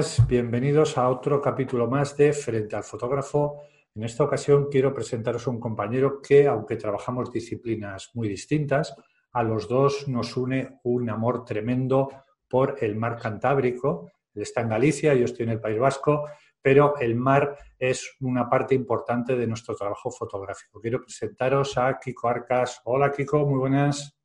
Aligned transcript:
Buenas. 0.00 0.26
Bienvenidos 0.26 0.96
a 0.96 1.10
otro 1.10 1.42
capítulo 1.42 1.86
más 1.86 2.16
de 2.16 2.32
Frente 2.32 2.74
al 2.74 2.84
Fotógrafo. 2.84 3.64
En 3.94 4.04
esta 4.04 4.24
ocasión 4.24 4.68
quiero 4.70 4.94
presentaros 4.94 5.46
a 5.46 5.50
un 5.50 5.60
compañero 5.60 6.22
que, 6.22 6.46
aunque 6.46 6.76
trabajamos 6.76 7.30
disciplinas 7.30 8.10
muy 8.14 8.26
distintas, 8.26 8.96
a 9.32 9.42
los 9.42 9.68
dos 9.68 10.08
nos 10.08 10.34
une 10.38 10.78
un 10.84 11.10
amor 11.10 11.44
tremendo 11.44 12.08
por 12.48 12.76
el 12.80 12.96
mar 12.96 13.18
Cantábrico. 13.18 14.10
Él 14.34 14.42
está 14.42 14.62
en 14.62 14.70
Galicia, 14.70 15.12
yo 15.12 15.26
estoy 15.26 15.44
en 15.44 15.52
el 15.52 15.60
País 15.60 15.78
Vasco, 15.78 16.30
pero 16.62 16.94
el 16.98 17.14
mar 17.14 17.58
es 17.78 18.16
una 18.20 18.48
parte 18.48 18.74
importante 18.74 19.36
de 19.36 19.46
nuestro 19.46 19.74
trabajo 19.74 20.10
fotográfico. 20.10 20.80
Quiero 20.80 21.02
presentaros 21.02 21.76
a 21.76 21.98
Kiko 21.98 22.26
Arcas. 22.26 22.80
Hola, 22.84 23.12
Kiko, 23.12 23.44
muy 23.44 23.58
buenas. 23.58 24.16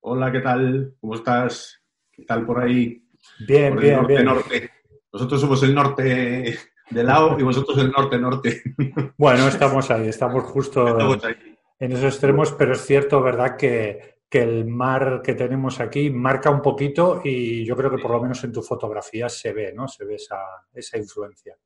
Hola, 0.00 0.32
¿qué 0.32 0.40
tal? 0.40 0.96
¿Cómo 1.00 1.14
estás? 1.14 1.80
¿Qué 2.10 2.24
tal 2.24 2.44
por 2.44 2.58
ahí? 2.58 3.06
Bien, 3.46 3.74
por 3.74 3.82
bien, 3.82 3.96
norte, 3.96 4.12
bien. 4.12 4.24
norte. 4.24 4.73
Nosotros 5.14 5.40
somos 5.40 5.62
el 5.62 5.74
norte 5.74 6.58
de 6.90 7.04
lado 7.04 7.38
y 7.38 7.42
vosotros 7.42 7.78
el 7.78 7.90
norte-norte. 7.90 8.62
Bueno, 9.16 9.48
estamos 9.48 9.90
ahí, 9.90 10.08
estamos 10.08 10.44
justo 10.44 10.86
Estamos 10.88 11.24
ahí. 11.24 11.34
en 11.78 11.92
esos 11.92 12.12
extremos, 12.12 12.52
pero 12.52 12.72
es 12.74 12.84
cierto, 12.84 13.22
¿verdad?, 13.22 13.56
que, 13.56 14.16
que 14.28 14.42
el 14.42 14.66
mar 14.66 15.22
que 15.24 15.34
tenemos 15.34 15.80
aquí 15.80 16.10
marca 16.10 16.50
un 16.50 16.60
poquito 16.60 17.22
y 17.24 17.64
yo 17.64 17.76
creo 17.76 17.90
que 17.90 17.98
por 18.02 18.10
lo 18.10 18.20
menos 18.20 18.44
en 18.44 18.52
tu 18.52 18.60
fotografía 18.60 19.28
se 19.30 19.52
ve, 19.52 19.72
¿no? 19.72 19.88
Se 19.88 20.04
ve 20.04 20.16
esa, 20.16 20.38
esa 20.74 20.98
influencia. 20.98 21.56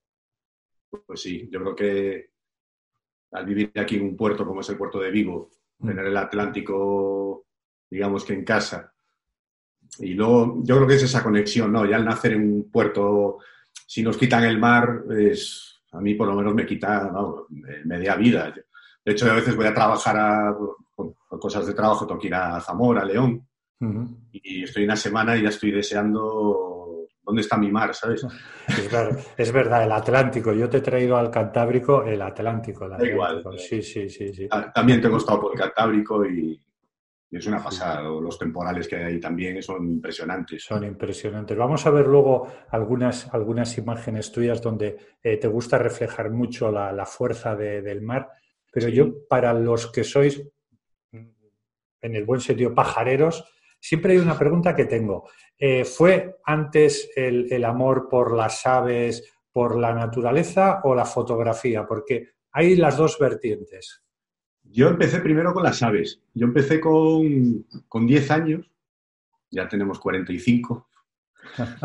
Pues 1.06 1.20
sí, 1.20 1.48
yo 1.50 1.60
creo 1.60 1.74
que 1.74 2.30
al 3.32 3.44
vivir 3.44 3.72
aquí 3.76 3.96
en 3.96 4.04
un 4.04 4.16
puerto 4.16 4.46
como 4.46 4.60
es 4.60 4.68
el 4.68 4.76
puerto 4.78 5.00
de 5.00 5.10
Vigo, 5.10 5.50
Mm. 5.80 5.86
tener 5.88 6.06
el 6.06 6.16
Atlántico, 6.16 7.46
digamos 7.88 8.24
que 8.24 8.32
en 8.32 8.44
casa, 8.44 8.92
y 10.00 10.14
luego 10.14 10.60
yo 10.64 10.76
creo 10.76 10.86
que 10.88 10.94
es 10.94 11.02
esa 11.02 11.22
conexión, 11.22 11.72
¿no? 11.72 11.84
Ya 11.86 11.96
al 11.96 12.04
nacer 12.04 12.32
en 12.32 12.52
un 12.52 12.70
puerto, 12.70 13.38
si 13.86 14.02
nos 14.02 14.16
quitan 14.16 14.44
el 14.44 14.58
mar, 14.58 15.02
es, 15.18 15.80
a 15.92 16.00
mí 16.00 16.14
por 16.14 16.28
lo 16.28 16.34
menos 16.34 16.54
me 16.54 16.66
quita 16.66 17.10
me- 17.48 17.84
media 17.84 18.14
vida. 18.16 18.52
De 19.04 19.12
hecho, 19.12 19.30
a 19.30 19.34
veces 19.34 19.56
voy 19.56 19.66
a 19.66 19.74
trabajar 19.74 20.16
a, 20.16 20.56
cosas 21.40 21.66
de 21.66 21.74
trabajo, 21.74 22.06
tengo 22.06 22.20
que 22.20 22.26
ir 22.28 22.34
a 22.34 22.60
Zamora, 22.60 23.02
a 23.02 23.04
León, 23.04 23.46
Ujú. 23.80 24.08
y 24.32 24.64
estoy 24.64 24.84
una 24.84 24.96
semana 24.96 25.36
y 25.36 25.42
ya 25.42 25.48
estoy 25.50 25.70
deseando 25.70 27.06
dónde 27.22 27.42
está 27.42 27.56
mi 27.56 27.70
mar, 27.70 27.94
¿sabes? 27.94 28.26
Es, 28.68 28.90
ver- 28.90 29.16
es 29.36 29.52
verdad, 29.52 29.84
el 29.84 29.92
Atlántico. 29.92 30.52
Yo 30.52 30.68
te 30.68 30.78
he 30.78 30.80
traído 30.80 31.16
al 31.16 31.30
Cantábrico 31.30 32.02
el 32.02 32.22
Atlántico. 32.22 32.86
el 32.86 32.90
Da 32.92 33.06
igual. 33.06 33.38
Atlántico. 33.38 33.62
Sí, 33.68 33.82
sí, 33.82 34.08
sí, 34.08 34.32
sí. 34.34 34.48
Ta- 34.48 34.72
También 34.72 35.00
tengo 35.00 35.18
estado 35.18 35.40
por 35.42 35.52
el 35.52 35.58
Cantábrico 35.58 36.24
y 36.26 36.58
es 37.30 37.46
una 37.46 37.62
pasada. 37.62 38.02
Los 38.02 38.38
temporales 38.38 38.88
que 38.88 38.96
hay 38.96 39.02
ahí 39.14 39.20
también 39.20 39.62
son 39.62 39.86
impresionantes. 39.86 40.64
Son 40.64 40.84
impresionantes. 40.84 41.56
Vamos 41.56 41.84
a 41.86 41.90
ver 41.90 42.06
luego 42.06 42.48
algunas, 42.70 43.32
algunas 43.34 43.76
imágenes 43.78 44.32
tuyas 44.32 44.62
donde 44.62 44.96
eh, 45.22 45.36
te 45.36 45.48
gusta 45.48 45.78
reflejar 45.78 46.30
mucho 46.30 46.70
la, 46.70 46.90
la 46.92 47.04
fuerza 47.06 47.54
de- 47.54 47.82
del 47.82 48.00
mar, 48.02 48.28
pero 48.72 48.86
Sí. 48.88 48.94
yo, 48.94 49.26
para 49.28 49.52
los 49.52 49.90
que 49.92 50.04
sois, 50.04 50.42
mm, 51.12 51.18
en 52.02 52.14
el 52.14 52.24
buen 52.24 52.40
sentido, 52.40 52.74
pajareros, 52.74 53.44
siempre 53.80 54.12
hay 54.12 54.18
una 54.18 54.38
pregunta 54.38 54.74
que 54.74 54.86
tengo. 54.86 55.28
Eh, 55.58 55.84
¿Fue 55.84 56.36
antes 56.44 57.10
el, 57.14 57.52
el 57.52 57.64
amor 57.64 58.08
por 58.08 58.34
las 58.34 58.66
aves, 58.66 59.34
por 59.52 59.76
la 59.78 59.92
naturaleza 59.94 60.80
o 60.84 60.94
la 60.94 61.04
fotografía? 61.04 61.86
Porque 61.86 62.28
hay 62.52 62.74
las 62.76 62.96
dos 62.96 63.18
vertientes. 63.18 64.02
Yo 64.70 64.88
empecé 64.88 65.20
primero 65.20 65.52
con 65.52 65.62
las 65.62 65.82
aves. 65.82 66.20
Yo 66.34 66.46
empecé 66.46 66.80
con, 66.80 67.64
con 67.88 68.06
10 68.06 68.30
años, 68.30 68.70
ya 69.50 69.68
tenemos 69.68 69.98
45, 69.98 70.88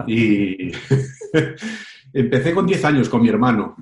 y 0.07 0.71
empecé 2.13 2.53
con 2.53 2.65
10 2.65 2.85
años 2.85 3.09
con 3.09 3.21
mi 3.21 3.29
hermano. 3.29 3.75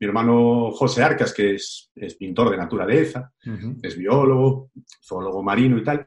Mi 0.00 0.06
hermano 0.06 0.70
José 0.70 1.02
Arcas, 1.02 1.32
que 1.34 1.54
es, 1.56 1.90
es 1.94 2.14
pintor 2.14 2.50
de 2.50 2.56
naturaleza, 2.56 3.32
es 3.82 3.96
biólogo, 3.96 4.70
zoólogo 5.02 5.42
marino 5.42 5.76
y 5.78 5.82
tal. 5.82 6.06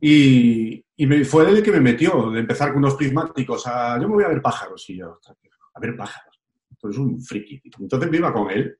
Y, 0.00 0.84
y 0.96 1.06
me, 1.06 1.24
fue 1.24 1.48
él 1.48 1.58
el 1.58 1.62
que 1.62 1.70
me 1.70 1.80
metió, 1.80 2.30
de 2.30 2.40
empezar 2.40 2.70
con 2.70 2.78
unos 2.78 2.94
prismáticos 2.94 3.66
a, 3.68 4.00
yo 4.00 4.08
me 4.08 4.14
voy 4.14 4.24
a 4.24 4.28
ver 4.28 4.42
pájaros, 4.42 4.88
y 4.90 4.96
yo, 4.96 5.12
"Ostras, 5.12 5.36
a 5.74 5.80
ver 5.80 5.96
pájaros. 5.96 6.40
Eres 6.82 6.98
un 6.98 7.22
friki. 7.22 7.60
tío". 7.60 7.72
Entonces 7.78 8.10
me 8.10 8.16
iba 8.16 8.32
con 8.32 8.50
él 8.50 8.76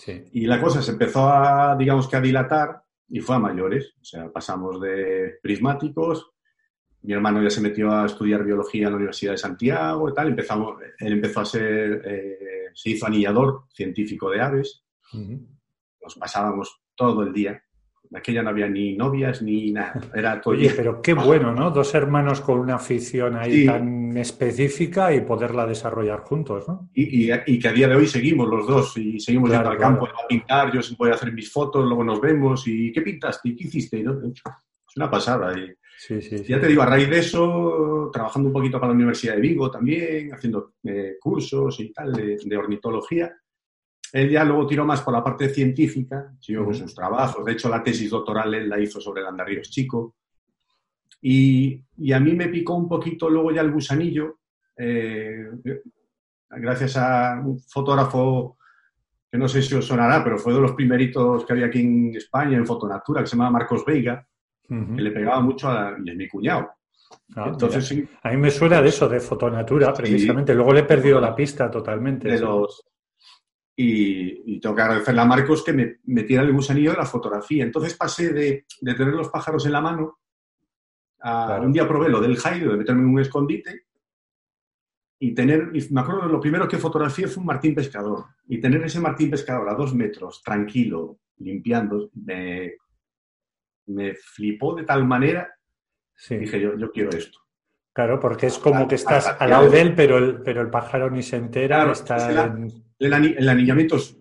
Sí. 0.00 0.30
y 0.32 0.46
la 0.46 0.60
cosa 0.60 0.80
se 0.80 0.92
empezó 0.92 1.28
a, 1.28 1.76
digamos 1.76 2.08
que 2.08 2.16
a 2.16 2.20
dilatar 2.20 2.82
y 3.08 3.20
fue 3.20 3.36
a 3.36 3.38
mayores. 3.38 3.94
O 4.00 4.04
sea, 4.04 4.32
pasamos 4.32 4.80
de 4.80 5.38
prismáticos, 5.42 6.32
mi 7.02 7.14
hermano 7.14 7.42
ya 7.42 7.50
se 7.50 7.60
metió 7.60 7.90
a 7.90 8.06
estudiar 8.06 8.44
biología 8.44 8.86
en 8.86 8.92
la 8.92 8.96
Universidad 8.96 9.32
de 9.32 9.38
Santiago 9.38 10.08
y 10.08 10.14
tal, 10.14 10.28
empezamos, 10.28 10.78
él 10.98 11.12
empezó 11.14 11.40
a 11.40 11.44
ser, 11.44 12.02
eh, 12.04 12.38
se 12.74 12.90
hizo 12.90 13.06
anillador 13.06 13.64
científico 13.72 14.30
de 14.30 14.40
aves, 14.40 14.84
nos 15.12 16.14
pasábamos 16.16 16.82
todo 16.94 17.22
el 17.22 17.32
día. 17.32 17.62
Aquella 18.12 18.42
no 18.42 18.48
había 18.50 18.68
ni 18.68 18.96
novias 18.96 19.40
ni 19.40 19.70
nada, 19.70 19.94
era 20.12 20.40
todo 20.40 20.54
Oye, 20.54 20.72
pero 20.76 21.00
qué 21.00 21.14
bueno, 21.14 21.52
¿no? 21.54 21.70
Dos 21.70 21.94
hermanos 21.94 22.40
con 22.40 22.58
una 22.58 22.74
afición 22.74 23.36
ahí 23.36 23.52
Sí. 23.60 23.66
tan 23.66 24.16
específica 24.16 25.14
y 25.14 25.20
poderla 25.20 25.64
desarrollar 25.64 26.20
juntos, 26.20 26.66
¿no? 26.66 26.88
Y, 26.92 27.30
y- 27.30 27.32
y 27.46 27.58
que 27.60 27.68
a 27.68 27.72
día 27.72 27.86
de 27.86 27.94
hoy 27.94 28.08
seguimos 28.08 28.48
los 28.48 28.66
dos 28.66 28.96
y 28.96 29.20
seguimos 29.20 29.50
Claro, 29.50 29.62
yendo 29.62 29.70
al 29.70 29.76
claro. 29.78 29.98
campo 30.00 30.06
a 30.24 30.26
pintar, 30.28 30.72
yo 30.72 30.80
voy 30.98 31.10
a 31.10 31.14
hacer 31.14 31.32
mis 31.32 31.52
fotos, 31.52 31.84
luego 31.86 32.02
nos 32.02 32.20
vemos 32.20 32.66
y 32.66 32.90
¿qué 32.90 33.00
pintaste? 33.02 33.50
¿Y 33.50 33.56
¿Qué 33.56 33.68
hiciste? 33.68 34.02
¿No? 34.02 34.20
Es 34.26 34.96
una 34.96 35.08
pasada. 35.10 35.56
Y, 35.56 35.70
Sí, 35.96 36.20
sí, 36.22 36.38
sí. 36.38 36.44
ya 36.48 36.58
te 36.58 36.66
digo, 36.66 36.80
a 36.80 36.86
raíz 36.86 37.10
de 37.10 37.18
eso, 37.18 38.08
trabajando 38.10 38.48
un 38.48 38.54
poquito 38.54 38.80
para 38.80 38.88
la 38.90 38.96
Universidad 38.96 39.34
de 39.34 39.42
Vigo 39.42 39.70
también, 39.70 40.32
haciendo 40.32 40.72
eh, 40.82 41.16
cursos 41.20 41.78
y 41.78 41.92
tal 41.92 42.10
de, 42.12 42.38
de 42.42 42.56
ornitología, 42.56 43.30
él 44.12 44.30
ya 44.30 44.44
luego 44.44 44.66
tiró 44.66 44.84
más 44.84 45.02
por 45.02 45.14
la 45.14 45.22
parte 45.22 45.48
científica, 45.48 46.32
siguió 46.40 46.64
con 46.64 46.74
sus 46.74 46.94
trabajos. 46.94 47.44
De 47.44 47.52
hecho, 47.52 47.68
la 47.68 47.82
tesis 47.82 48.10
doctoral 48.10 48.52
él 48.54 48.68
la 48.68 48.80
hizo 48.80 49.00
sobre 49.00 49.22
el 49.22 49.28
andarríos 49.28 49.70
chico. 49.70 50.16
Y, 51.22 51.84
y 51.98 52.12
a 52.12 52.20
mí 52.20 52.32
me 52.34 52.48
picó 52.48 52.74
un 52.74 52.88
poquito 52.88 53.28
luego 53.28 53.52
ya 53.52 53.60
el 53.60 53.70
gusanillo, 53.70 54.38
eh, 54.76 55.50
gracias 56.48 56.96
a 56.96 57.40
un 57.44 57.60
fotógrafo 57.60 58.56
que 59.30 59.38
no 59.38 59.46
sé 59.46 59.62
si 59.62 59.74
os 59.74 59.86
sonará, 59.86 60.24
pero 60.24 60.38
fue 60.38 60.52
de 60.52 60.60
los 60.60 60.72
primeritos 60.72 61.44
que 61.44 61.52
había 61.52 61.66
aquí 61.66 61.80
en 61.80 62.16
España, 62.16 62.56
en 62.56 62.66
Fotonatura, 62.66 63.20
que 63.20 63.28
se 63.28 63.36
llama 63.36 63.50
Marcos 63.50 63.84
Veiga, 63.84 64.26
que 64.66 65.02
le 65.02 65.10
pegaba 65.10 65.40
mucho 65.40 65.68
a 65.68 65.96
y 66.04 66.10
es 66.10 66.16
mi 66.16 66.28
cuñado. 66.28 66.70
Ah, 67.36 67.46
Entonces, 67.48 67.86
sí, 67.86 68.08
A 68.22 68.30
mí 68.30 68.36
me 68.36 68.50
suena 68.50 68.80
de 68.82 68.88
eso, 68.88 69.08
de 69.08 69.20
fotonatura, 69.20 69.92
precisamente. 69.92 70.54
Luego 70.54 70.72
le 70.72 70.80
he 70.80 70.84
perdido 70.84 71.20
la 71.20 71.34
pista 71.34 71.70
totalmente. 71.70 72.28
de 72.28 72.38
sí. 72.38 72.44
los... 72.44 72.84
Y, 73.82 74.42
y 74.56 74.60
tengo 74.60 74.74
que 74.76 74.82
agradecerle 74.82 75.20
a 75.22 75.24
Marcos 75.24 75.62
que 75.64 75.72
me 75.72 76.00
metiera 76.04 76.42
el 76.42 76.52
gusanillo 76.52 76.90
de 76.90 76.98
la 76.98 77.06
fotografía. 77.06 77.64
Entonces 77.64 77.94
pasé 77.96 78.32
de, 78.32 78.66
de 78.80 78.94
tener 78.94 79.14
los 79.14 79.28
pájaros 79.30 79.64
en 79.64 79.72
la 79.72 79.80
mano 79.80 80.18
a 81.20 81.46
Claro. 81.46 81.64
un 81.64 81.72
día 81.72 81.86
probé 81.88 82.08
lo 82.08 82.20
del 82.20 82.36
Jairo, 82.36 82.72
de 82.72 82.78
meterme 82.78 83.02
en 83.02 83.08
un 83.08 83.20
escondite 83.20 83.86
y 85.18 85.34
tener, 85.34 85.70
y 85.74 85.86
me 85.92 86.00
acuerdo, 86.00 86.26
lo 86.28 86.40
primero 86.40 86.66
que 86.68 86.78
fotografié 86.78 87.26
fue 87.28 87.40
un 87.42 87.46
martín 87.46 87.74
pescador. 87.74 88.24
Y 88.48 88.58
tener 88.60 88.82
ese 88.82 89.00
martín 89.00 89.30
pescador 89.30 89.68
a 89.68 89.74
dos 89.74 89.94
metros, 89.94 90.42
tranquilo, 90.42 91.18
limpiando, 91.38 92.10
me, 92.14 92.74
me 93.86 94.14
flipó 94.14 94.74
de 94.74 94.84
tal 94.84 95.06
manera 95.06 95.48
Sí. 96.14 96.36
dije 96.36 96.60
yo, 96.60 96.76
yo 96.76 96.90
quiero 96.90 97.10
esto. 97.10 97.38
Claro, 97.92 98.20
porque 98.20 98.46
es 98.46 98.58
como 98.58 98.86
que 98.86 98.94
estás 98.94 99.34
al 99.38 99.50
lado 99.50 99.68
de 99.68 99.80
él, 99.80 99.94
pero 99.94 100.18
el, 100.18 100.42
pero 100.42 100.62
el 100.62 100.70
pájaro 100.70 101.10
ni 101.10 101.22
se 101.22 101.36
entera. 101.36 101.90
está 101.90 102.56
el, 102.98 103.48
anillamiento 103.48 103.96
es, 103.96 104.16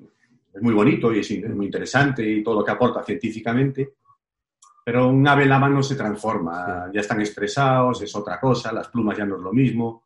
muy 0.61 0.73
bonito 0.73 1.13
y 1.13 1.19
es, 1.19 1.49
muy 1.49 1.67
interesante 1.67 2.27
y 2.27 2.43
todo 2.43 2.59
lo 2.59 2.65
que 2.65 2.71
aporta 2.71 3.03
científicamente, 3.03 3.93
pero 4.83 5.07
un 5.07 5.27
ave 5.27 5.43
en 5.43 5.49
la 5.49 5.59
mano 5.59 5.83
se 5.83 5.95
transforma. 5.95 6.89
Ya 6.91 7.01
están 7.01 7.21
estresados, 7.21 8.01
es 8.01 8.15
otra 8.15 8.39
cosa, 8.39 8.73
las 8.73 8.87
plumas 8.87 9.17
ya 9.17 9.25
no 9.25 9.35
es 9.35 9.41
lo 9.41 9.53
mismo. 9.53 10.03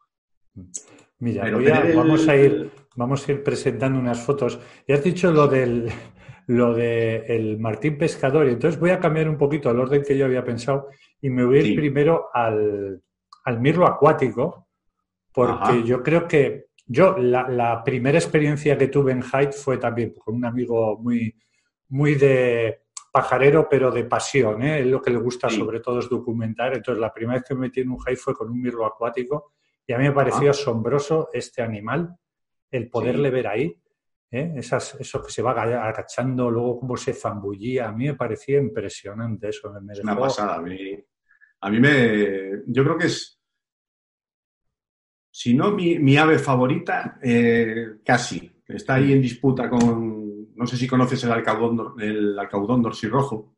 Mira, 1.20 1.50
vamos, 1.96 2.28
a 2.28 2.36
ir, 2.36 2.70
vamos 2.96 3.28
a 3.28 3.32
ir 3.32 3.44
presentando 3.44 3.98
unas 3.98 4.20
fotos. 4.20 4.60
Ya 4.86 4.96
has 4.96 5.04
dicho 5.04 5.32
lo 5.32 5.48
del 5.48 5.90
lo 6.48 6.74
de 6.74 7.56
Martín 7.58 7.98
Pescador, 7.98 8.46
y 8.48 8.52
entonces 8.52 8.78
voy 8.78 8.90
a 8.90 9.00
cambiar 9.00 9.30
un 9.30 9.38
poquito 9.38 9.72
el 9.72 9.80
orden 9.80 10.04
que 10.04 10.18
yo 10.18 10.26
había 10.26 10.44
pensado 10.44 10.90
y 11.22 11.30
me 11.30 11.46
voy 11.46 11.60
a 11.60 11.62
ir 11.62 11.76
primero 11.78 12.26
al, 12.34 13.02
al 13.44 13.60
mirlo 13.60 13.86
acuático, 13.86 14.68
porque 15.32 15.84
yo 15.84 16.02
creo 16.04 16.28
que 16.28 16.68
yo 16.86 17.18
la, 17.18 17.82
primera 17.84 18.18
experiencia 18.18 18.78
que 18.78 18.88
tuve 18.88 19.14
en 19.14 19.24
Hyde 19.24 19.54
fue 19.54 19.78
también 19.78 20.14
con 20.14 20.36
un 20.36 20.46
amigo 20.46 20.98
muy, 21.00 21.36
muy 21.90 22.16
de 22.16 22.84
pajarero, 23.12 23.68
pero 23.70 23.92
de 23.92 24.04
pasión. 24.04 24.64
¿eh? 24.64 24.84
lo 24.86 25.02
que 25.02 25.12
le 25.12 25.18
gusta 25.18 25.50
sobre 25.50 25.80
todo 25.80 26.00
es 26.00 26.10
documentar. 26.10 26.74
Entonces, 26.74 27.00
la 27.00 27.14
primera 27.14 27.40
vez 27.40 27.48
que 27.48 27.56
me 27.56 27.62
metí 27.62 27.82
en 27.82 27.92
un 27.92 28.00
Hyde 28.00 28.16
fue 28.16 28.34
con 28.34 28.50
un 28.50 28.62
mirlo 28.62 28.86
acuático 28.86 29.54
y 29.86 29.94
a 29.94 29.98
mí 29.98 30.06
me 30.06 30.12
pareció 30.12 30.52
asombroso 30.52 31.30
este 31.34 31.62
animal, 31.62 32.16
el 32.72 32.90
poderle 32.90 33.30
ver 33.30 33.48
ahí. 33.48 33.82
¿eh? 34.32 34.54
Esas, 34.56 34.96
eso 34.96 35.22
que 35.22 35.32
se 35.32 35.42
va 35.42 35.52
agachando, 35.52 36.50
luego 36.50 36.80
cómo 36.80 36.98
se 36.98 37.14
zambullía. 37.14 37.90
A 37.90 37.92
mí 37.92 38.06
me 38.06 38.16
parecía 38.16 38.60
impresionante 38.60 39.50
eso. 39.50 39.72
Me 39.82 39.94
es 39.94 40.00
una 40.00 40.18
pasada. 40.18 40.56
A 40.56 40.62
mí, 40.62 40.96
a 41.64 41.70
mí 41.70 41.80
me. 41.80 42.62
Yo 42.68 42.84
creo 42.84 42.98
que 42.98 43.08
es. 43.08 43.40
Si 45.32 45.54
no 45.54 45.72
mi, 45.72 46.18
ave 46.18 46.38
favorita, 46.38 47.18
eh, 47.24 48.00
casi. 48.06 48.52
Está 48.68 48.96
ahí 48.96 49.14
en 49.14 49.22
disputa 49.22 49.70
con. 49.70 50.54
No 50.56 50.68
sé 50.68 50.76
si 50.76 50.88
conoces 50.88 51.24
el 51.24 51.32
alcaudón, 51.32 52.00
el 52.02 52.38
alcaudón 52.38 52.82
dorsirrojo. 52.82 53.56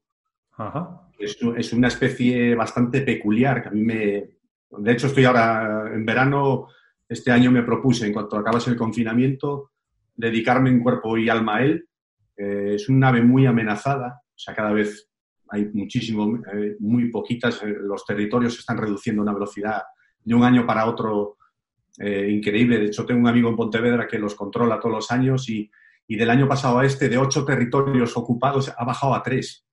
Ajá. 0.52 1.10
Es, 1.18 1.38
es 1.58 1.74
una 1.74 1.88
especie 1.88 2.54
bastante 2.54 3.02
peculiar 3.02 3.64
que 3.64 3.70
a 3.70 3.72
mí 3.72 3.82
me. 3.82 4.30
De 4.70 4.92
hecho, 4.92 5.08
estoy 5.08 5.26
ahora 5.26 5.90
en 5.92 6.06
verano. 6.06 6.68
Este 7.10 7.32
año 7.32 7.50
me 7.50 7.64
propuse, 7.64 8.06
en 8.06 8.14
cuanto 8.14 8.38
acabase 8.38 8.70
el 8.70 8.78
confinamiento, 8.78 9.72
dedicarme 10.16 10.70
en 10.70 10.82
cuerpo 10.82 11.18
y 11.18 11.28
alma 11.28 11.58
a 11.58 11.64
él. 11.64 11.88
Eh, 12.38 12.74
es 12.76 12.88
un 12.88 13.04
ave 13.04 13.22
muy 13.22 13.48
amenazada, 13.48 14.22
o 14.24 14.38
sea, 14.38 14.54
cada 14.54 14.74
vez 14.74 15.10
hay 15.56 15.70
muchísimo, 15.74 16.40
eh, 16.54 16.76
muy 16.80 17.10
poquitas, 17.10 17.62
eh, 17.64 17.76
los 17.82 18.06
territorios 18.06 18.54
se 18.54 18.60
están 18.60 18.78
reduciendo 18.78 19.22
a 19.22 19.24
una 19.24 19.34
velocidad 19.34 19.84
de 20.24 20.36
un 20.36 20.44
año 20.44 20.66
para 20.66 20.86
otro 20.86 21.38
eh, 21.98 22.30
increíble. 22.30 22.80
De 22.80 22.86
hecho, 22.86 23.06
tengo 23.06 23.22
un 23.22 23.28
amigo 23.28 23.50
en 23.50 23.56
Pontevedra 23.56 24.08
que 24.08 24.20
los 24.20 24.36
controla 24.36 24.80
todos 24.80 24.96
los 24.96 25.12
años 25.12 25.50
y, 25.50 25.70
y 26.08 26.16
del 26.16 26.30
año 26.30 26.48
pasado 26.48 26.80
a 26.80 26.86
este, 26.86 27.10
de 27.10 27.18
ocho 27.18 27.46
territorios 27.46 28.16
ocupados, 28.18 28.72
ha 28.76 28.86
bajado 28.86 29.14
a 29.14 29.24
tres. 29.24 29.66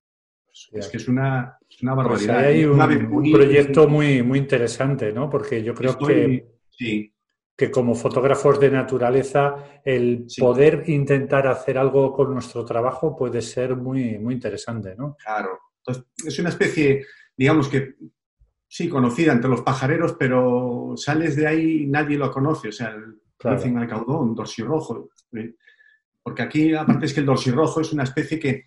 Es 0.73 0.89
que 0.89 0.99
es 0.99 1.09
una, 1.09 1.59
una 1.83 1.95
pues 1.95 2.27
barbaridad. 2.27 2.39
hay 2.39 2.65
un, 2.65 3.33
proyecto 3.33 3.89
muy, 3.89 4.23
muy 4.23 4.39
interesante, 4.39 5.13
¿no? 5.13 5.31
Porque 5.31 5.63
yo 5.63 5.75
creo 5.75 5.97
que, 5.97 6.47
sí. 6.69 7.13
que 7.57 7.71
como 7.71 7.95
fotógrafos 7.95 8.61
de 8.61 8.71
naturaleza, 8.71 9.81
el 9.83 10.27
poder 10.39 10.85
intentar 10.89 11.47
hacer 11.47 11.79
algo 11.79 12.13
con 12.13 12.35
nuestro 12.35 12.67
trabajo 12.67 13.17
puede 13.17 13.41
ser 13.41 13.77
muy, 13.77 14.19
muy 14.19 14.35
interesante, 14.35 14.95
¿no? 14.95 15.17
Claro, 15.17 15.59
entonces, 15.85 16.05
es 16.25 16.39
una 16.39 16.51
especie, 16.51 17.07
digamos 17.37 17.69
que 17.69 17.97
sí, 18.69 18.89
conocida 18.89 19.33
entre 19.33 19.51
los 19.51 19.63
pajareros, 19.63 20.15
pero 20.19 20.95
sales 20.97 21.37
de 21.37 21.47
ahí 21.47 21.83
y 21.83 21.87
nadie 21.87 22.17
lo 22.17 22.31
conoce. 22.31 22.69
O 22.69 22.73
sea, 22.73 22.89
el 22.89 23.21
claro. 23.37 23.57
dicen 23.57 23.77
alcaudón, 23.77 24.35
dorsirrojo. 24.35 25.11
¿eh? 25.33 25.55
Porque 26.23 26.43
aquí, 26.43 26.75
aparte 26.75 27.07
es 27.07 27.13
que 27.13 27.21
el 27.21 27.27
dorsirrojo 27.27 27.81
es 27.81 27.93
una 27.93 28.05
especie 28.05 28.39
que 28.39 28.65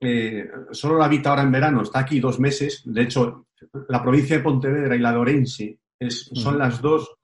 eh, 0.00 0.48
solo 0.70 0.98
la 0.98 1.06
habita 1.06 1.30
ahora 1.30 1.42
en 1.42 1.52
verano, 1.52 1.82
está 1.82 2.00
aquí 2.00 2.20
dos 2.20 2.38
meses. 2.38 2.82
De 2.84 3.02
hecho, 3.02 3.48
la 3.88 4.02
provincia 4.02 4.36
de 4.36 4.42
Pontevedra 4.42 4.94
y 4.94 5.00
la 5.00 5.12
de 5.12 5.18
Orense 5.18 5.78
son 6.10 6.58
las 6.58 6.80
dos. 6.80 7.16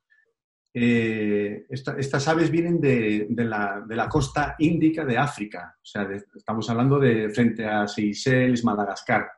Eh, 0.73 1.67
estas 1.69 2.29
aves 2.29 2.51
vienen 2.51 2.81
de, 2.81 3.27
la, 3.31 3.83
de, 3.87 3.97
la, 3.97 4.09
costa 4.09 4.55
índica 4.59 5.05
de 5.05 5.19
África. 5.19 5.77
O 5.77 5.85
sea, 5.85 6.09
estamos 6.35 6.69
hablando 6.71 6.99
de 6.99 7.29
frente 7.31 7.67
a 7.67 7.89
Seychelles, 7.89 8.65
Madagascar. 8.65 9.29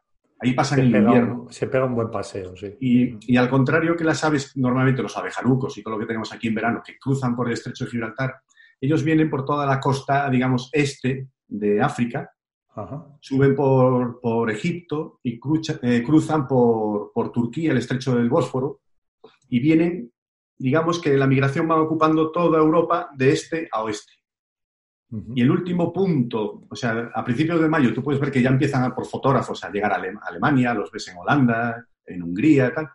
Ahí 0.40 0.54
pasan 0.54 0.80
el 0.80 0.86
invierno. 0.86 1.46
se 1.50 1.68
pega 1.68 1.84
un 1.84 1.94
buen 1.94 2.10
paseo, 2.10 2.56
sí. 2.56 2.76
Y, 2.80 3.36
al 3.36 3.48
contrario 3.48 3.96
que 3.96 4.04
las 4.04 4.24
aves, 4.24 4.56
normalmente 4.56 5.00
los 5.00 5.16
abejarucos 5.16 5.78
y 5.78 5.82
todo 5.82 5.94
lo 5.94 6.00
que 6.00 6.06
tenemos 6.06 6.32
aquí 6.32 6.48
en 6.48 6.56
verano, 6.56 6.82
que 6.84 6.98
cruzan 6.98 7.36
por 7.36 7.46
el 7.46 7.52
estrecho 7.54 7.84
de 7.84 7.92
Gibraltar, 7.92 8.40
ellos 8.80 9.04
vienen 9.04 9.30
por 9.30 9.44
toda 9.44 9.64
la 9.64 9.78
costa, 9.78 10.28
digamos, 10.28 10.68
este 10.72 11.28
de 11.46 11.80
África, 11.80 12.30
suben 13.20 13.54
por, 13.54 14.50
Egipto 14.50 15.20
y 15.22 15.38
eh, 15.82 16.02
cruzan 16.02 16.48
por, 16.48 17.12
por 17.12 17.30
Turquía, 17.30 17.70
el 17.70 17.78
estrecho 17.78 18.16
del 18.16 18.28
Bósforo, 18.28 18.80
y 19.48 19.60
vienen, 19.60 20.11
digamos 20.62 21.00
que 21.00 21.16
la 21.16 21.26
migración 21.26 21.68
va 21.68 21.80
ocupando 21.80 22.30
toda 22.30 22.58
Europa 22.58 23.10
de 23.16 23.32
este 23.32 23.68
a 23.70 23.82
oeste. 23.82 24.12
Y 25.34 25.42
el 25.42 25.50
último 25.50 25.92
punto, 25.92 26.62
o 26.70 26.74
sea, 26.74 27.10
a 27.14 27.22
principios 27.22 27.60
de 27.60 27.68
mayo 27.68 27.92
tú 27.92 28.02
puedes 28.02 28.18
ver 28.18 28.30
que 28.30 28.40
ya 28.40 28.48
empiezan 28.48 28.94
por 28.94 29.04
fotógrafos 29.04 29.62
a 29.62 29.70
llegar 29.70 29.92
a 29.92 30.02
Alemania, 30.26 30.72
los 30.72 30.90
ves 30.90 31.08
en 31.08 31.18
Holanda, 31.18 31.86
en 32.06 32.22
Hungría 32.22 32.68
y 32.68 32.74
tal. 32.74 32.88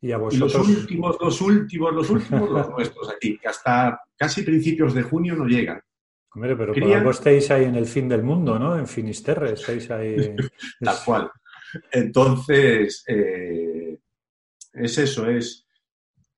Y, 0.00 0.10
a 0.10 0.16
vosotros... 0.16 0.66
los 0.66 0.78
últimos, 0.78 1.16
los 1.20 1.40
últimos, 1.40 1.94
los 1.94 2.10
últimos, 2.10 2.50
los 2.50 2.70
nuestros 2.76 3.10
aquí, 3.10 3.38
que 3.38 3.46
hasta 3.46 4.00
casi 4.16 4.42
principios 4.42 4.94
de 4.94 5.02
junio 5.02 5.36
no 5.36 5.44
llegan. 5.44 5.80
Hombre, 6.34 6.56
pero 6.56 6.72
por 6.72 6.92
algo 6.92 7.10
estáis 7.10 7.50
ahí 7.52 7.64
en 7.64 7.76
el 7.76 7.86
fin 7.86 8.08
del 8.08 8.24
mundo, 8.24 8.58
¿no? 8.58 8.76
En 8.76 8.88
Finisterre, 8.88 9.52
estáis 9.52 9.90
ahí. 9.92 10.34
Tal 10.80 10.96
cual. 11.04 11.30
Entonces, 11.92 13.04
eh, 13.06 13.98
es 14.72 14.98
eso, 14.98 15.28
es, 15.28 15.66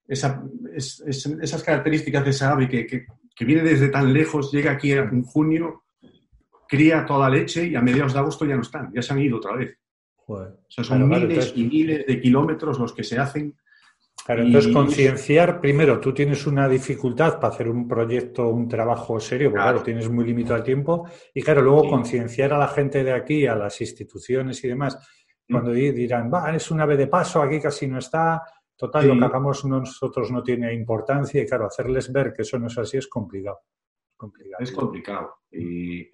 esas 0.09 1.63
características 1.65 2.25
de 2.25 2.31
esa 2.31 2.53
ave 2.53 2.69
que, 2.69 2.87
que 2.87 3.45
viene 3.45 3.63
desde 3.63 3.89
tan 3.89 4.13
lejos, 4.13 4.53
llega 4.53 4.73
aquí 4.73 4.93
en 4.93 5.23
junio, 5.23 5.85
cría 6.69 7.05
toda 7.05 7.29
leche 7.29 7.67
y 7.67 7.75
a 7.75 7.83
mediados 7.83 8.15
de 8.15 8.19
agosto 8.19 8.45
ya 8.45 8.57
no 8.57 8.63
están, 8.63 8.91
ya 8.95 9.03
se 9.03 9.13
han 9.13 9.21
ido 9.21 9.37
otra 9.37 9.55
vez. 9.55 9.77
o 10.27 10.47
sea, 10.69 10.85
son 10.85 11.09
miles 11.09 11.53
y 11.55 11.65
miles 11.65 12.07
de 12.07 12.21
kilómetros 12.21 12.79
los 12.79 12.93
que 12.93 13.05
se 13.05 13.19
hacen. 13.19 13.57
Claro, 14.25 14.43
entonces 14.43 14.73
concienciar, 14.73 15.61
primero, 15.61 15.99
tú 15.99 16.15
tienes 16.15 16.47
una 16.47 16.69
dificultad 16.69 17.41
para 17.41 17.53
hacer 17.53 17.69
un 17.69 17.89
proyecto, 17.89 18.49
un 18.49 18.69
trabajo 18.69 19.19
serio, 19.19 19.51
porque 19.51 19.63
claro, 19.63 19.83
tienes 19.83 20.09
muy 20.09 20.25
limitado 20.25 20.57
el 20.57 20.63
tiempo, 20.63 21.09
y 21.35 21.43
claro, 21.43 21.61
luego 21.61 21.89
concienciar 21.89 22.53
a 22.53 22.59
la 22.59 22.69
gente 22.69 23.03
de 23.03 23.13
aquí, 23.13 23.47
a 23.47 23.57
las 23.57 23.81
instituciones 23.81 24.63
y 24.63 24.69
demás, 24.69 24.97
mm. 25.49 25.53
cuando 25.53 25.73
dirán, 25.73 26.31
va, 26.33 26.55
es 26.55 26.71
una 26.71 26.85
ave 26.85 26.97
de 26.97 27.09
paso, 27.09 27.43
aquí 27.43 27.61
casi 27.61 27.89
no 27.89 27.99
está, 27.99 28.43
Total, 28.83 29.07
lo 29.07 29.17
que 29.17 29.25
hagamos 29.27 29.65
nosotros 29.65 30.33
no 30.33 30.43
tiene 30.43 30.75
importancia 30.75 31.41
y 31.41 31.47
claro, 31.47 31.67
hacerles 31.67 32.13
ver 32.13 32.33
que 32.33 32.43
eso 32.43 32.59
no 32.59 32.67
es 32.67 32.77
así 32.77 32.97
es 32.97 33.07
complicado. 33.07 33.61
Es 34.59 34.73
complicado. 34.73 35.37
Y 35.53 36.11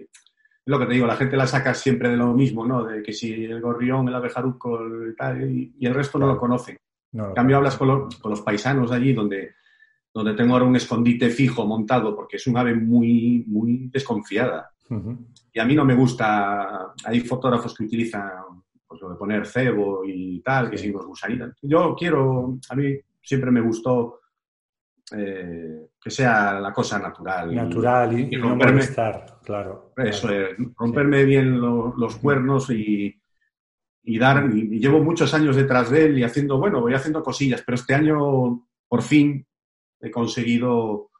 lo 0.66 0.78
que 0.78 0.84
te 0.84 0.92
digo, 0.92 1.06
la 1.06 1.16
gente 1.16 1.38
la 1.38 1.46
saca 1.46 1.72
siempre 1.72 2.10
de 2.10 2.18
lo 2.18 2.34
mismo, 2.34 2.66
¿no? 2.66 2.84
De 2.84 3.02
que 3.02 3.14
si 3.14 3.46
el 3.46 3.62
gorrión, 3.62 4.06
el 4.06 4.14
abejaruco 4.14 4.80
y 5.08 5.16
tal, 5.16 5.50
y, 5.50 5.74
el 5.80 5.94
resto 5.94 6.18
no 6.18 6.26
lo 6.26 6.36
conocen. 6.36 6.76
en 7.10 7.32
cambio, 7.32 7.56
hablas 7.56 7.78
con 7.78 8.10
los, 8.22 8.42
paisanos 8.42 8.90
de 8.90 8.96
allí, 8.96 9.14
donde, 9.14 9.54
donde 10.12 10.34
tengo 10.34 10.52
ahora 10.52 10.66
un 10.66 10.76
escondite 10.76 11.30
fijo 11.30 11.64
montado, 11.64 12.14
porque 12.14 12.36
es 12.36 12.46
un 12.48 12.58
ave 12.58 12.74
muy, 12.74 13.44
muy 13.46 13.88
desconfiada. 13.90 14.74
Y 15.54 15.58
a 15.58 15.64
mí 15.64 15.74
no 15.74 15.86
me 15.86 15.94
gusta, 15.94 16.92
hay 17.02 17.20
fotógrafos 17.20 17.74
que 17.74 17.84
utilizan 17.84 18.30
pues 18.88 19.00
lo 19.02 19.10
de 19.10 19.16
poner 19.16 19.46
cebo 19.46 20.02
y 20.04 20.40
tal, 20.40 20.70
que 20.70 20.78
sigamos 20.78 21.06
gusanitas. 21.06 21.54
Yo 21.62 21.94
quiero, 21.96 22.58
a 22.68 22.74
mí 22.74 22.98
siempre 23.20 23.50
me 23.50 23.60
gustó 23.60 24.20
eh, 25.12 25.88
que 26.00 26.10
sea 26.10 26.58
la 26.58 26.72
cosa 26.72 26.98
natural. 26.98 27.54
Natural 27.54 28.18
y, 28.18 28.36
romperme, 28.36 28.82
no 28.82 29.24
claro. 29.44 29.92
Eso 29.96 30.28
romperme 30.76 31.24
bien 31.24 31.60
los 31.60 32.16
cuernos 32.16 32.70
y, 32.70 33.14
y 34.04 34.18
dar, 34.18 34.48
y, 34.50 34.78
llevo 34.78 35.02
muchos 35.02 35.34
años 35.34 35.56
detrás 35.56 35.90
de 35.90 36.06
él 36.06 36.18
y 36.18 36.24
haciendo, 36.24 36.58
bueno, 36.58 36.80
voy 36.80 36.94
haciendo 36.94 37.22
cosillas, 37.22 37.62
pero 37.64 37.76
este 37.76 37.94
año 37.94 38.66
por 38.88 39.02
fin 39.02 39.46
he 40.00 40.10
conseguido 40.10 41.10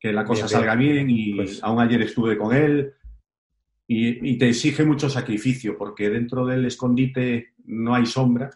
que 0.00 0.12
la 0.12 0.24
cosa 0.24 0.46
salga 0.46 0.76
bien, 0.76 1.10
y 1.10 1.34
pues 1.34 1.62
aún 1.62 1.80
ayer 1.80 2.02
estuve 2.02 2.38
con 2.38 2.54
él, 2.54 2.94
y, 3.90 4.36
te 4.36 4.50
exige 4.50 4.84
mucho 4.84 5.08
sacrificio 5.08 5.76
porque 5.78 6.10
dentro 6.10 6.44
del 6.44 6.66
escondite 6.66 7.54
no 7.64 7.94
hay 7.94 8.04
sombra. 8.04 8.50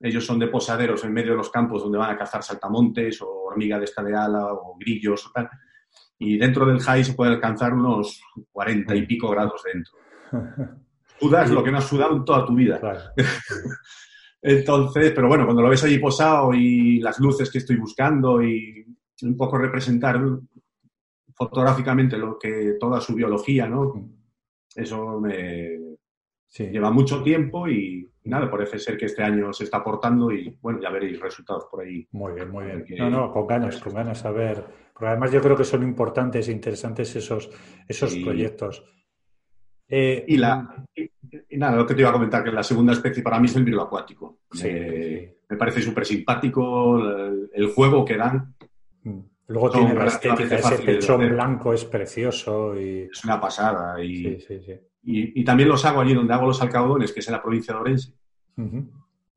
Ellos 0.00 0.26
son 0.26 0.40
de 0.40 0.48
posaderos 0.48 1.04
en 1.04 1.12
medio 1.12 1.30
de 1.30 1.36
los 1.36 1.50
campos 1.50 1.84
donde 1.84 1.98
van 1.98 2.10
a 2.10 2.18
cazar 2.18 2.42
saltamontes 2.42 3.22
o 3.22 3.28
hormiga 3.44 3.78
de 3.78 3.84
esta 3.84 4.02
de 4.02 4.16
ala 4.16 4.52
o 4.52 4.76
grillos 4.76 5.24
o 5.26 5.30
tal. 5.30 5.48
Y 6.18 6.36
dentro 6.36 6.66
del 6.66 6.80
high 6.80 7.04
se 7.04 7.12
puede 7.12 7.30
alcanzar 7.30 7.72
unos 7.72 8.20
40 8.50 8.96
y 8.96 9.06
pico 9.06 9.30
grados 9.30 9.62
dentro. 9.62 9.92
Sudas 11.20 11.50
lo 11.50 11.62
que 11.62 11.70
no 11.70 11.78
has 11.78 11.86
sudado 11.86 12.16
en 12.16 12.24
toda 12.24 12.44
tu 12.44 12.54
vida. 12.54 12.80
Entonces, 14.42 15.12
pero 15.14 15.28
bueno, 15.28 15.44
cuando 15.44 15.62
lo 15.62 15.68
ves 15.68 15.84
allí 15.84 15.98
posado 15.98 16.52
y 16.54 16.98
las 16.98 17.20
luces 17.20 17.52
que 17.52 17.58
estoy 17.58 17.76
buscando 17.76 18.42
y 18.42 18.84
un 19.22 19.36
poco 19.36 19.58
representar 19.58 20.20
fotográficamente 21.34 22.16
lo 22.16 22.36
que 22.36 22.76
toda 22.80 23.00
su 23.00 23.14
biología, 23.14 23.68
¿no? 23.68 24.19
Eso 24.74 25.20
me 25.20 25.78
lleva 26.58 26.90
mucho 26.90 27.22
tiempo 27.22 27.68
y, 27.68 28.08
nada, 28.24 28.50
parece 28.50 28.78
ser 28.78 28.96
que 28.96 29.06
este 29.06 29.22
año 29.22 29.52
se 29.52 29.64
está 29.64 29.78
aportando 29.78 30.32
y 30.32 30.56
bueno, 30.60 30.80
ya 30.80 30.90
veréis 30.90 31.20
resultados 31.20 31.66
por 31.70 31.82
ahí. 31.82 32.06
Muy 32.12 32.32
bien, 32.32 32.50
muy 32.50 32.64
bien. 32.64 32.84
No, 32.98 33.10
no, 33.10 33.32
con 33.32 33.46
ganas, 33.46 33.78
con 33.78 33.94
ganas 33.94 34.24
a 34.24 34.30
ver. 34.30 34.64
Porque 34.92 35.08
además 35.08 35.32
yo 35.32 35.40
creo 35.40 35.56
que 35.56 35.64
son 35.64 35.82
importantes 35.82 36.48
e 36.48 36.52
interesantes 36.52 37.14
esos, 37.16 37.50
esos 37.88 38.14
proyectos. 38.16 38.84
Eh, 39.92 40.24
y, 40.28 40.36
la, 40.36 40.86
y, 40.94 41.56
nada, 41.56 41.76
lo 41.76 41.86
que 41.86 41.94
te 41.94 42.00
iba 42.02 42.10
a 42.10 42.12
comentar, 42.12 42.44
que 42.44 42.52
la 42.52 42.62
segunda 42.62 42.92
especie 42.92 43.24
para 43.24 43.40
mí 43.40 43.46
es 43.46 43.56
el 43.56 43.64
virus 43.64 43.82
acuático. 43.82 44.38
me 44.62 45.56
parece 45.56 45.82
súper 45.82 46.06
simpático 46.06 47.00
el, 47.52 47.66
juego 47.74 48.04
que 48.04 48.16
dan. 48.16 48.54
Luego 49.50 49.68
tiene 49.68 49.94
la 49.94 50.06
estética, 50.06 50.56
ese 50.56 50.78
pechón 50.78 51.28
blanco 51.28 51.74
es 51.74 51.84
precioso. 51.84 52.80
Y... 52.80 53.08
Es 53.10 53.24
una 53.24 53.40
pasada. 53.40 54.02
Y, 54.02 54.38
y, 55.02 55.44
también 55.44 55.68
los 55.68 55.84
hago 55.84 56.00
allí 56.00 56.14
donde 56.14 56.32
hago 56.32 56.46
los 56.46 56.62
alcaudones, 56.62 57.12
que 57.12 57.18
es 57.18 57.26
en 57.26 57.32
la 57.32 57.42
provincia 57.42 57.74
de 57.74 57.80
Orense. 57.80 58.14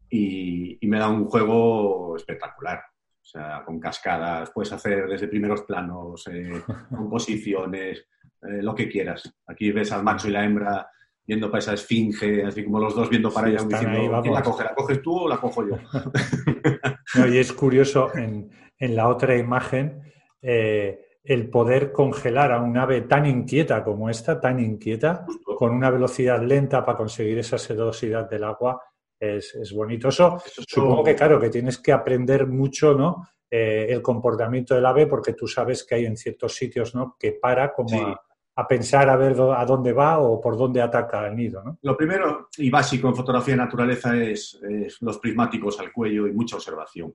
y, 0.09 0.79
me 0.83 0.99
da 0.99 1.09
un 1.09 1.25
juego 1.25 2.15
espectacular. 2.15 2.79
O 3.21 3.25
sea, 3.25 3.63
con 3.65 3.79
cascadas, 3.79 4.51
puedes 4.53 4.71
hacer 4.71 5.07
desde 5.07 5.27
primeros 5.27 5.63
planos, 5.63 6.27
eh, 6.27 6.61
composiciones, 6.95 8.05
eh, 8.43 8.61
lo 8.61 8.75
que 8.75 8.87
quieras. 8.87 9.33
Aquí 9.47 9.71
ves 9.71 9.91
al 9.93 10.03
macho 10.03 10.27
y 10.27 10.31
la 10.31 10.45
hembra 10.45 10.87
viendo 11.25 11.49
para 11.49 11.59
esa 11.59 11.73
esfinge, 11.73 12.45
así 12.45 12.63
como 12.65 12.79
los 12.79 12.93
dos 12.93 13.09
viendo 13.09 13.31
para 13.31 13.49
ella, 13.49 13.63
diciendo, 13.63 14.21
¿quién 14.21 14.33
la 14.33 14.43
coge? 14.43 14.63
¿La 14.63 14.75
coges 14.75 15.01
tú 15.01 15.21
o 15.21 15.27
la 15.27 15.37
cojo 15.37 15.67
yo? 15.67 15.77
y 17.31 17.37
es 17.37 17.51
curioso, 17.53 18.13
en, 18.13 18.51
en 18.83 18.97
la 18.97 19.07
otra 19.07 19.37
imagen, 19.37 20.01
eh, 20.41 20.99
el 21.23 21.49
poder 21.49 21.93
congelar 21.93 22.51
a 22.51 22.59
un 22.59 22.77
ave 22.77 23.03
tan 23.03 23.25
inquieta 23.25 23.81
como 23.81 24.09
esta, 24.09 24.41
tan 24.41 24.59
inquieta, 24.59 25.25
con 25.57 25.71
una 25.71 25.89
velocidad 25.89 26.41
lenta 26.41 26.83
para 26.83 26.97
conseguir 26.97 27.39
esa 27.39 27.57
sedosidad 27.57 28.29
del 28.29 28.43
agua, 28.43 28.81
es, 29.17 29.71
bonito. 29.73 30.09
Eso, 30.09 30.37
supongo 30.67 31.01
que, 31.01 31.15
claro, 31.15 31.39
que 31.39 31.49
tienes 31.49 31.77
que 31.77 31.93
aprender 31.93 32.45
mucho, 32.45 32.93
¿no? 32.93 33.25
Eh, 33.49 33.87
el 33.87 34.01
comportamiento 34.01 34.75
del 34.75 34.85
ave, 34.85 35.07
porque 35.07 35.31
tú 35.31 35.47
sabes 35.47 35.85
que 35.85 35.95
hay 35.95 36.05
en 36.05 36.17
ciertos 36.17 36.53
sitios, 36.53 36.93
¿no? 36.93 37.15
Que 37.17 37.31
para 37.31 37.71
como 37.71 38.17
a, 38.53 38.67
pensar 38.67 39.09
a 39.09 39.15
ver 39.15 39.39
a 39.39 39.65
dónde 39.65 39.93
va 39.93 40.19
o 40.19 40.41
por 40.41 40.57
dónde 40.57 40.81
ataca 40.81 41.25
el 41.27 41.37
nido, 41.37 41.63
¿no? 41.63 41.77
Lo 41.83 41.95
primero 41.95 42.49
y 42.57 42.69
básico 42.69 43.07
en 43.07 43.15
fotografía 43.15 43.53
de 43.53 43.59
naturaleza 43.59 44.13
es, 44.17 44.59
los 44.99 45.19
prismáticos 45.19 45.79
al 45.79 45.93
cuello 45.93 46.27
y 46.27 46.33
mucha 46.33 46.57
observación. 46.57 47.13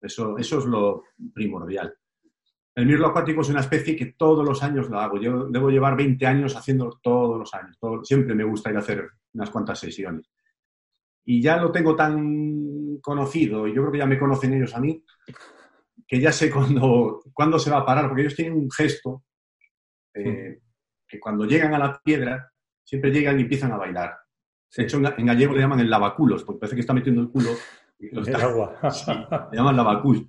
Eso, 0.00 0.38
eso 0.38 0.58
es 0.58 0.64
lo 0.64 1.04
primordial. 1.32 1.94
El 2.74 2.86
mirlo 2.86 3.08
acuático 3.08 3.40
es 3.40 3.48
una 3.48 3.60
especie 3.60 3.96
que 3.96 4.14
todos 4.16 4.46
los 4.46 4.62
años 4.62 4.88
lo 4.88 5.00
hago. 5.00 5.20
Yo 5.20 5.46
debo 5.48 5.70
llevar 5.70 5.96
20 5.96 6.26
años 6.26 6.56
haciendo 6.56 6.98
todos 7.02 7.38
los 7.38 7.52
años. 7.54 7.76
siempre 8.04 8.34
me 8.34 8.44
gusta 8.44 8.70
ir 8.70 8.76
a 8.76 8.80
hacer 8.80 9.08
unas 9.34 9.50
cuantas 9.50 9.78
sesiones. 9.78 10.30
Y 11.24 11.42
ya 11.42 11.58
lo 11.58 11.70
tengo 11.70 11.94
tan 11.94 12.98
conocido, 13.02 13.66
y 13.66 13.74
yo 13.74 13.82
creo 13.82 13.92
que 13.92 13.98
ya 13.98 14.06
me 14.06 14.18
conocen 14.18 14.54
ellos 14.54 14.74
a 14.74 14.80
mí, 14.80 15.04
que 16.06 16.20
ya 16.20 16.32
sé 16.32 16.50
cuándo, 16.50 17.22
cuándo 17.32 17.58
se 17.58 17.70
va 17.70 17.78
a 17.78 17.86
parar, 17.86 18.08
porque 18.08 18.22
ellos 18.22 18.34
tienen 18.34 18.54
un 18.54 18.70
gesto 18.70 19.24
eh, 20.14 20.60
que 21.06 21.20
cuando 21.20 21.44
llegan 21.44 21.74
a 21.74 21.78
la 21.78 22.00
piedra, 22.02 22.50
siempre 22.82 23.10
llegan 23.10 23.38
y 23.38 23.42
empiezan 23.42 23.72
a 23.72 23.76
bailar. 23.76 24.16
De 24.76 24.84
hecho, 24.84 24.96
en 24.98 25.26
gallego 25.26 25.54
le 25.54 25.60
llaman 25.60 25.80
el 25.80 25.90
lavaculos, 25.90 26.44
porque 26.44 26.60
parece 26.60 26.76
que 26.76 26.80
está 26.80 26.94
metiendo 26.94 27.20
el 27.20 27.28
culo. 27.28 27.50
Y 28.00 28.14
lo 28.14 28.22
está, 28.22 28.42
agua. 28.42 28.78
le 29.52 29.56
llaman 29.56 29.76
lavaculos. 29.76 30.24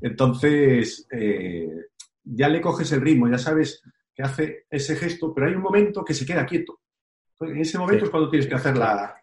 Entonces, 0.00 1.06
eh, 1.10 1.68
ya 2.24 2.48
le 2.48 2.60
coges 2.60 2.90
el 2.92 3.00
ritmo, 3.00 3.28
ya 3.28 3.38
sabes 3.38 3.82
que 4.14 4.22
hace 4.22 4.66
ese 4.68 4.96
gesto, 4.96 5.32
pero 5.32 5.46
hay 5.46 5.54
un 5.54 5.62
momento 5.62 6.04
que 6.04 6.14
se 6.14 6.26
queda 6.26 6.44
quieto. 6.44 6.80
En 7.40 7.58
ese 7.58 7.78
momento 7.78 8.04
es 8.04 8.10
cuando 8.10 8.28
tienes 8.28 8.46
que 8.46 8.54
hacer 8.54 8.76
la, 8.76 9.16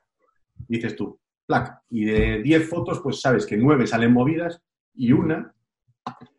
dices 0.67 0.95
tú, 0.95 1.19
placa. 1.45 1.83
Y 1.89 2.05
de 2.05 2.41
10 2.41 2.69
fotos, 2.69 2.99
pues 3.01 3.21
sabes 3.21 3.45
que 3.45 3.57
9 3.57 3.85
salen 3.85 4.13
movidas 4.13 4.61
y 4.95 5.11
una... 5.11 5.53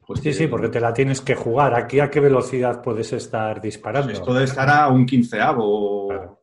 Pues 0.06 0.20
sí, 0.20 0.32
sí, 0.32 0.46
porque 0.46 0.70
te 0.70 0.80
la 0.80 0.94
tienes 0.94 1.20
que 1.20 1.34
jugar. 1.34 1.74
¿Aquí 1.74 2.00
a 2.00 2.10
qué 2.10 2.20
velocidad 2.20 2.82
puedes 2.82 3.12
estar 3.12 3.60
disparando? 3.60 4.10
Esto 4.10 4.32
debe 4.32 4.46
estar 4.46 4.68
a 4.70 4.88
un 4.88 5.04
quinceavo. 5.04 6.40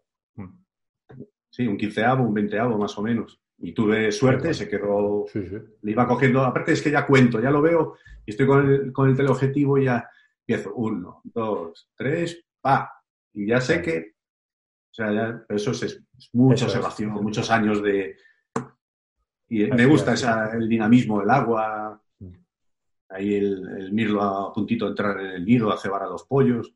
Sí, 1.50 1.66
un 1.66 1.76
quinceavo, 1.76 2.24
un 2.24 2.34
veinteavo 2.34 2.78
más 2.78 2.96
o 2.98 3.02
menos. 3.02 3.42
Y 3.66 3.74
tuve 3.74 4.12
suerte, 4.12 4.54
se 4.54 4.70
quedó, 4.70 5.26
le 5.34 5.92
iba 5.92 6.08
cogiendo, 6.08 6.44
aparte 6.44 6.74
es 6.74 6.84
que 6.84 6.92
ya 6.92 7.04
cuento, 7.04 7.42
ya 7.42 7.50
lo 7.50 7.64
veo, 7.64 7.96
y 8.24 8.30
estoy 8.30 8.46
con 8.46 8.70
el, 8.70 8.94
con 8.94 9.10
el 9.10 9.18
teleobjetivo 9.18 9.80
y 9.80 9.86
ya 9.86 10.08
empiezo, 10.42 10.76
uno, 10.76 11.22
dos, 11.24 11.90
tres, 11.96 12.46
pa, 12.62 12.92
y 13.34 13.48
ya 13.48 13.60
sé 13.60 13.82
que, 13.82 14.18
o 14.92 14.94
sea, 14.94 15.12
ya, 15.12 15.46
eso 15.50 15.72
es, 15.72 16.00
mucha 16.34 16.66
observación, 16.66 17.14
muchos 17.14 17.50
años 17.50 17.82
de... 17.82 18.16
Y 19.50 19.66
me 19.66 19.88
gusta 19.88 20.14
esa, 20.14 20.56
el 20.56 20.70
dinamismo 20.70 21.22
del 21.22 21.32
agua, 21.32 22.00
mm. 22.20 22.34
ahí 23.10 23.34
el, 23.34 23.68
el 23.80 23.94
mirlo 23.94 24.22
a 24.22 24.54
puntito 24.54 24.86
de 24.86 24.92
entrar 24.92 25.20
en 25.20 25.32
el 25.32 25.44
nido, 25.44 25.74
a 25.74 25.78
cebar 25.80 26.04
a 26.04 26.08
los 26.08 26.24
pollos. 26.26 26.72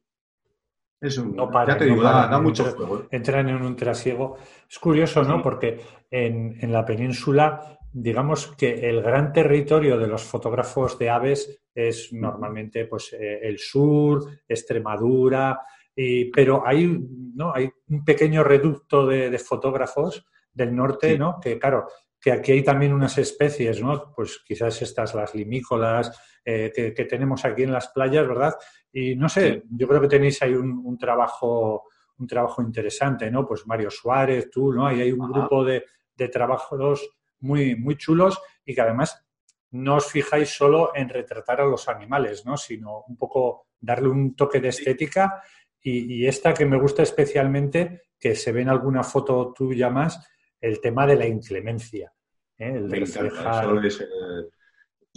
Eso, 1.01 1.25
no 1.25 1.49
ya 1.65 1.77
te 1.77 1.85
digo, 1.85 2.03
da, 2.03 2.39
mucho 2.41 2.65
juego. 2.65 2.99
¿eh? 2.99 3.07
Entran 3.11 3.47
en 3.49 3.61
un 3.61 3.75
trasiego. 3.75 4.37
Es 4.69 4.77
curioso, 4.79 5.23
¿no? 5.23 5.41
Porque 5.41 5.79
en, 6.11 6.57
en, 6.59 6.73
la 6.73 6.83
península, 6.83 7.79
digamos 7.91 8.47
que 8.57 8.89
el 8.89 9.01
gran 9.01 9.31
territorio 9.31 9.97
de 9.97 10.07
los 10.07 10.23
fotógrafos 10.23 10.99
de 10.99 11.09
aves 11.09 11.63
es 11.73 12.11
normalmente 12.11 12.85
pues, 12.85 13.13
eh, 13.13 13.39
el 13.43 13.59
sur, 13.59 14.25
Extremadura, 14.47 15.61
y, 15.95 16.25
pero 16.25 16.63
hay, 16.65 16.99
¿no? 17.33 17.53
hay 17.53 17.69
un 17.87 18.03
pequeño 18.03 18.43
reducto 18.43 19.05
de, 19.05 19.29
de 19.29 19.39
fotógrafos 19.39 20.25
del 20.53 20.75
norte, 20.75 21.17
¿no? 21.17 21.39
Que 21.41 21.57
claro, 21.57 21.87
que 22.19 22.31
aquí 22.31 22.51
hay 22.51 22.63
también 22.63 22.93
unas 22.93 23.17
especies, 23.17 23.81
¿no? 23.81 24.11
Pues 24.13 24.41
quizás 24.45 24.81
estas, 24.81 25.15
las 25.15 25.33
limícolas, 25.33 26.11
eh, 26.51 26.93
que, 26.95 27.05
tenemos 27.05 27.45
aquí 27.45 27.61
en 27.61 27.71
las 27.71 27.89
playas, 27.89 28.27
¿verdad? 28.27 28.55
Y 28.91 29.15
no 29.15 29.29
sé, 29.29 29.65
yo 29.69 29.87
creo 29.87 30.01
que 30.01 30.07
tenéis 30.07 30.41
ahí 30.41 30.55
un, 30.55 30.97
trabajo 30.97 31.83
un 32.17 32.25
trabajo 32.25 32.63
interesante, 32.63 33.29
¿no? 33.29 33.45
Pues 33.45 33.67
Mario 33.67 33.91
Suárez, 33.91 34.49
tú, 34.49 34.73
¿no? 34.73 34.87
Ahí 34.87 34.99
hay 34.99 35.11
un 35.11 35.31
grupo 35.31 35.63
de, 35.63 35.85
trabajos 36.31 37.07
muy, 37.41 37.75
muy 37.75 37.97
chulos 37.97 38.41
y 38.65 38.73
que 38.73 38.81
además 38.81 39.23
no 39.71 39.97
os 39.97 40.07
fijáis 40.07 40.49
solo 40.49 40.91
en 40.95 41.07
retratar 41.07 41.61
a 41.61 41.65
los 41.65 41.87
animales, 41.87 42.43
¿no? 42.47 42.57
Sino 42.57 43.03
un 43.07 43.15
poco 43.15 43.67
darle 43.79 44.09
un 44.09 44.35
toque 44.35 44.59
de 44.59 44.69
estética 44.69 45.43
y, 45.81 46.25
esta 46.25 46.55
que 46.55 46.65
me 46.65 46.79
gusta 46.79 47.03
especialmente, 47.03 48.01
que 48.19 48.35
se 48.35 48.51
ve 48.51 48.61
en 48.61 48.69
alguna 48.69 49.03
foto 49.03 49.53
tuya 49.55 49.91
más, 49.91 50.27
el 50.59 50.81
tema 50.81 51.05
de 51.05 51.15
la 51.15 51.27
inclemencia. 51.27 52.11
¿eh? 52.57 52.73
El 52.75 52.89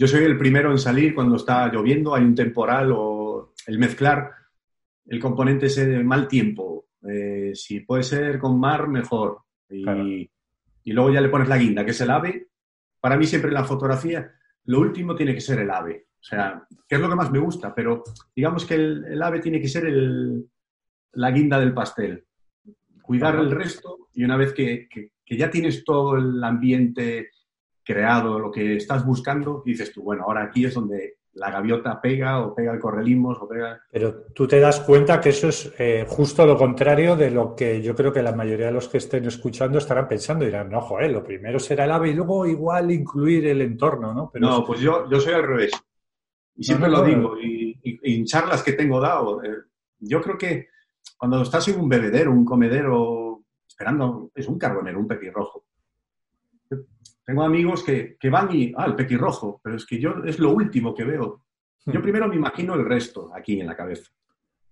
Yo 0.03 0.07
soy 0.09 0.25
el 0.25 0.37
primero 0.37 0.69
en 0.69 0.79
salir 0.79 1.15
cuando 1.15 1.37
está 1.37 1.71
lloviendo, 1.71 2.13
hay 2.13 2.25
un 2.25 2.35
temporal 2.35 2.91
o 2.93 3.53
el 3.65 3.79
mezclar 3.79 4.31
el 5.05 5.17
componente 5.17 5.67
ese 5.67 5.87
de 5.87 6.03
mal 6.03 6.27
tiempo. 6.27 6.87
Eh, 7.07 7.51
si 7.55 7.79
puede 7.79 8.03
ser 8.03 8.37
con 8.37 8.59
mar, 8.59 8.89
mejor. 8.89 9.43
Y, 9.69 10.29
luego 10.91 11.09
ya 11.09 11.21
le 11.21 11.29
pones 11.29 11.47
la 11.47 11.57
guinda, 11.57 11.85
que 11.85 11.91
es 11.91 12.01
el 12.01 12.11
ave. 12.11 12.49
Para 12.99 13.15
mí 13.15 13.25
siempre 13.25 13.47
en 13.47 13.53
la 13.53 13.63
fotografía, 13.63 14.29
lo 14.65 14.81
último 14.81 15.15
tiene 15.15 15.33
que 15.33 15.39
ser 15.39 15.61
el 15.61 15.71
ave. 15.71 16.07
O 16.19 16.23
sea, 16.23 16.67
que 16.85 16.95
es 16.95 16.99
lo 17.01 17.07
que 17.07 17.15
más 17.15 17.31
me 17.31 17.39
gusta, 17.39 17.73
pero 17.73 18.03
digamos 18.35 18.65
que 18.65 18.75
el, 18.75 19.23
ave 19.23 19.39
tiene 19.39 19.61
que 19.61 19.69
ser 19.69 19.85
la 21.13 21.31
guinda 21.31 21.61
del 21.61 21.73
pastel. 21.73 22.25
Cuidar 23.01 23.37
el 23.37 23.51
resto 23.51 24.09
y 24.13 24.25
una 24.25 24.35
vez 24.35 24.51
que, 24.51 24.89
que 24.89 25.37
ya 25.37 25.49
tienes 25.49 25.85
todo 25.85 26.17
el 26.17 26.43
ambiente 26.43 27.29
creado, 27.83 28.39
lo 28.39 28.51
que 28.51 28.77
estás 28.77 29.05
buscando, 29.05 29.61
dices 29.65 29.91
tú, 29.91 30.03
bueno, 30.03 30.23
ahora 30.23 30.43
aquí 30.43 30.65
es 30.65 30.73
donde 30.73 31.17
la 31.33 31.49
gaviota 31.49 31.99
pega 31.99 32.41
o 32.41 32.53
pega 32.53 32.73
el 32.73 32.79
correlimos 32.79 33.37
o 33.41 33.47
pega... 33.47 33.81
Pero 33.91 34.25
tú 34.33 34.47
te 34.47 34.59
das 34.59 34.81
cuenta 34.81 35.19
que 35.19 35.29
eso 35.29 35.49
es 35.49 35.73
eh, 35.79 36.05
justo 36.07 36.45
lo 36.45 36.57
contrario 36.57 37.15
de 37.15 37.31
lo 37.31 37.55
que 37.55 37.81
yo 37.81 37.95
creo 37.95 38.13
que 38.13 38.21
la 38.21 38.35
mayoría 38.35 38.67
de 38.67 38.71
los 38.71 38.87
que 38.87 38.99
estén 38.99 39.25
escuchando 39.25 39.79
estarán 39.79 40.07
pensando. 40.07 40.45
Dirán, 40.45 40.69
no, 40.69 40.81
joder, 40.81 41.11
lo 41.11 41.23
primero 41.23 41.59
será 41.59 41.85
el 41.85 41.91
ave 41.91 42.09
y 42.09 42.13
luego 42.13 42.45
igual 42.45 42.91
incluir 42.91 43.47
el 43.47 43.61
entorno, 43.61 44.13
¿no? 44.13 44.29
Pero 44.31 44.47
no, 44.47 44.65
pues 44.65 44.79
yo, 44.79 45.09
yo 45.09 45.19
soy 45.19 45.33
al 45.33 45.43
revés. 45.43 45.71
Y 46.55 46.63
siempre 46.63 46.89
lo 46.89 47.03
digo, 47.03 47.35
y, 47.39 47.79
en 47.83 48.25
charlas 48.25 48.61
que 48.61 48.73
tengo 48.73 49.01
dado, 49.01 49.43
eh, 49.43 49.49
yo 49.99 50.21
creo 50.21 50.37
que 50.37 50.67
cuando 51.17 51.41
estás 51.41 51.67
en 51.67 51.79
un 51.79 51.89
bebedero, 51.89 52.31
un 52.31 52.45
comedero 52.45 53.43
esperando, 53.67 54.29
es 54.35 54.47
un 54.47 54.59
carbonero, 54.59 54.99
un 54.99 55.07
pequirrojo. 55.07 55.65
Tengo 57.25 57.43
amigos 57.43 57.83
que, 57.83 58.17
van 58.29 58.53
y, 58.53 58.73
ah, 58.75 58.85
el 58.85 58.95
pequirrojo, 58.95 59.61
pero 59.63 59.77
es 59.77 59.85
que 59.85 59.99
yo 59.99 60.15
es 60.25 60.39
lo 60.39 60.51
último 60.51 60.93
que 60.93 61.05
veo. 61.05 61.45
Yo 61.85 61.99
hmm. 61.99 62.03
primero 62.03 62.27
me 62.27 62.35
imagino 62.35 62.75
el 62.75 62.85
resto 62.85 63.31
aquí 63.33 63.59
en 63.59 63.67
la 63.67 63.75
cabeza. 63.75 64.11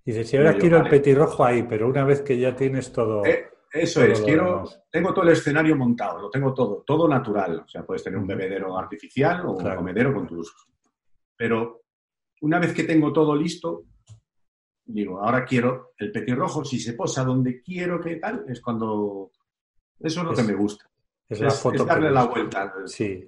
Y 0.03 0.11
dices, 0.11 0.29
si 0.29 0.37
ahora 0.37 0.57
quiero 0.57 0.77
el 0.77 0.89
petirrojo 0.89 1.45
ahí, 1.45 1.63
pero 1.63 1.87
una 1.87 2.03
vez 2.03 2.21
que 2.21 2.37
ya 2.37 2.55
tienes 2.55 2.91
todo... 2.91 3.23
Eh, 3.25 3.49
eso 3.71 4.03
es, 4.03 4.19
quiero, 4.19 4.65
tengo 4.89 5.13
todo 5.13 5.23
el 5.23 5.31
escenario 5.31 5.77
montado, 5.77 6.23
lo 6.23 6.29
tengo 6.29 6.53
todo, 6.53 6.83
todo 6.85 7.07
natural. 7.07 7.61
O 7.65 7.67
sea, 7.69 7.85
puedes 7.85 8.03
tener 8.03 8.19
un 8.19 8.27
bebedero 8.27 8.77
artificial 8.77 9.45
o 9.45 9.53
un 9.53 9.75
comedero 9.75 10.13
con 10.13 10.27
tus. 10.27 10.53
Pero 11.37 11.83
una 12.41 12.59
vez 12.59 12.73
que 12.73 12.83
tengo 12.83 13.13
todo 13.13 13.33
listo, 13.33 13.85
digo, 14.83 15.23
ahora 15.23 15.45
quiero 15.45 15.93
el 15.97 16.11
petirrojo, 16.11 16.65
si 16.65 16.79
se 16.79 16.93
posa 16.93 17.23
donde 17.23 17.61
quiero 17.61 18.01
que 18.01 18.17
tal, 18.17 18.43
es 18.49 18.59
cuando. 18.59 19.31
Eso 19.99 20.19
es 20.19 20.25
lo 20.25 20.33
que 20.33 20.43
me 20.43 20.55
gusta. 20.55 20.90
Es, 21.31 21.39
la 21.39 21.49
foto 21.51 21.85
darle 21.85 22.11
la 22.11 22.25
vuelta. 22.25 22.73
Sí. 22.85 23.27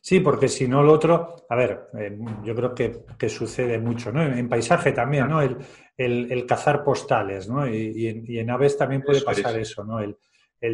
Sí, 0.00 0.20
porque 0.20 0.48
si 0.48 0.68
no 0.68 0.82
lo 0.82 0.92
otro, 0.92 1.46
a 1.48 1.56
ver, 1.56 1.88
eh, 1.98 2.18
yo 2.42 2.54
creo 2.54 2.74
que, 2.74 3.28
sucede 3.28 3.78
mucho, 3.78 4.12
¿no? 4.12 4.22
En, 4.22 4.48
paisaje 4.50 4.92
también, 4.92 5.28
¿no? 5.28 5.40
El, 5.40 5.56
el, 5.96 6.44
cazar 6.44 6.84
postales, 6.84 7.48
¿no? 7.48 7.66
Y, 7.66 8.36
en, 8.38 8.50
aves 8.50 8.76
también 8.76 9.02
puede 9.02 9.22
pasar 9.22 9.58
eso, 9.58 9.82
¿no? 9.82 10.00
El, 10.00 10.16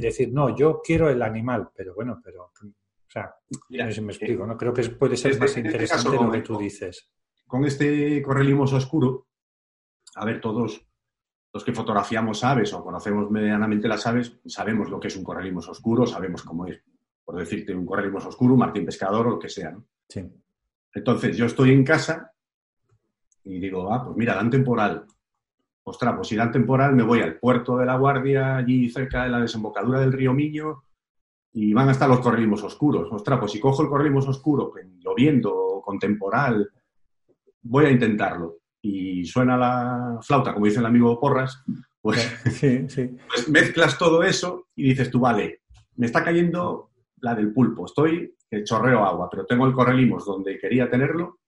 decir, 0.00 0.32
no, 0.32 0.56
yo 0.56 0.80
quiero 0.82 1.08
el 1.10 1.22
animal, 1.22 1.68
pero 1.76 1.94
bueno, 1.94 2.20
pero, 2.24 2.46
o 2.46 3.10
sea, 3.10 3.32
no 3.50 3.86
sé 3.86 3.92
si 3.92 4.00
me 4.00 4.12
explico, 4.12 4.46
¿no? 4.46 4.56
Creo 4.56 4.72
que 4.72 4.82
puede 4.88 5.16
ser 5.16 5.38
más 5.38 5.50
este 5.50 5.60
interesante 5.60 6.16
lo 6.16 6.30
que 6.30 6.40
tú 6.40 6.58
dices. 6.58 7.08
Con 7.46 7.64
este 7.64 8.20
correlimoso 8.22 8.76
oscuro, 8.76 9.28
a 10.16 10.24
ver, 10.24 10.40
todos 10.40 10.89
los 11.52 11.64
que 11.64 11.72
fotografiamos 11.72 12.44
aves 12.44 12.72
o 12.72 12.82
conocemos 12.82 13.30
medianamente 13.30 13.88
las 13.88 14.06
aves, 14.06 14.38
sabemos 14.46 14.88
lo 14.88 15.00
que 15.00 15.08
es 15.08 15.16
un 15.16 15.24
correlimoso 15.24 15.72
oscuro, 15.72 16.06
sabemos 16.06 16.42
cómo 16.42 16.66
es 16.66 16.80
por 17.30 17.38
decirte, 17.38 17.72
un 17.72 17.86
correlimos 17.86 18.26
oscuro, 18.26 18.54
un 18.54 18.58
martín 18.58 18.84
pescador 18.84 19.24
o 19.24 19.30
lo 19.30 19.38
que 19.38 19.48
sea. 19.48 19.70
¿no? 19.70 19.84
Sí. 20.08 20.28
Entonces, 20.92 21.36
yo 21.36 21.46
estoy 21.46 21.70
en 21.70 21.84
casa 21.84 22.32
y 23.44 23.60
digo, 23.60 23.92
ah, 23.94 24.02
pues 24.04 24.16
mira, 24.16 24.34
dan 24.34 24.50
temporal. 24.50 25.06
Ostras, 25.84 26.16
pues 26.16 26.26
si 26.26 26.34
dan 26.34 26.50
temporal, 26.50 26.92
me 26.96 27.04
voy 27.04 27.20
al 27.20 27.38
puerto 27.38 27.76
de 27.76 27.86
la 27.86 27.96
Guardia, 27.96 28.56
allí 28.56 28.90
cerca 28.90 29.22
de 29.22 29.30
la 29.30 29.40
desembocadura 29.40 30.00
del 30.00 30.12
río 30.12 30.34
Miño, 30.34 30.82
y 31.52 31.72
van 31.72 31.88
a 31.88 31.92
estar 31.92 32.08
los 32.08 32.18
correlimos 32.18 32.64
oscuros. 32.64 33.08
Ostras, 33.12 33.38
pues 33.38 33.52
si 33.52 33.60
cojo 33.60 33.84
el 33.84 33.88
correlimos 33.88 34.26
oscuro, 34.26 34.72
lloviendo, 34.98 35.80
con 35.84 36.00
temporal, 36.00 36.68
voy 37.62 37.84
a 37.84 37.90
intentarlo. 37.92 38.56
Y 38.82 39.24
suena 39.24 39.56
la 39.56 40.18
flauta, 40.22 40.54
como 40.54 40.66
dice 40.66 40.80
el 40.80 40.86
amigo 40.86 41.18
Porras, 41.20 41.62
pues, 42.00 42.18
sí, 42.52 42.88
sí. 42.88 43.10
pues 43.28 43.48
mezclas 43.48 43.98
todo 43.98 44.22
eso 44.22 44.68
y 44.74 44.90
dices 44.90 45.10
tú, 45.10 45.20
vale, 45.20 45.60
me 45.96 46.06
está 46.06 46.24
cayendo 46.24 46.90
la 47.20 47.34
del 47.34 47.52
pulpo. 47.52 47.86
Estoy 47.86 48.34
que 48.50 48.64
chorreo 48.64 49.04
agua, 49.04 49.28
pero 49.30 49.46
tengo 49.46 49.66
el 49.66 49.72
correlimos 49.72 50.26
donde 50.26 50.58
quería 50.58 50.90
tenerlo 50.90 51.38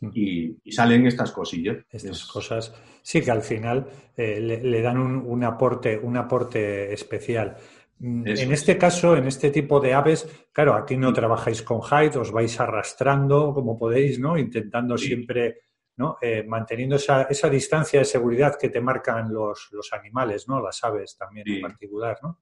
hmm. 0.00 0.10
y, 0.14 0.70
salen 0.70 1.06
estas 1.06 1.32
cosillas. 1.32 1.78
Estas 1.90 2.24
cosas, 2.26 2.72
sí, 3.02 3.20
que 3.20 3.30
al 3.30 3.42
final 3.42 3.86
eh, 4.16 4.40
le, 4.40 4.82
dan 4.82 4.98
un, 4.98 5.44
aporte, 5.44 5.98
un 5.98 6.16
aporte 6.16 6.92
especial. 6.92 7.56
Mm, 7.98 8.26
en 8.26 8.52
este 8.52 8.78
caso, 8.78 9.16
en 9.16 9.26
este 9.26 9.50
tipo 9.50 9.80
de 9.80 9.94
aves, 9.94 10.28
claro, 10.52 10.74
aquí 10.74 10.96
no 10.96 11.12
trabajáis 11.12 11.62
con 11.62 11.80
height, 11.82 12.14
os 12.16 12.30
vais 12.30 12.60
arrastrando 12.60 13.52
como 13.52 13.78
podéis, 13.78 14.20
¿no? 14.20 14.38
Intentando 14.38 14.96
siempre, 14.98 15.62
¿no? 15.96 16.18
Eh, 16.20 16.44
manteniendo 16.46 16.96
esa, 16.96 17.22
esa, 17.22 17.48
distancia 17.48 18.00
de 18.00 18.04
seguridad 18.04 18.56
que 18.58 18.68
te 18.68 18.80
marcan 18.80 19.32
los, 19.32 19.68
los 19.72 19.92
animales, 19.92 20.46
¿no? 20.48 20.60
Las 20.60 20.82
aves 20.84 21.16
también 21.16 21.48
en 21.48 21.62
particular, 21.62 22.18
¿no? 22.22 22.40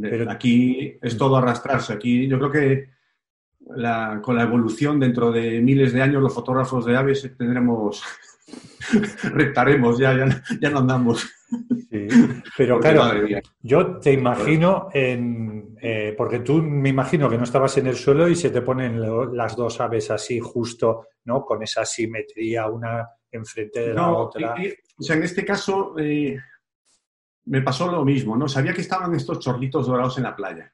Pero... 0.00 0.30
Aquí 0.30 0.98
es 1.02 1.16
todo 1.16 1.36
arrastrarse. 1.36 1.92
Aquí 1.92 2.26
yo 2.28 2.38
creo 2.38 2.50
que 2.50 2.90
con 4.22 4.36
la 4.36 4.42
evolución 4.42 4.98
dentro 4.98 5.30
de 5.30 5.60
miles 5.60 5.92
de 5.92 6.02
años 6.02 6.22
los 6.22 6.34
fotógrafos 6.34 6.84
de 6.84 6.96
aves 6.96 7.30
tendremos, 7.36 8.02
rectaremos, 9.22 9.98
ya, 9.98 10.42
ya, 10.60 10.70
no 10.70 10.80
andamos. 10.80 11.28
pero 12.56 12.80
claro, 12.80 13.26
yo 13.60 13.98
te 13.98 14.12
imagino 14.12 14.88
en, 14.92 15.76
eh, 15.80 16.14
porque 16.16 16.40
tú 16.40 16.62
me 16.62 16.88
imagino 16.88 17.28
que 17.28 17.36
no 17.36 17.44
estabas 17.44 17.76
en 17.78 17.86
el 17.86 17.96
suelo 17.96 18.28
y 18.28 18.36
se 18.36 18.50
te 18.50 18.62
ponen 18.62 19.00
las 19.36 19.56
dos 19.56 19.80
aves 19.80 20.10
así 20.10 20.40
justo, 20.40 21.08
¿no? 21.24 21.44
Con 21.44 21.62
esa 21.62 21.84
simetría, 21.84 22.66
una 22.68 23.08
enfrente 23.30 23.88
de 23.88 23.94
la 23.94 24.10
otra. 24.10 24.54
o 24.96 25.02
sea, 25.02 25.16
en 25.16 25.22
este 25.22 25.44
caso, 25.44 25.94
eh, 25.98 26.38
me 27.46 27.62
pasó 27.62 27.90
lo 27.90 28.04
mismo, 28.04 28.36
¿no? 28.36 28.48
Sabía 28.48 28.72
que 28.72 28.82
estaban 28.82 29.14
estos 29.14 29.38
chorlitos 29.38 29.86
dorados 29.86 30.16
en 30.18 30.24
la 30.24 30.36
playa. 30.36 30.72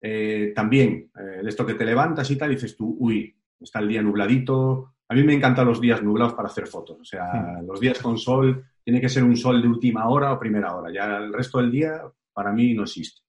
Eh, 0.00 0.52
también, 0.54 1.10
esto 1.46 1.64
que 1.64 1.74
te 1.74 1.84
levantas 1.84 2.30
y 2.30 2.36
tal, 2.36 2.50
dices 2.50 2.76
tú, 2.76 2.96
uy, 2.98 3.34
está 3.58 3.78
el 3.78 3.88
día 3.88 4.02
nubladito. 4.02 4.93
A 5.08 5.14
mí 5.14 5.22
me 5.22 5.34
encantan 5.34 5.66
los 5.66 5.80
días 5.80 6.02
nublados 6.02 6.34
para 6.34 6.48
hacer 6.48 6.66
fotos. 6.66 6.98
O 7.00 7.04
sea, 7.04 7.60
los 7.62 7.78
días 7.78 7.98
con 8.00 8.16
sol, 8.18 8.64
tiene 8.82 9.00
que 9.00 9.08
ser 9.08 9.22
un 9.22 9.36
sol 9.36 9.60
de 9.60 9.68
última 9.68 10.08
hora 10.08 10.32
o 10.32 10.38
primera 10.38 10.74
hora. 10.74 10.92
Ya 10.92 11.16
el 11.16 11.32
resto 11.32 11.58
del 11.58 11.70
día, 11.70 12.02
para 12.32 12.52
mí, 12.52 12.74
no 12.74 12.82
existe. 12.82 13.22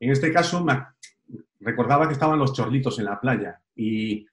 En 0.00 0.10
este 0.10 0.32
caso, 0.32 0.64
me 0.64 0.82
recordaba 1.60 2.06
que 2.06 2.14
estaban 2.14 2.38
los 2.38 2.52
chorlitos 2.52 2.98
en 2.98 3.04
la 3.04 3.20
playa. 3.20 3.60
Y 3.74 4.26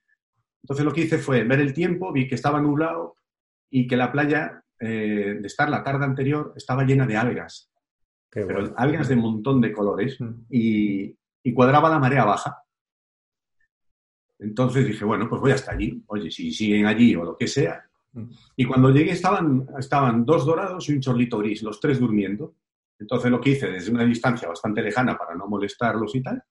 entonces 0.63 0.85
lo 0.85 0.91
que 0.91 1.01
hice 1.01 1.17
fue 1.17 1.43
ver 1.43 1.59
el 1.59 1.73
tiempo, 1.73 2.11
vi 2.11 2.27
que 2.27 2.35
estaba 2.35 2.61
nublado 2.61 3.15
y 3.69 3.87
que 3.87 3.97
la 3.97 4.11
playa 4.11 4.63
eh, 4.79 5.37
de 5.39 5.47
estar 5.47 5.69
la 5.69 5.83
tarde 5.83 6.05
anterior 6.05 6.53
estaba 6.55 6.83
llena 6.83 7.05
de 7.05 7.17
algas. 7.17 7.71
pero 8.29 8.73
algas 8.77 9.07
de 9.07 9.15
un 9.15 9.21
montón 9.21 9.61
de 9.61 9.71
colores 9.73 10.19
mm. 10.19 10.45
y, 10.49 11.15
cuadraba 11.53 11.89
la 11.89 11.99
marea 11.99 12.25
baja. 12.25 12.63
Entonces 14.39 14.87
dije, 14.87 15.05
bueno, 15.05 15.27
pues 15.29 15.41
voy 15.41 15.51
hasta 15.51 15.73
allí. 15.73 16.01
Oye, 16.07 16.31
si 16.31 16.51
siguen 16.51 16.85
allí 16.85 17.15
o 17.15 17.23
lo 17.23 17.37
que 17.37 17.47
sea. 17.47 17.83
Mm. 18.13 18.31
Y 18.55 18.65
cuando 18.65 18.89
llegué 18.89 19.11
estaban, 19.11 19.67
estaban 19.77 20.25
dos 20.25 20.45
dorados 20.45 20.89
y 20.89 20.93
un 20.93 21.01
chorlito 21.01 21.37
gris, 21.37 21.61
los 21.61 21.79
tres 21.79 21.99
durmiendo. 21.99 22.55
Entonces 22.97 23.31
lo 23.31 23.39
que 23.39 23.51
hice 23.51 23.69
desde 23.69 23.91
una 23.91 24.05
distancia 24.05 24.47
bastante 24.47 24.81
lejana 24.81 25.17
para 25.17 25.35
no 25.35 25.47
molestarlos 25.47 26.15
y 26.15 26.21
tal, 26.21 26.43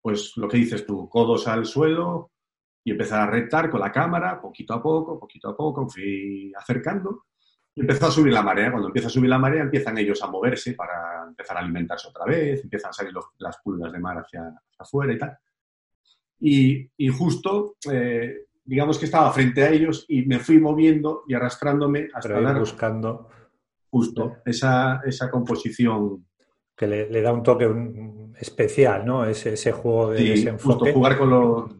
pues 0.00 0.36
lo 0.36 0.48
que 0.48 0.58
dices 0.58 0.86
tú, 0.86 1.08
codos 1.08 1.48
al 1.48 1.66
suelo, 1.66 2.30
y 2.84 2.90
empezar 2.90 3.20
a 3.20 3.30
rectar 3.30 3.70
con 3.70 3.80
la 3.80 3.90
cámara, 3.90 4.40
poquito 4.40 4.74
a 4.74 4.82
poco, 4.82 5.18
poquito 5.18 5.48
a 5.48 5.56
poco, 5.56 5.88
fui 5.88 6.52
acercando 6.54 7.24
y 7.74 7.80
empezó 7.80 8.06
a 8.06 8.10
subir 8.10 8.32
la 8.32 8.42
marea. 8.42 8.70
Cuando 8.70 8.88
empieza 8.88 9.08
a 9.08 9.10
subir 9.10 9.30
la 9.30 9.38
marea, 9.38 9.62
empiezan 9.62 9.96
ellos 9.96 10.22
a 10.22 10.26
moverse 10.26 10.74
para 10.74 11.24
empezar 11.26 11.56
a 11.56 11.60
alimentarse 11.60 12.08
otra 12.08 12.26
vez, 12.26 12.62
empiezan 12.62 12.90
a 12.90 12.92
salir 12.92 13.12
las 13.38 13.58
pulgas 13.64 13.90
de 13.90 13.98
mar 13.98 14.18
hacia, 14.18 14.52
afuera 14.78 15.14
y 15.14 15.18
tal. 15.18 15.36
Y, 16.46 17.08
justo, 17.08 17.76
eh, 17.90 18.44
digamos 18.64 18.98
que 18.98 19.06
estaba 19.06 19.32
frente 19.32 19.62
a 19.62 19.70
ellos 19.70 20.04
y 20.08 20.26
me 20.26 20.38
fui 20.38 20.58
moviendo 20.58 21.22
y 21.26 21.34
arrastrándome 21.34 22.08
hasta 22.12 22.40
dar 22.40 22.58
buscando 22.58 23.28
justo 23.88 24.36
esa, 24.44 25.00
esa 25.06 25.30
composición 25.30 26.26
que 26.76 26.86
le, 26.86 27.22
da 27.22 27.32
un 27.32 27.42
toque 27.42 27.66
especial, 28.38 29.06
¿no? 29.06 29.24
Ese, 29.24 29.54
ese 29.54 29.72
juego 29.72 30.10
de 30.10 30.36
sí, 30.36 30.48
Justo 30.60 30.92
jugar 30.92 31.16
con 31.16 31.30
los, 31.30 31.70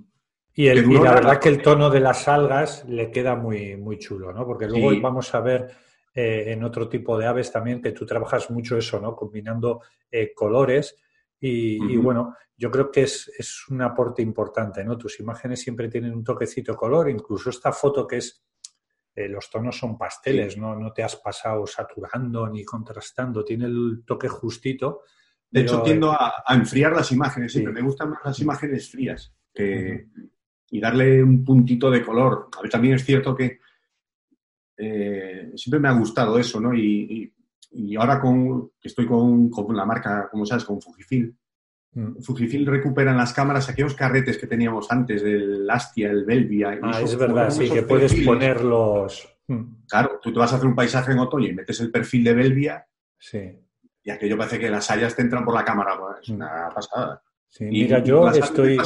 y, 0.57 0.73
la 0.73 1.15
verdad 1.15 1.41
que 1.41 1.49
el 1.49 1.61
tono 1.61 1.91
de 1.91 1.99
las 1.99 2.29
algas 2.29 2.85
le 2.89 3.11
queda 3.11 3.35
muy, 3.35 3.77
muy 3.77 3.99
chulo, 3.99 4.33
¿no? 4.33 4.47
Porque 4.47 4.69
luego 4.69 4.93
vamos 5.01 5.35
a 5.35 5.41
ver 5.41 5.69
eh, 6.15 6.45
en 6.53 6.63
otro 6.63 6.89
tipo 6.89 7.19
de 7.19 7.27
aves 7.27 7.51
también 7.51 7.83
que 7.83 7.91
tú 7.91 8.07
trabajas 8.07 8.51
mucho 8.51 8.79
eso, 8.79 9.01
¿no? 9.01 9.17
Combinando 9.17 9.81
eh, 10.11 10.33
colores 10.33 10.97
y, 11.41 11.97
bueno, 11.97 12.37
yo 12.57 12.71
creo 12.71 12.91
que 12.91 13.03
es, 13.03 13.31
es, 13.39 13.69
un 13.69 13.83
aporte 13.83 14.23
importante, 14.23 14.83
¿no? 14.83 14.97
Tus 14.97 15.21
imágenes 15.21 15.61
siempre 15.61 15.89
tienen 15.89 16.15
un 16.15 16.25
toquecito 16.25 16.75
color, 16.75 17.11
incluso 17.11 17.51
esta 17.51 17.71
foto 17.71 18.07
que 18.07 18.17
es, 18.17 18.43
eh, 19.15 19.29
los 19.29 19.51
tonos 19.51 19.79
son 19.79 19.99
pasteles, 19.99 20.57
¿no? 20.57 20.75
No 20.75 20.93
te 20.93 21.03
has 21.03 21.17
pasado 21.17 21.67
saturando 21.67 22.49
ni 22.49 22.65
contrastando, 22.65 23.45
tiene 23.45 23.67
el 23.67 24.05
toque 24.07 24.29
justito. 24.29 25.03
De 25.51 25.61
hecho, 25.61 25.83
tiendo 25.83 26.11
a, 26.11 26.43
enfriar 26.49 26.93
las 26.93 27.13
imágenes, 27.13 27.53
siempre 27.53 27.73
me 27.73 27.83
gustan 27.83 28.11
más 28.11 28.21
las 28.25 28.41
imágenes 28.41 28.91
frías 28.91 29.33
que 29.53 30.09
y 30.75 30.81
darle 30.81 31.23
un 31.23 31.45
puntito 31.45 31.89
de 31.89 32.03
color. 32.03 32.49
A 32.59 32.63
ver, 32.63 32.69
también 32.69 32.95
es 32.95 33.05
cierto 33.05 33.33
que 33.33 33.61
eh, 34.77 35.53
siempre 35.55 35.79
me 35.79 35.89
ha 35.89 35.93
gustado 35.93 36.37
eso, 36.37 36.61
¿no? 36.61 36.75
Y, 36.75 37.33
ahora 37.97 38.21
con, 38.21 38.71
estoy 38.83 39.07
con, 39.07 39.51
la 39.75 39.85
marca, 39.85 40.29
como 40.31 40.47
sabes, 40.47 40.65
con 40.65 40.81
Fujifilm, 40.81 41.35
mm. 41.93 42.21
Fujifilm 42.23 42.67
recupera 42.69 43.11
en 43.11 43.17
las 43.17 43.33
cámaras 43.33 43.69
aquellos 43.69 43.95
carretes 43.95 44.39
que 44.39 44.47
teníamos 44.47 44.91
antes 44.91 45.23
del 45.23 45.69
Astia, 45.69 46.11
el 46.11 46.25
Belvia. 46.25 46.79
Ah, 46.83 47.01
es 47.01 47.17
verdad, 47.17 47.51
sí, 47.51 47.71
que 47.71 47.83
puedes 47.83 48.15
ponerlos. 48.25 49.29
Mm. 49.49 49.87
Claro, 49.89 50.21
tú 50.23 50.33
te 50.33 50.39
vas 50.39 50.53
a 50.53 50.57
hacer 50.57 50.69
un 50.69 50.75
paisaje 50.75 51.13
en 51.13 51.19
otoño 51.19 51.49
y 51.49 51.55
metes 51.55 51.81
el 51.81 51.91
perfil 51.91 52.25
de 52.25 52.35
Belvia. 52.35 52.87
Sí. 53.19 53.59
Y 54.03 54.11
aquello 54.11 54.37
parece 54.37 54.59
que 54.59 54.71
las 54.71 54.91
hayas 54.91 55.17
te 55.17 55.23
entran 55.23 55.45
por 55.45 55.55
la 55.55 55.65
cámara. 55.65 55.99
es 56.23 56.31
mm. 56.31 56.35
una 56.35 56.69
pasada. 56.75 57.23
Sí, 57.57 57.67
mira, 57.67 58.01
yo 58.01 58.29
estoy, 58.31 58.77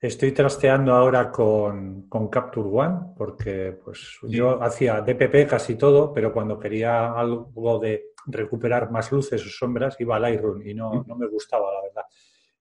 estoy 0.00 0.30
trasteando 0.30 0.92
ahora 0.94 1.28
con, 1.28 2.08
Capture 2.30 2.68
One 2.68 3.14
porque 3.16 3.80
pues 3.84 4.16
yo 4.28 4.62
hacía 4.62 5.00
DPP 5.00 5.48
casi 5.48 5.74
todo, 5.74 6.12
pero 6.12 6.32
cuando 6.32 6.56
quería 6.56 7.12
algo 7.12 7.80
de 7.80 8.12
recuperar 8.26 8.92
más 8.92 9.10
luces 9.10 9.44
o 9.44 9.48
sombras 9.48 9.96
iba 9.98 10.14
a 10.14 10.20
Lightroom 10.20 10.64
y 10.64 10.72
no, 10.72 11.02
no 11.04 11.16
me 11.16 11.26
gustaba, 11.26 11.72
la 11.72 11.82
verdad. 11.82 12.04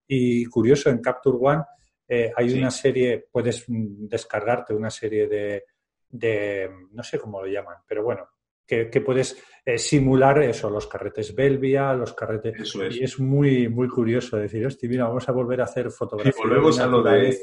Y 0.07 0.45
curioso, 0.45 0.89
en 0.89 0.99
Capture 0.99 1.37
One 1.39 1.63
eh, 2.07 2.33
hay 2.35 2.51
una 2.57 2.71
serie, 2.71 3.27
puedes 3.31 3.65
descargarte 3.67 4.73
una 4.73 4.89
serie 4.89 5.27
de, 5.27 5.63
de, 6.09 6.71
no 6.91 7.03
sé 7.03 7.19
cómo 7.19 7.39
lo 7.39 7.45
llaman, 7.45 7.77
pero 7.87 8.03
bueno, 8.03 8.27
que, 8.69 9.01
puedes 9.01 9.35
eh, 9.65 9.77
simular 9.79 10.41
eso, 10.43 10.69
los 10.69 10.85
carretes 10.87 11.33
Belvia, 11.35 11.93
los 11.93 12.13
carretes... 12.13 12.59
Eso 12.61 12.83
es. 12.83 12.95
Y 12.97 13.03
es 13.03 13.19
muy, 13.19 13.67
muy 13.67 13.87
curioso 13.87 14.37
decir, 14.37 14.65
hostia, 14.65 14.87
mira, 14.87 15.07
vamos 15.07 15.27
a 15.27 15.31
volver 15.31 15.61
a 15.61 15.65
hacer 15.65 15.89
fotografía 15.89 16.31
Sí, 16.31 16.39
volvemos 16.47 16.77
de 16.77 16.83
a 16.83 16.87
lo 16.87 17.01
de- 17.03 17.39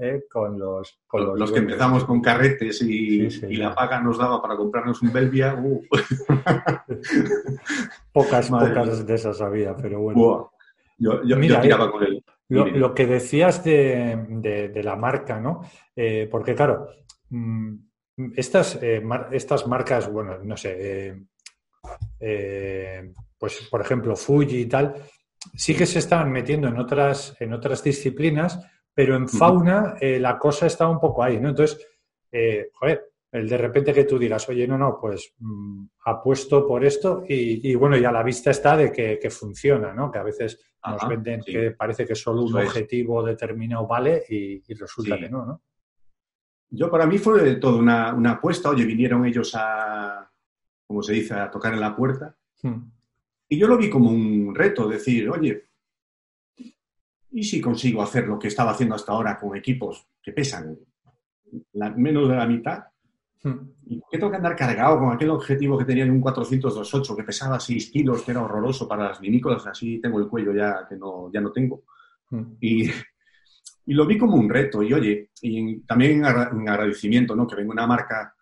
eh, 0.00 0.24
con 0.30 0.58
los... 0.58 1.00
Con 1.06 1.26
los, 1.26 1.38
los 1.38 1.52
que 1.52 1.58
empezamos 1.58 2.04
con 2.04 2.20
carretes 2.22 2.80
y, 2.82 3.30
Sí, 3.30 3.40
sí, 3.40 3.46
y 3.50 3.58
ya. 3.58 3.68
la 3.68 3.74
paga 3.74 4.00
nos 4.00 4.16
daba 4.18 4.40
para 4.40 4.56
comprarnos 4.56 5.02
un 5.02 5.12
Belvia, 5.12 5.54
uh, 5.54 5.82
Pocas, 8.12 8.50
Madre 8.50 8.68
pocas 8.74 9.06
de 9.06 9.14
esas 9.14 9.40
había, 9.40 9.76
pero 9.76 10.00
bueno. 10.00 10.50
yo, 10.98 11.22
yo- 11.24 11.36
Mira, 11.36 11.54
yo 11.56 11.60
eh, 11.60 11.62
tiraba 11.62 11.90
con 11.90 12.02
él. 12.04 12.24
Lo, 12.50 12.94
que 12.94 13.06
decías 13.06 13.62
de, 13.62 14.24
de- 14.28 14.68
de 14.68 14.82
la 14.82 14.96
marca, 14.96 15.38
¿no? 15.38 15.60
Eh, 15.94 16.26
porque 16.30 16.54
claro, 16.54 16.88
mm, 17.30 17.74
estas, 18.36 18.78
eh, 18.82 19.00
mar- 19.00 19.28
estas 19.32 19.66
marcas, 19.66 20.10
bueno, 20.12 20.38
no 20.42 20.56
sé, 20.56 20.76
eh, 21.10 21.22
eh, 22.20 23.12
pues 23.38 23.68
por 23.70 23.80
ejemplo 23.80 24.16
Fuji 24.16 24.60
y 24.62 24.66
tal, 24.66 24.94
sí 25.54 25.74
que 25.74 25.86
se 25.86 25.98
estaban 26.00 26.30
metiendo 26.32 26.68
en 26.68 26.78
otras, 26.78 27.36
en 27.40 27.52
otras 27.52 27.82
disciplinas, 27.82 28.58
pero 28.92 29.14
en 29.16 29.28
fauna 29.28 29.94
eh, 30.00 30.18
la 30.18 30.38
cosa 30.38 30.66
está 30.66 30.88
un 30.88 30.98
poco 30.98 31.22
ahí, 31.22 31.38
¿no? 31.40 31.50
Entonces, 31.50 31.86
eh, 32.32 32.70
joder, 32.74 33.04
el 33.30 33.48
de 33.48 33.56
repente 33.58 33.92
que 33.92 34.04
tú 34.04 34.18
digas, 34.18 34.48
oye, 34.48 34.66
no, 34.66 34.76
no, 34.78 34.98
pues 35.00 35.34
mm, 35.38 35.84
apuesto 36.06 36.66
por 36.66 36.84
esto 36.84 37.22
y, 37.28 37.70
y 37.70 37.74
bueno, 37.74 37.96
y 37.96 38.04
a 38.04 38.10
la 38.10 38.22
vista 38.22 38.50
está 38.50 38.76
de 38.76 38.90
que, 38.90 39.18
que 39.20 39.30
funciona, 39.30 39.92
¿no? 39.92 40.10
Que 40.10 40.18
a 40.18 40.22
veces 40.24 40.58
nos 40.84 41.06
venden 41.08 41.42
sí. 41.42 41.52
que 41.52 41.70
parece 41.72 42.06
que 42.06 42.14
solo 42.14 42.42
un 42.42 42.48
Eso 42.48 42.60
es. 42.60 42.68
objetivo 42.68 43.22
determinado 43.22 43.86
vale 43.86 44.24
y, 44.28 44.62
y 44.66 44.74
resulta 44.74 45.16
Sí. 45.16 45.22
que 45.22 45.28
no, 45.28 45.44
¿no? 45.46 45.62
Yo 46.70 46.90
para 46.90 47.06
mí 47.06 47.18
fue 47.18 47.56
todo 47.56 47.78
una, 47.78 48.12
una 48.14 48.32
apuesta. 48.32 48.70
Oye, 48.70 48.84
vinieron 48.84 49.24
ellos 49.24 49.52
a, 49.54 50.30
como 50.86 51.02
se 51.02 51.12
dice, 51.14 51.34
a 51.34 51.50
tocar 51.50 51.72
en 51.74 51.80
la 51.80 51.96
puerta. 51.96 52.36
Hmm. 52.62 52.90
Y 53.48 53.58
yo 53.58 53.66
lo 53.66 53.78
vi 53.78 53.88
como 53.88 54.10
un 54.10 54.54
reto, 54.54 54.86
decir, 54.88 55.30
oye, 55.30 55.64
¿y 57.30 57.42
si 57.42 57.60
consigo 57.60 58.02
hacer 58.02 58.26
lo 58.26 58.38
que 58.38 58.48
estaba 58.48 58.72
haciendo 58.72 58.94
hasta 58.94 59.12
ahora 59.12 59.38
con 59.38 59.56
equipos 59.56 60.06
que 60.22 60.32
pesan 60.32 60.78
la- 61.72 61.90
menos 61.90 62.28
de 62.28 62.36
la 62.36 62.46
mitad? 62.46 62.84
Hmm. 63.42 63.70
¿Y 63.86 63.98
por 64.00 64.10
qué 64.10 64.18
tengo 64.18 64.30
que 64.30 64.36
andar 64.36 64.56
cargado 64.56 64.98
con 64.98 65.12
aquel 65.12 65.30
objetivo 65.30 65.78
que 65.78 65.84
tenía 65.86 66.04
en 66.04 66.10
un 66.10 66.20
428 66.20 67.16
que 67.16 67.22
pesaba 67.24 67.58
6 67.60 67.90
kilos, 67.90 68.22
que 68.22 68.32
era 68.32 68.42
horroroso 68.42 68.86
para 68.86 69.04
las 69.08 69.20
vinícolas? 69.20 69.66
Así 69.66 69.98
tengo 70.00 70.18
el 70.18 70.28
cuello 70.28 70.52
ya 70.52 70.86
que 70.86 70.96
no, 70.96 71.30
ya 71.32 71.40
no 71.40 71.50
tengo. 71.52 71.84
Hmm. 72.30 72.56
Y, 72.60 72.90
y 73.90 73.94
lo 73.94 74.06
vi 74.06 74.18
como 74.18 74.36
un 74.36 74.48
reto. 74.50 74.82
Y 74.82 74.92
oye, 74.92 75.30
y 75.42 75.80
también 75.80 76.18
en 76.18 76.24
agra- 76.26 76.50
en 76.52 76.68
agradecimiento, 76.68 77.34
¿no? 77.34 77.46
Que 77.46 77.56
venga 77.56 77.72
una 77.72 77.86
marca 77.86 78.34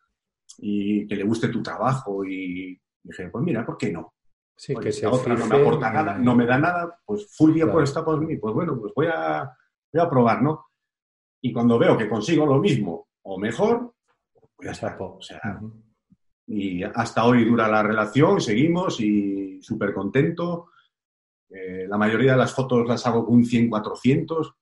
y 0.58 1.06
que 1.06 1.16
le 1.16 1.24
guste 1.24 1.48
tu 1.48 1.62
trabajo. 1.62 2.24
Y 2.24 2.78
dije, 3.02 3.28
pues 3.30 3.44
mira, 3.44 3.64
¿por 3.64 3.76
qué 3.78 3.92
no? 3.92 4.14
Sí, 4.56 4.74
Oye, 4.74 4.86
que 4.86 4.92
se 4.92 5.06
otra 5.06 5.34
no 5.34 5.46
me 5.46 5.56
aporta 5.56 5.92
nada, 5.92 6.18
no 6.18 6.34
me 6.34 6.46
da 6.46 6.58
nada, 6.58 6.98
pues 7.04 7.26
Furia 7.36 7.64
Claro. 7.64 7.72
por 7.72 7.84
está 7.84 8.04
por 8.04 8.18
mí. 8.20 8.36
Pues 8.38 8.54
bueno, 8.54 8.78
pues 8.80 8.92
voy 8.96 9.06
a, 9.06 9.50
voy 9.92 10.02
a 10.02 10.08
probar, 10.10 10.42
¿no? 10.42 10.66
Y 11.42 11.52
cuando 11.52 11.78
veo 11.78 11.96
que 11.96 12.08
consigo 12.08 12.46
lo 12.46 12.58
mismo 12.58 13.08
o 13.22 13.38
mejor, 13.38 13.92
pues 14.56 14.66
ya 14.66 14.72
está. 14.72 14.96
O 14.98 15.20
sea, 15.20 15.60
y 16.48 16.82
hasta 16.82 17.24
hoy 17.24 17.44
dura 17.44 17.68
la 17.68 17.82
relación, 17.82 18.40
seguimos 18.40 18.98
y 19.00 19.60
súper 19.62 19.92
contento. 19.92 20.70
Eh, 21.50 21.86
la 21.88 21.98
mayoría 21.98 22.32
de 22.32 22.38
las 22.38 22.54
fotos 22.54 22.86
las 22.88 23.06
hago 23.06 23.24
con 23.26 23.34
un 23.36 23.44
100-400, 23.44 24.00
tiene- 24.08 24.54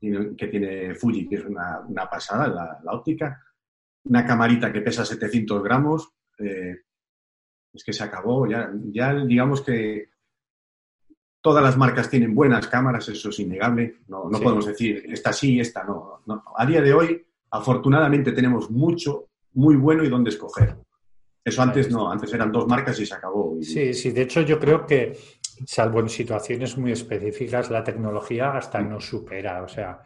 que 0.00 0.46
tiene 0.48 0.94
Fuji, 0.94 1.28
que 1.28 1.36
es 1.36 1.44
una, 1.44 1.80
una 1.80 2.08
pasada, 2.08 2.48
la, 2.48 2.80
la 2.84 2.92
óptica. 2.92 3.42
Una 4.04 4.24
camarita 4.24 4.72
que 4.72 4.80
pesa 4.80 5.04
700 5.04 5.62
gramos. 5.62 6.08
eh, 6.38 6.76
es 7.72 7.84
que 7.84 7.92
se 7.92 8.02
acabó. 8.04 8.46
Ya, 8.46 8.70
ya 8.92 9.14
digamos 9.14 9.60
que 9.62 10.08
todas 11.40 11.62
las 11.62 11.76
marcas 11.76 12.08
tienen 12.10 12.34
buenas 12.34 12.66
cámaras, 12.68 13.08
eso 13.08 13.28
es 13.28 13.38
innegable. 13.40 13.98
No, 14.08 14.28
no 14.30 14.38
Sí. 14.38 14.44
podemos 14.44 14.66
decir 14.66 15.04
esta 15.08 15.32
sí, 15.32 15.60
esta 15.60 15.84
no. 15.84 16.22
no. 16.26 16.42
A 16.56 16.64
día 16.66 16.80
de 16.80 16.92
hoy, 16.94 17.26
afortunadamente, 17.50 18.32
tenemos 18.32 18.70
mucho, 18.70 19.28
muy 19.54 19.76
bueno 19.76 20.02
y 20.04 20.08
dónde 20.08 20.30
escoger. 20.30 20.76
Eso 21.44 21.62
antes 21.62 21.90
no, 21.90 22.10
antes 22.10 22.32
eran 22.34 22.52
dos 22.52 22.66
marcas 22.66 22.98
y 23.00 23.06
se 23.06 23.14
acabó. 23.14 23.56
Sí, 23.62 23.94
sí, 23.94 24.10
de 24.10 24.22
hecho 24.22 24.42
yo 24.42 24.58
creo 24.58 24.84
que, 24.86 25.16
salvo 25.66 26.00
en 26.00 26.08
situaciones 26.08 26.76
muy 26.78 26.92
específicas, 26.92 27.70
la 27.70 27.82
tecnología 27.84 28.52
hasta 28.56 28.80
Mm. 28.80 28.88
nos 28.90 29.06
supera. 29.08 29.62
O 29.62 29.68
sea, 29.68 30.00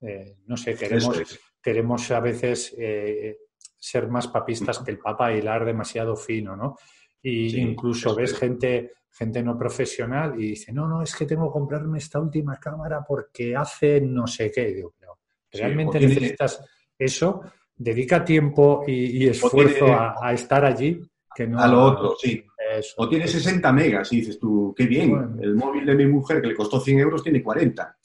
eh, 0.00 0.36
no 0.46 0.56
sé, 0.56 0.74
queremos, 0.74 1.18
es. 1.20 1.40
queremos 1.62 2.10
a 2.10 2.20
veces 2.20 2.74
eh, 2.78 3.38
ser 3.78 4.08
más 4.08 4.28
papistas 4.28 4.78
que 4.80 4.90
el 4.92 4.98
Papa 4.98 5.32
y 5.32 5.38
hilar 5.38 5.64
demasiado 5.64 6.16
fino, 6.16 6.56
¿no? 6.56 6.76
Y 7.22 7.50
Sí, 7.50 7.60
incluso 7.60 8.14
ves 8.14 8.32
es. 8.32 8.38
gente, 8.38 8.92
gente 9.10 9.42
no 9.42 9.56
profesional 9.58 10.34
y 10.40 10.50
dice, 10.50 10.72
no, 10.72 10.88
no, 10.88 11.02
es 11.02 11.14
que 11.14 11.26
tengo 11.26 11.48
que 11.48 11.52
comprarme 11.52 11.98
esta 11.98 12.18
última 12.18 12.58
cámara 12.58 13.04
porque 13.06 13.54
hace 13.54 14.00
no 14.00 14.26
sé 14.26 14.50
qué. 14.50 14.70
Y 14.70 14.74
digo, 14.74 14.94
pero 14.98 15.18
Sí, 15.50 15.58
realmente 15.58 15.98
tiene- 15.98 16.14
necesitas 16.14 16.64
eso, 16.98 17.42
dedica 17.76 18.24
tiempo 18.24 18.84
y, 18.86 19.24
y 19.24 19.28
esfuerzo 19.28 19.84
tiene- 19.84 19.92
a, 19.94 20.14
a 20.20 20.32
estar 20.32 20.64
allí 20.64 21.00
que 21.34 21.46
no 21.46 21.60
A 21.60 21.66
lo 21.68 21.84
otro, 21.84 22.14
sí. 22.20 22.44
Eso. 22.78 22.94
O 22.98 23.08
tiene 23.08 23.26
60 23.26 23.72
megas 23.72 24.12
y 24.12 24.16
dices 24.16 24.38
tú, 24.38 24.74
qué 24.76 24.86
bien, 24.86 25.10
Bueno. 25.10 25.36
el 25.40 25.54
móvil 25.54 25.84
de 25.86 25.94
mi 25.94 26.06
mujer 26.06 26.40
que 26.40 26.48
le 26.48 26.54
costó 26.54 26.80
100 26.80 26.98
euros 26.98 27.22
tiene 27.22 27.42
40. 27.42 27.96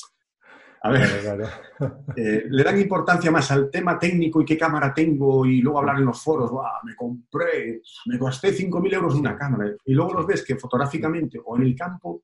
A 0.83 0.91
ver, 0.91 1.07
Claro, 1.21 1.43
claro. 1.79 1.97
eh, 2.15 2.45
le 2.49 2.63
dan 2.63 2.79
importancia 2.79 3.31
más 3.31 3.49
al 3.51 3.69
tema 3.69 3.97
técnico 3.97 4.41
y 4.41 4.45
qué 4.45 4.57
cámara 4.57 4.93
tengo 4.93 5.45
y 5.45 5.59
luego 5.61 5.79
hablar 5.79 5.97
en 5.97 6.05
los 6.05 6.21
foros, 6.21 6.51
"Buah, 6.51 6.81
me 6.83 6.95
compré, 6.95 7.81
me 8.05 8.17
gasté 8.17 8.53
5.000 8.53 8.93
euros 8.93 9.13
en 9.15 9.21
una 9.21 9.35
cámara. 9.37 9.71
Y 9.85 9.93
luego 9.93 10.13
los 10.13 10.27
ves 10.27 10.43
que 10.45 10.55
fotográficamente 10.55 11.39
o 11.43 11.57
en 11.57 11.63
el 11.63 11.75
campo 11.75 12.21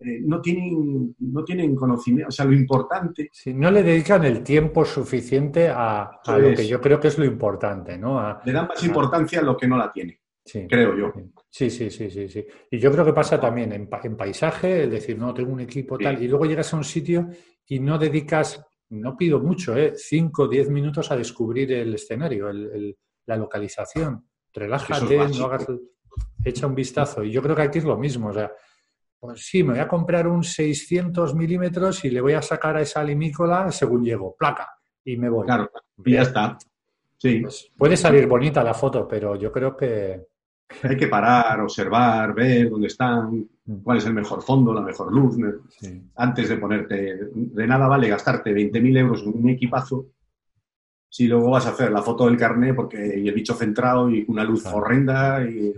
eh, 0.00 0.20
no, 0.24 0.40
tienen, 0.40 1.14
no 1.18 1.42
tienen 1.44 1.74
conocimiento, 1.74 2.28
o 2.28 2.30
sea, 2.32 2.44
lo 2.46 2.52
importante 2.52 3.30
Sí, 3.32 3.52
no 3.52 3.68
le 3.68 3.82
dedican 3.82 4.24
el 4.24 4.44
tiempo 4.44 4.84
suficiente 4.84 5.68
a, 5.68 6.20
lo 6.38 6.54
que 6.54 6.68
yo 6.68 6.80
creo 6.80 7.00
que 7.00 7.08
es 7.08 7.18
lo 7.18 7.24
importante, 7.24 7.98
¿no? 7.98 8.18
A- 8.20 8.40
le 8.44 8.52
dan 8.52 8.68
más 8.68 8.82
importancia 8.84 9.40
a 9.40 9.42
lo 9.42 9.56
que 9.56 9.66
no 9.66 9.76
la 9.76 9.92
tiene, 9.92 10.20
sí. 10.48 10.66
creo 10.68 10.96
yo. 10.96 11.12
Sí, 11.50 11.70
sí, 11.70 11.90
sí, 11.90 12.10
sí, 12.10 12.28
sí. 12.28 12.46
Y 12.70 12.78
yo 12.78 12.90
creo 12.90 13.04
que 13.04 13.12
pasa 13.12 13.38
también 13.38 13.72
en, 13.72 13.88
pa- 13.88 14.00
en 14.02 14.16
paisaje, 14.16 14.84
es 14.84 14.90
decir, 14.90 15.18
no 15.18 15.32
tengo 15.34 15.52
un 15.52 15.60
equipo 15.60 15.96
Sí. 15.96 16.04
tal, 16.04 16.22
y 16.22 16.28
luego 16.28 16.46
llegas 16.46 16.72
a 16.72 16.76
un 16.76 16.84
sitio 16.84 17.28
y 17.66 17.78
no 17.80 17.98
dedicas, 17.98 18.64
no 18.90 19.16
pido 19.16 19.38
mucho, 19.40 19.76
¿eh? 19.76 19.92
5 19.96 20.44
o 20.44 20.48
10 20.48 20.70
minutos 20.70 21.10
a 21.10 21.16
descubrir 21.16 21.70
el 21.72 21.94
escenario, 21.94 22.48
el- 22.48 22.70
el- 22.72 22.96
la 23.26 23.36
localización. 23.36 24.24
Relájate, 24.54 25.16
no 25.38 25.44
hagas, 25.44 25.66
echa 26.44 26.66
un 26.66 26.74
vistazo. 26.74 27.22
Y 27.22 27.30
yo 27.30 27.42
creo 27.42 27.54
que 27.54 27.62
aquí 27.62 27.78
es 27.78 27.84
lo 27.84 27.96
mismo, 27.98 28.28
o 28.28 28.32
sea, 28.32 28.50
pues 29.20 29.44
sí, 29.46 29.62
me 29.62 29.72
voy 29.72 29.80
a 29.80 29.88
comprar 29.88 30.26
un 30.28 30.42
600 30.44 31.34
milímetros 31.34 32.04
y 32.04 32.10
le 32.10 32.20
voy 32.20 32.32
a 32.34 32.42
sacar 32.42 32.76
a 32.76 32.80
esa 32.82 33.02
limícola 33.04 33.70
según 33.72 34.04
llego, 34.04 34.34
placa, 34.36 34.68
y 35.04 35.16
me 35.16 35.28
voy. 35.28 35.44
Claro, 35.46 35.70
y 36.04 36.12
ya 36.12 36.22
está. 36.22 36.56
Sí, 37.20 37.40
Pues 37.40 37.72
puede 37.76 37.96
salir 37.96 38.26
bonita 38.28 38.62
la 38.62 38.74
foto, 38.74 39.06
pero 39.08 39.34
yo 39.34 39.50
creo 39.50 39.76
que 39.76 40.24
hay 40.82 40.96
que 40.96 41.08
parar, 41.08 41.60
observar, 41.60 42.34
ver 42.34 42.68
dónde 42.70 42.88
están, 42.88 43.48
cuál 43.82 43.98
es 43.98 44.06
el 44.06 44.14
mejor 44.14 44.42
fondo, 44.42 44.72
la 44.74 44.82
mejor 44.82 45.12
luz. 45.12 45.36
sí. 45.70 46.02
Antes 46.16 46.48
de 46.48 46.56
ponerte, 46.56 47.18
de 47.34 47.66
nada 47.66 47.86
vale 47.86 48.08
gastarte 48.08 48.52
20.000 48.52 48.98
euros 48.98 49.22
en 49.22 49.28
un 49.42 49.48
equipazo 49.50 50.06
si 51.10 51.26
luego 51.26 51.50
vas 51.50 51.64
a 51.66 51.70
hacer 51.70 51.90
la 51.90 52.02
foto 52.02 52.26
del 52.26 52.36
carnet 52.36 52.76
porque 52.76 53.18
y 53.18 53.26
el 53.28 53.34
bicho 53.34 53.54
centrado 53.54 54.10
y 54.10 54.24
una 54.28 54.44
luz 54.44 54.62
Claro. 54.62 54.76
horrenda 54.78 55.42
y 55.42 55.72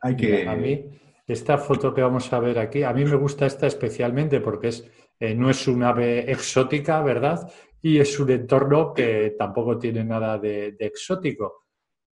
hay 0.00 0.16
que... 0.16 0.38
Mira, 0.38 0.52
a 0.52 0.56
mí, 0.56 0.84
esta 1.26 1.58
foto 1.58 1.92
que 1.92 2.02
vamos 2.02 2.32
a 2.32 2.38
ver 2.38 2.58
aquí, 2.60 2.84
a 2.84 2.92
mí 2.92 3.04
me 3.04 3.16
gusta 3.16 3.46
esta 3.46 3.66
especialmente 3.66 4.40
porque 4.40 4.68
es, 4.68 4.88
eh, 5.18 5.34
no 5.34 5.50
es 5.50 5.66
un 5.66 5.82
ave 5.82 6.30
exótica, 6.30 7.02
¿verdad? 7.02 7.50
Y 7.82 7.98
es 7.98 8.18
un 8.20 8.30
entorno 8.30 8.94
que 8.94 9.34
tampoco 9.36 9.76
tiene 9.78 10.04
nada 10.04 10.38
de, 10.38 10.72
de 10.72 10.86
exótico, 10.86 11.63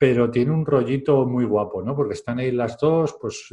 pero 0.01 0.31
tiene 0.31 0.51
un 0.51 0.65
rollito 0.65 1.27
muy 1.27 1.45
guapo, 1.45 1.83
¿no? 1.83 1.95
Porque 1.95 2.15
están 2.15 2.39
ahí 2.39 2.51
las 2.53 2.79
dos, 2.79 3.19
pues 3.21 3.49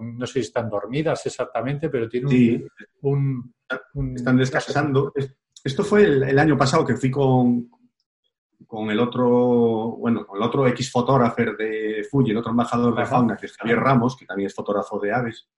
no 0.00 0.26
sé 0.26 0.32
si 0.32 0.38
están 0.40 0.68
dormidas 0.68 1.24
exactamente, 1.26 1.88
pero 1.88 2.08
tiene 2.08 2.26
un... 2.26 2.32
Sí, 2.32 2.64
un- 3.02 3.54
un- 3.94 4.16
están 4.16 4.36
descansando. 4.36 5.12
Es- 5.14 5.32
Esto 5.62 5.84
fue 5.84 6.02
el, 6.02 6.24
el 6.24 6.38
año 6.40 6.56
pasado 6.56 6.84
que 6.84 6.96
fui 6.96 7.08
con, 7.08 7.70
con 8.66 8.90
el 8.90 8.98
otro, 8.98 9.28
bueno, 9.96 10.26
con 10.26 10.38
el 10.38 10.42
otro 10.42 10.66
ex 10.66 10.90
fotógrafo 10.90 11.42
de 11.56 12.04
Fuji, 12.10 12.32
el 12.32 12.38
otro 12.38 12.50
embajador 12.50 12.96
de 12.96 13.06
fauna, 13.06 13.36
que 13.36 13.46
es 13.46 13.56
Javier 13.56 13.78
Ramos, 13.78 14.16
que 14.16 14.26
también 14.26 14.48
es 14.48 14.54
fotógrafo 14.56 14.98
de 14.98 15.12
aves. 15.12 15.48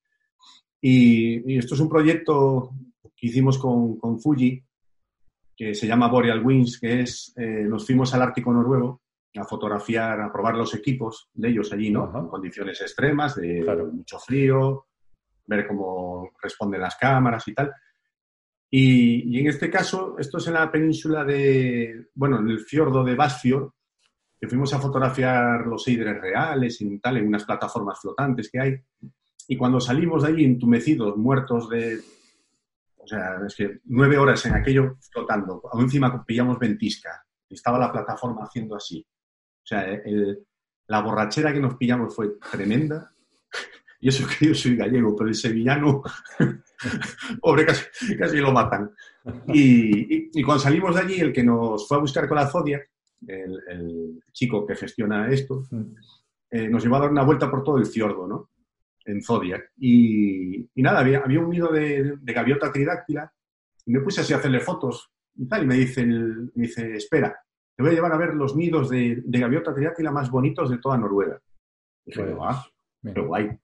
Y, 0.79 1.55
y 1.55 1.57
esto 1.59 1.75
es 1.75 1.81
un 1.81 1.89
proyecto 1.89 2.71
que 3.17 3.29
hicimos 3.29 3.57
con, 3.57 3.97
con 3.99 4.21
Fuji, 4.21 4.63
que 5.57 5.75
se 5.75 5.87
llama 5.87 6.09
Boreal 6.09 6.45
Wings, 6.45 6.79
que 6.79 7.01
es, 7.01 7.33
eh, 7.39 7.65
nos 7.67 7.87
fuimos 7.87 8.13
al 8.13 8.21
Ártico 8.23 8.53
Noruego 8.53 9.01
a 9.37 9.45
fotografiar, 9.45 10.21
a 10.21 10.33
probar 10.33 10.57
los 10.57 10.75
equipos 10.75 11.31
de 11.35 11.49
ellos 11.49 11.73
allí, 11.73 11.91
¿no? 11.91 12.05
Ajá. 12.05 12.19
En 12.21 12.29
condiciones 12.29 12.81
extremas, 12.81 13.37
de 13.37 13.61
Claro. 13.63 13.87
mucho 13.87 14.19
frío, 14.19 14.87
ver 15.47 15.67
cómo 15.67 16.31
responden 16.43 16.81
las 16.81 16.97
cámaras 16.97 17.47
y 17.49 17.55
tal. 17.55 17.73
Y, 18.71 19.37
y 19.37 19.41
en 19.41 19.49
este 19.49 19.71
caso, 19.71 20.17
esto 20.19 20.39
es 20.39 20.47
en 20.47 20.55
la 20.55 20.71
península 20.71 21.25
de, 21.25 22.09
bueno, 22.15 22.39
en 22.39 22.49
el 22.51 22.61
fiordo 22.61 23.03
de 23.05 23.15
Basfjord, 23.15 23.71
que 24.41 24.49
fuimos 24.49 24.73
a 24.75 24.79
fotografiar 24.79 25.67
los 25.67 25.87
eidres 25.89 26.21
reales 26.21 26.81
y 26.81 26.99
tal, 27.01 27.17
en 27.17 27.27
unas 27.29 27.45
plataformas 27.45 27.99
flotantes 28.01 28.51
que 28.51 28.61
hay. 28.61 28.77
Y 29.49 29.57
cuando 29.57 29.81
salimos 29.81 30.23
de 30.23 30.29
allí 30.29 30.45
entumecidos, 30.45 31.17
muertos 31.17 31.69
de... 31.69 31.99
O 32.99 33.07
sea, 33.07 33.39
es 33.47 33.57
que 33.57 33.81
nueve 33.85 34.19
horas 34.19 34.45
en 34.45 34.55
aquello 34.55 34.97
flotando. 35.11 35.63
Aún 35.73 35.85
encima 35.85 36.23
pillamos 36.25 36.59
ventisca. 36.59 37.25
Y 37.49 37.55
estaba 37.55 37.79
la 37.79 37.91
plataforma 37.91 38.45
haciendo 38.45 38.77
así. 38.77 39.05
Sea, 39.69 40.01
la 40.87 41.03
borrachera 41.03 41.53
que 41.53 41.61
nos 41.61 41.77
pillamos 41.77 42.15
fue 42.15 42.39
tremenda. 42.51 43.13
Y 44.01 44.11
eso 44.11 44.25
que 44.29 44.47
yo 44.47 44.55
soy 44.55 44.77
gallego, 44.77 45.17
pero 45.17 45.29
el 45.29 45.35
sevillano, 45.35 46.05
pobre, 47.43 47.67
casi, 47.67 48.37
lo 48.37 48.53
matan. 48.53 48.93
Y, 49.49 50.41
cuando 50.45 50.63
salimos 50.63 50.95
de 50.95 51.01
allí, 51.01 51.21
el 51.21 51.33
que 51.33 51.43
nos 51.43 51.89
fue 51.89 51.97
a 51.97 52.01
buscar 52.01 52.29
con 52.29 52.37
la 52.37 52.47
Zodiac, 52.47 52.89
el, 53.27 54.23
chico 54.31 54.65
que 54.65 54.77
gestiona 54.77 55.29
esto, 55.29 55.65
eh, 56.49 56.69
nos 56.69 56.81
llevó 56.81 56.95
a 56.95 57.01
dar 57.01 57.11
una 57.11 57.25
vuelta 57.25 57.51
por 57.51 57.65
todo 57.65 57.79
el 57.79 57.87
fiordo, 57.87 58.29
¿no? 58.29 58.51
En 59.05 59.21
Zodiac. 59.21 59.73
Y, 59.79 60.71
nada, 60.77 61.01
había, 61.01 61.19
había, 61.19 61.41
un 61.41 61.51
nido 61.51 61.73
de, 61.73 62.19
gaviota 62.23 62.71
tridáctila 62.71 63.33
y 63.85 63.91
me 63.91 64.01
puse 64.01 64.21
así 64.21 64.33
a 64.33 64.37
hacerle 64.37 64.61
fotos 64.61 65.11
y 65.35 65.49
tal. 65.49 65.65
Y 65.65 65.67
me 65.67 65.75
dice, 65.75 66.07
me 66.07 66.51
dice 66.55 66.95
espera, 66.95 67.37
te 67.79 67.85
voy 67.85 67.93
a 67.93 67.95
llevar 67.95 68.13
a 68.13 68.17
ver 68.17 68.35
los 68.35 68.57
nidos 68.57 68.91
de, 68.91 69.23
gaviota 69.25 69.73
tridáctila 69.73 70.11
más 70.11 70.33
bonitos 70.33 70.69
de 70.69 70.79
toda 70.79 70.99
Noruega. 70.99 71.41
Y 72.05 72.11
dije, 72.11 72.25
pues, 72.25 72.37
ah, 72.41 72.67
qué 73.15 73.21
guay. 73.21 73.57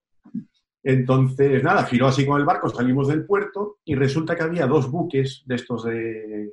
Entonces, 0.84 1.64
nada, 1.64 1.82
giró 1.82 2.06
así 2.06 2.24
con 2.24 2.38
el 2.38 2.46
barco, 2.46 2.68
salimos 2.68 3.08
del 3.08 3.26
puerto 3.26 3.78
y 3.84 3.96
resulta 3.96 4.36
que 4.36 4.44
había 4.44 4.68
dos 4.68 4.88
buques 4.88 5.42
de 5.46 5.54
estos 5.56 5.82
de, 5.82 6.52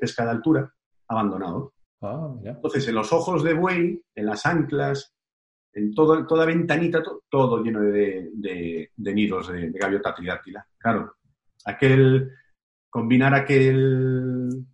pesca 0.00 0.24
de 0.24 0.30
altura 0.30 0.72
abandonados. 1.08 1.72
Ah, 2.02 2.36
Entonces, 2.44 2.86
en 2.86 2.94
los 2.94 3.12
ojos 3.12 3.42
de 3.42 3.54
buey, 3.54 4.00
en 4.14 4.24
las 4.24 4.46
anclas, 4.46 5.12
en 5.72 5.92
todo, 5.92 6.24
toda 6.24 6.46
ventanita, 6.46 7.02
todo, 7.28 7.64
lleno 7.64 7.80
de, 7.80 8.30
nidos 8.96 9.48
de, 9.48 9.72
gaviota 9.72 10.14
tridáctila. 10.14 10.64
Claro, 10.78 11.16
aquel, 11.64 12.30
combinar 12.88 13.34
aquel, 13.34 14.64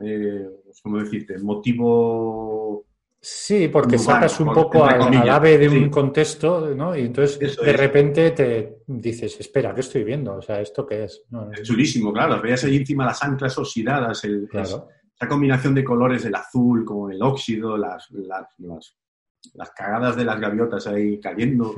eh, 0.00 0.50
¿cómo 0.82 0.98
decirte?, 0.98 1.38
motivo 1.38 2.86
Sí, 3.20 3.66
porque 3.68 3.98
sacas 3.98 4.38
un 4.38 4.52
poco 4.52 4.84
al, 4.84 5.28
ave 5.28 5.58
de 5.58 5.68
un 5.68 5.90
contexto, 5.90 6.72
¿no? 6.74 6.96
Y 6.96 7.00
entonces 7.00 7.56
de 7.56 7.72
repente 7.72 8.30
te 8.30 8.78
dices, 8.86 9.40
espera, 9.40 9.74
¿qué 9.74 9.80
estoy 9.80 10.04
viendo? 10.04 10.36
O 10.36 10.42
sea, 10.42 10.60
¿esto 10.60 10.86
qué 10.86 11.04
es? 11.04 11.24
es 11.52 11.62
chulísimo, 11.64 12.12
claro. 12.12 12.40
Veías 12.40 12.62
ahí 12.64 12.76
encima 12.76 13.04
las 13.04 13.20
anclas 13.24 13.58
oxidadas, 13.58 14.22
el, 14.24 14.48
esa 14.52 15.28
combinación 15.28 15.74
de 15.74 15.82
colores 15.82 16.22
del 16.22 16.36
azul, 16.36 16.84
como 16.84 17.10
el 17.10 17.20
óxido, 17.20 17.76
las, 17.76 18.08
las, 18.10 19.70
cagadas 19.76 20.14
de 20.14 20.24
las 20.24 20.40
gaviotas 20.40 20.86
ahí 20.86 21.18
cayendo. 21.18 21.74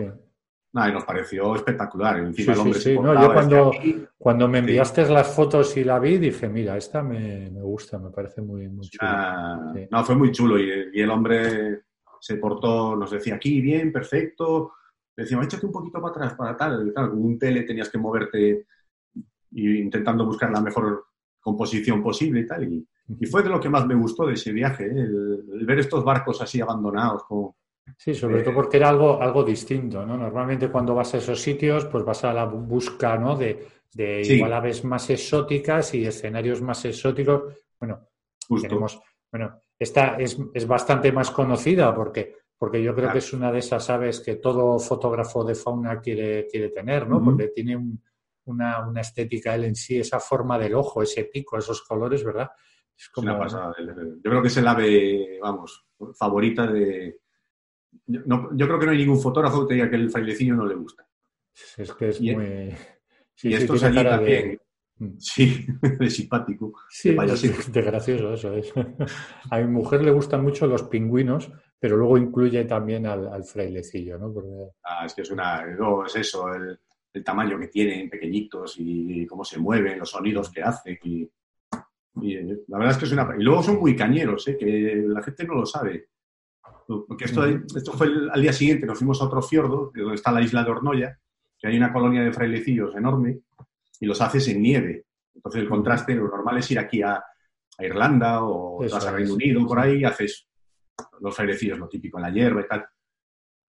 Y 0.72 0.92
nos 0.92 1.04
pareció 1.04 1.54
espectacular. 1.56 2.18
Encima 2.18 2.52
el 2.52 2.60
hombre 2.60 2.80
yo 2.80 3.02
cuando, 3.02 3.72
cuando 4.16 4.48
me 4.48 4.58
enviaste 4.58 5.08
las 5.08 5.34
fotos 5.34 5.76
y 5.76 5.84
la 5.84 5.98
vi, 5.98 6.18
dije, 6.18 6.48
mira, 6.48 6.76
esta 6.76 7.02
me, 7.02 7.48
gusta, 7.50 7.98
me 7.98 8.10
parece 8.10 8.40
muy, 8.40 8.68
muy 8.68 8.88
chulo. 8.88 9.10
No, 9.90 10.04
fue 10.04 10.14
muy 10.14 10.30
chulo 10.30 10.58
y, 10.58 11.00
el 11.00 11.10
hombre 11.10 11.82
se 12.20 12.36
portó, 12.36 12.94
nos 12.94 13.10
decía, 13.10 13.34
aquí, 13.34 13.60
bien, 13.60 13.92
perfecto. 13.92 14.72
Decíamos, 15.16 15.46
échate 15.46 15.66
un 15.66 15.72
poquito 15.72 16.00
para 16.00 16.12
atrás, 16.12 16.34
para 16.34 16.56
tal. 16.56 16.92
con 16.94 17.24
un 17.24 17.38
tele 17.38 17.62
tenías 17.62 17.90
que 17.90 17.98
moverte 17.98 18.66
y 19.52 19.78
intentando 19.78 20.24
buscar 20.24 20.50
la 20.50 20.60
mejor 20.60 21.06
composición 21.40 22.02
posible 22.02 22.40
y 22.40 22.46
tal. 22.46 22.72
Y, 22.72 22.86
y 23.18 23.26
fue 23.26 23.42
de 23.42 23.48
lo 23.48 23.58
que 23.58 23.68
más 23.68 23.86
me 23.86 23.94
gustó 23.94 24.26
de 24.26 24.34
ese 24.34 24.52
viaje, 24.52 24.86
¿eh? 24.86 25.00
el, 25.00 25.64
ver 25.66 25.80
estos 25.80 26.04
barcos 26.04 26.40
así 26.40 26.60
abandonados. 26.60 27.24
Como, 27.24 27.56
sí, 27.96 28.14
sobre 28.14 28.42
todo 28.42 28.54
porque 28.54 28.76
era 28.76 28.88
algo, 28.88 29.20
algo 29.20 29.42
distinto, 29.42 30.04
¿no? 30.04 30.16
Normalmente 30.16 30.68
cuando 30.68 30.94
vas 30.94 31.14
a 31.14 31.18
esos 31.18 31.40
sitios, 31.40 31.86
pues 31.86 32.04
vas 32.04 32.24
a 32.24 32.32
la 32.32 32.44
busca, 32.44 33.16
¿no? 33.16 33.36
De, 33.36 33.66
de 33.92 34.22
igual 34.22 34.52
aves 34.52 34.84
más 34.84 35.10
exóticas 35.10 35.94
y 35.94 36.06
escenarios 36.06 36.62
más 36.62 36.84
exóticos. 36.84 37.54
Bueno, 37.78 38.08
tenemos, 38.60 39.00
bueno, 39.30 39.62
esta 39.78 40.16
es, 40.16 40.38
es, 40.54 40.66
bastante 40.66 41.12
más 41.12 41.30
conocida 41.30 41.94
porque, 41.94 42.36
porque 42.56 42.82
yo 42.82 42.94
creo 42.94 43.10
que 43.12 43.18
es 43.18 43.32
una 43.32 43.50
de 43.50 43.60
esas 43.60 43.88
aves 43.90 44.20
que 44.20 44.36
todo 44.36 44.78
fotógrafo 44.78 45.44
de 45.44 45.54
fauna 45.54 46.00
quiere, 46.00 46.46
quiere 46.46 46.68
tener, 46.68 47.08
¿no? 47.08 47.22
Porque 47.22 47.48
tiene 47.48 47.78
una, 48.44 48.86
una 48.86 49.00
estética 49.00 49.54
él 49.54 49.64
en 49.64 49.74
sí, 49.74 49.98
esa 49.98 50.20
forma 50.20 50.58
del 50.58 50.74
ojo, 50.74 51.02
ese 51.02 51.24
pico, 51.24 51.56
esos 51.56 51.82
colores, 51.82 52.22
¿verdad? 52.24 52.50
Yo 53.78 54.30
creo 54.30 54.42
que 54.42 54.48
es 54.48 54.56
el 54.58 54.68
ave, 54.68 55.38
vamos, 55.40 55.86
favorita 56.14 56.66
de... 56.66 57.19
Yo, 58.06 58.66
creo 58.66 58.78
que 58.78 58.86
no 58.86 58.92
hay 58.92 58.98
ningún 58.98 59.20
fotógrafo 59.20 59.66
que 59.66 59.74
diga 59.74 59.90
que 59.90 59.96
el 59.96 60.10
frailecillo 60.10 60.54
no 60.54 60.66
le 60.66 60.74
gusta. 60.74 61.06
Es 61.76 61.92
que 61.92 62.08
es 62.08 62.20
muy... 62.20 62.74
y 63.42 63.54
esto 63.54 63.74
es 63.74 63.82
allí 63.82 64.02
también. 64.02 64.60
Mm. 64.98 65.16
Sí, 65.18 65.66
es 66.00 66.14
simpático. 66.14 66.72
Sí, 66.88 67.10
de, 67.10 67.82
gracioso 67.82 68.34
eso 68.34 68.54
es. 68.54 68.72
A 69.50 69.58
mi 69.58 69.66
mujer 69.66 70.02
le 70.02 70.10
gustan 70.10 70.42
mucho 70.42 70.66
los 70.66 70.82
pingüinos, 70.84 71.50
pero 71.78 71.96
luego 71.96 72.18
incluye 72.18 72.64
también 72.64 73.06
al, 73.06 73.44
frailecillo, 73.44 74.18
¿no? 74.18 74.34
Ah, 74.84 75.06
es 75.06 75.14
que 75.14 75.22
es 75.22 75.30
una... 75.30 75.64
No, 75.66 76.04
es 76.04 76.16
eso, 76.16 76.52
el, 76.52 76.78
el, 77.12 77.24
tamaño 77.24 77.58
que 77.58 77.68
tienen, 77.68 78.10
pequeñitos, 78.10 78.74
y 78.78 79.26
cómo 79.26 79.44
se 79.44 79.58
mueven, 79.58 79.98
los 79.98 80.10
sonidos 80.10 80.50
que 80.50 80.62
hace. 80.62 80.98
Y 81.04 81.30
y 82.22 82.34
eh, 82.34 82.58
la 82.68 82.78
verdad 82.78 82.92
es 82.92 82.98
que 82.98 83.04
es 83.04 83.12
una... 83.12 83.34
Y 83.38 83.42
luego 83.42 83.62
son 83.62 83.78
muy 83.78 83.94
cañeros, 83.94 84.46
¿eh? 84.48 84.56
que 84.56 85.02
la 85.06 85.22
gente 85.22 85.44
no 85.44 85.54
lo 85.54 85.66
sabe. 85.66 86.09
Porque 87.06 87.24
esto, 87.24 87.44
esto 87.46 87.92
fue 87.92 88.08
al 88.30 88.42
día 88.42 88.52
siguiente, 88.52 88.86
nos 88.86 88.98
fuimos 88.98 89.20
a 89.20 89.26
otro 89.26 89.42
fiordo, 89.42 89.92
donde 89.94 90.14
está 90.14 90.32
la 90.32 90.42
isla 90.42 90.64
de 90.64 90.70
Ornoya, 90.70 91.18
que 91.58 91.68
hay 91.68 91.76
una 91.76 91.92
colonia 91.92 92.22
de 92.22 92.32
frailecillos 92.32 92.94
enorme, 92.96 93.40
y 94.00 94.06
los 94.06 94.20
haces 94.20 94.48
en 94.48 94.62
nieve. 94.62 95.06
Entonces 95.34 95.62
el 95.62 95.68
contraste, 95.68 96.14
lo 96.14 96.28
normal 96.28 96.58
es 96.58 96.70
ir 96.70 96.78
aquí 96.78 97.02
a, 97.02 97.22
Irlanda 97.78 98.44
o 98.44 98.80
vas 98.80 99.06
a 99.06 99.12
Reino 99.12 99.32
Unido, 99.32 99.66
por 99.66 99.78
ahí, 99.78 100.04
haces 100.04 100.46
los 101.20 101.34
frailecillos, 101.34 101.78
lo 101.78 101.88
típico, 101.88 102.18
en 102.18 102.24
la 102.24 102.30
hierba 102.30 102.60
y 102.60 102.66
tal. 102.66 102.84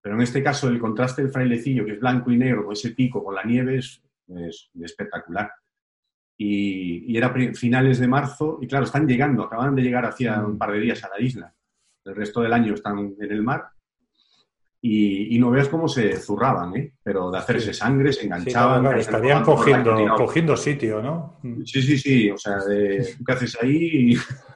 Pero 0.01 0.15
en 0.15 0.21
este 0.21 0.43
caso 0.43 0.67
el 0.67 0.79
contraste 0.79 1.21
del 1.21 1.31
frailecillo, 1.31 1.85
que 1.85 1.93
es 1.93 1.99
blanco 1.99 2.29
y 2.29 2.37
negro, 2.37 2.65
con 2.65 2.73
ese 2.73 2.91
pico, 2.91 3.23
con 3.23 3.35
la 3.35 3.43
nieve, 3.45 3.77
es 3.77 4.01
espectacular 4.81 5.49
y, 6.43 7.15
era 7.15 7.33
finales 7.53 7.99
de 7.99 8.07
marzo 8.07 8.57
y 8.61 8.67
claro, 8.67 8.85
están 8.85 9.07
llegando, 9.07 9.43
acaban 9.43 9.75
de 9.75 9.83
llegar 9.83 10.05
hacía 10.05 10.43
un 10.43 10.57
par 10.57 10.71
de 10.71 10.79
días 10.79 11.03
a 11.03 11.09
la 11.09 11.21
isla. 11.21 11.53
El 12.05 12.15
resto 12.15 12.41
del 12.41 12.53
año 12.53 12.73
están 12.73 13.15
en 13.19 13.31
el 13.31 13.43
mar 13.43 13.69
y, 14.83 15.37
no 15.37 15.51
veas 15.51 15.69
cómo 15.69 15.87
se 15.87 16.15
zurraban, 16.17 16.75
¿eh? 16.75 16.93
pero 17.03 17.29
de 17.29 17.37
hacerse 17.37 17.71
sangre, 17.71 18.11
se 18.11 18.25
enganchaban. 18.25 18.97
estarían 18.97 19.43
cogiendo, 19.43 19.95
cogiendo 20.17 20.57
sitio, 20.57 21.03
¿no? 21.03 21.39
Sí, 21.65 21.83
sí, 21.83 21.99
sí, 21.99 22.31
o 22.31 22.37
sea, 22.37 22.57
¿qué 22.67 23.31
haces 23.31 23.57
ahí? 23.61 24.15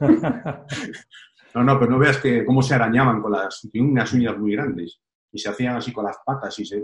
no, 1.54 1.62
no, 1.62 1.78
pero 1.78 1.92
no 1.92 1.98
veas 1.98 2.18
que 2.18 2.44
cómo 2.44 2.60
se 2.60 2.74
arañaban 2.74 3.22
con 3.22 3.30
las, 3.30 3.68
unas 3.72 4.12
uñas 4.12 4.36
muy 4.36 4.52
grandes 4.52 5.00
y 5.30 5.38
se 5.38 5.48
hacían 5.48 5.76
así 5.76 5.92
con 5.92 6.04
las 6.04 6.18
patas 6.24 6.58
y 6.58 6.66
se, 6.66 6.82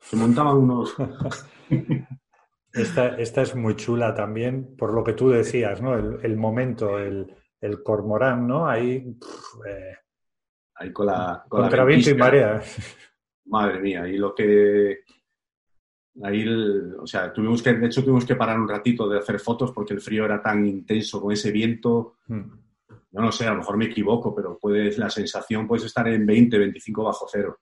se 0.00 0.16
montaban 0.16 0.56
unos... 0.56 0.94
Esta, 2.74 3.16
es 3.16 3.54
muy 3.54 3.76
chula 3.76 4.14
también, 4.14 4.74
por 4.76 4.92
lo 4.92 5.04
que 5.04 5.12
tú 5.12 5.30
decías, 5.30 5.80
¿no? 5.80 5.94
El, 5.94 6.36
momento, 6.36 6.98
el, 6.98 7.32
cormorán, 7.82 8.46
¿no? 8.46 8.68
Ahí. 8.68 9.16
Eh, 9.66 9.96
ahí 10.76 10.92
con 10.92 11.06
la. 11.06 11.44
contra 11.48 11.84
viento 11.84 12.10
y 12.10 12.14
marea. 12.14 12.62
Madre 13.46 13.80
mía, 13.80 14.08
y 14.08 14.16
lo 14.16 14.34
que. 14.34 15.00
Ahí, 16.22 16.46
o 16.48 17.06
sea, 17.06 17.32
tuvimos 17.32 17.60
que, 17.60 17.72
de 17.72 17.86
hecho, 17.86 18.02
tuvimos 18.02 18.24
que 18.24 18.36
parar 18.36 18.58
un 18.58 18.68
ratito 18.68 19.08
de 19.08 19.18
hacer 19.18 19.40
fotos 19.40 19.72
porque 19.72 19.94
el 19.94 20.00
frío 20.00 20.24
era 20.24 20.40
tan 20.40 20.64
intenso 20.64 21.20
con 21.20 21.32
ese 21.32 21.50
viento. 21.50 22.18
Hmm. 22.28 22.64
No 23.10 23.22
lo 23.22 23.32
sé, 23.32 23.46
a 23.46 23.50
lo 23.50 23.58
mejor 23.58 23.76
me 23.76 23.86
equivoco, 23.86 24.34
pero 24.34 24.58
puedes, 24.58 24.98
la 24.98 25.10
sensación 25.10 25.66
puede 25.66 25.86
estar 25.86 26.06
en 26.08 26.24
20, 26.24 26.58
25 26.58 27.04
bajo 27.04 27.26
cero. 27.30 27.58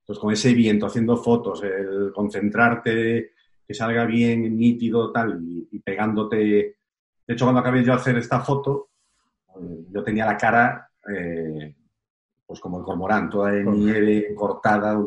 Entonces, 0.00 0.22
con 0.22 0.32
ese 0.32 0.54
viento, 0.54 0.86
haciendo 0.86 1.16
fotos, 1.16 1.62
el 1.62 2.12
concentrarte, 2.14 3.32
que 3.68 3.74
salga 3.74 4.06
bien, 4.06 4.56
nítido, 4.56 5.12
tal, 5.12 5.38
y, 5.42 5.78
pegándote. 5.80 6.36
De 7.26 7.34
hecho, 7.34 7.44
cuando 7.44 7.60
acabé 7.60 7.80
yo 7.80 7.92
de 7.92 7.98
hacer 7.98 8.16
esta 8.16 8.40
foto, 8.40 8.87
yo 9.90 10.02
tenía 10.02 10.26
la 10.26 10.36
cara, 10.36 10.90
eh, 11.08 11.74
pues 12.46 12.60
como 12.60 12.78
el 12.78 12.84
cormorán, 12.84 13.28
toda 13.28 13.52
de 13.52 13.64
nieve 13.64 14.34
cortada, 14.34 14.98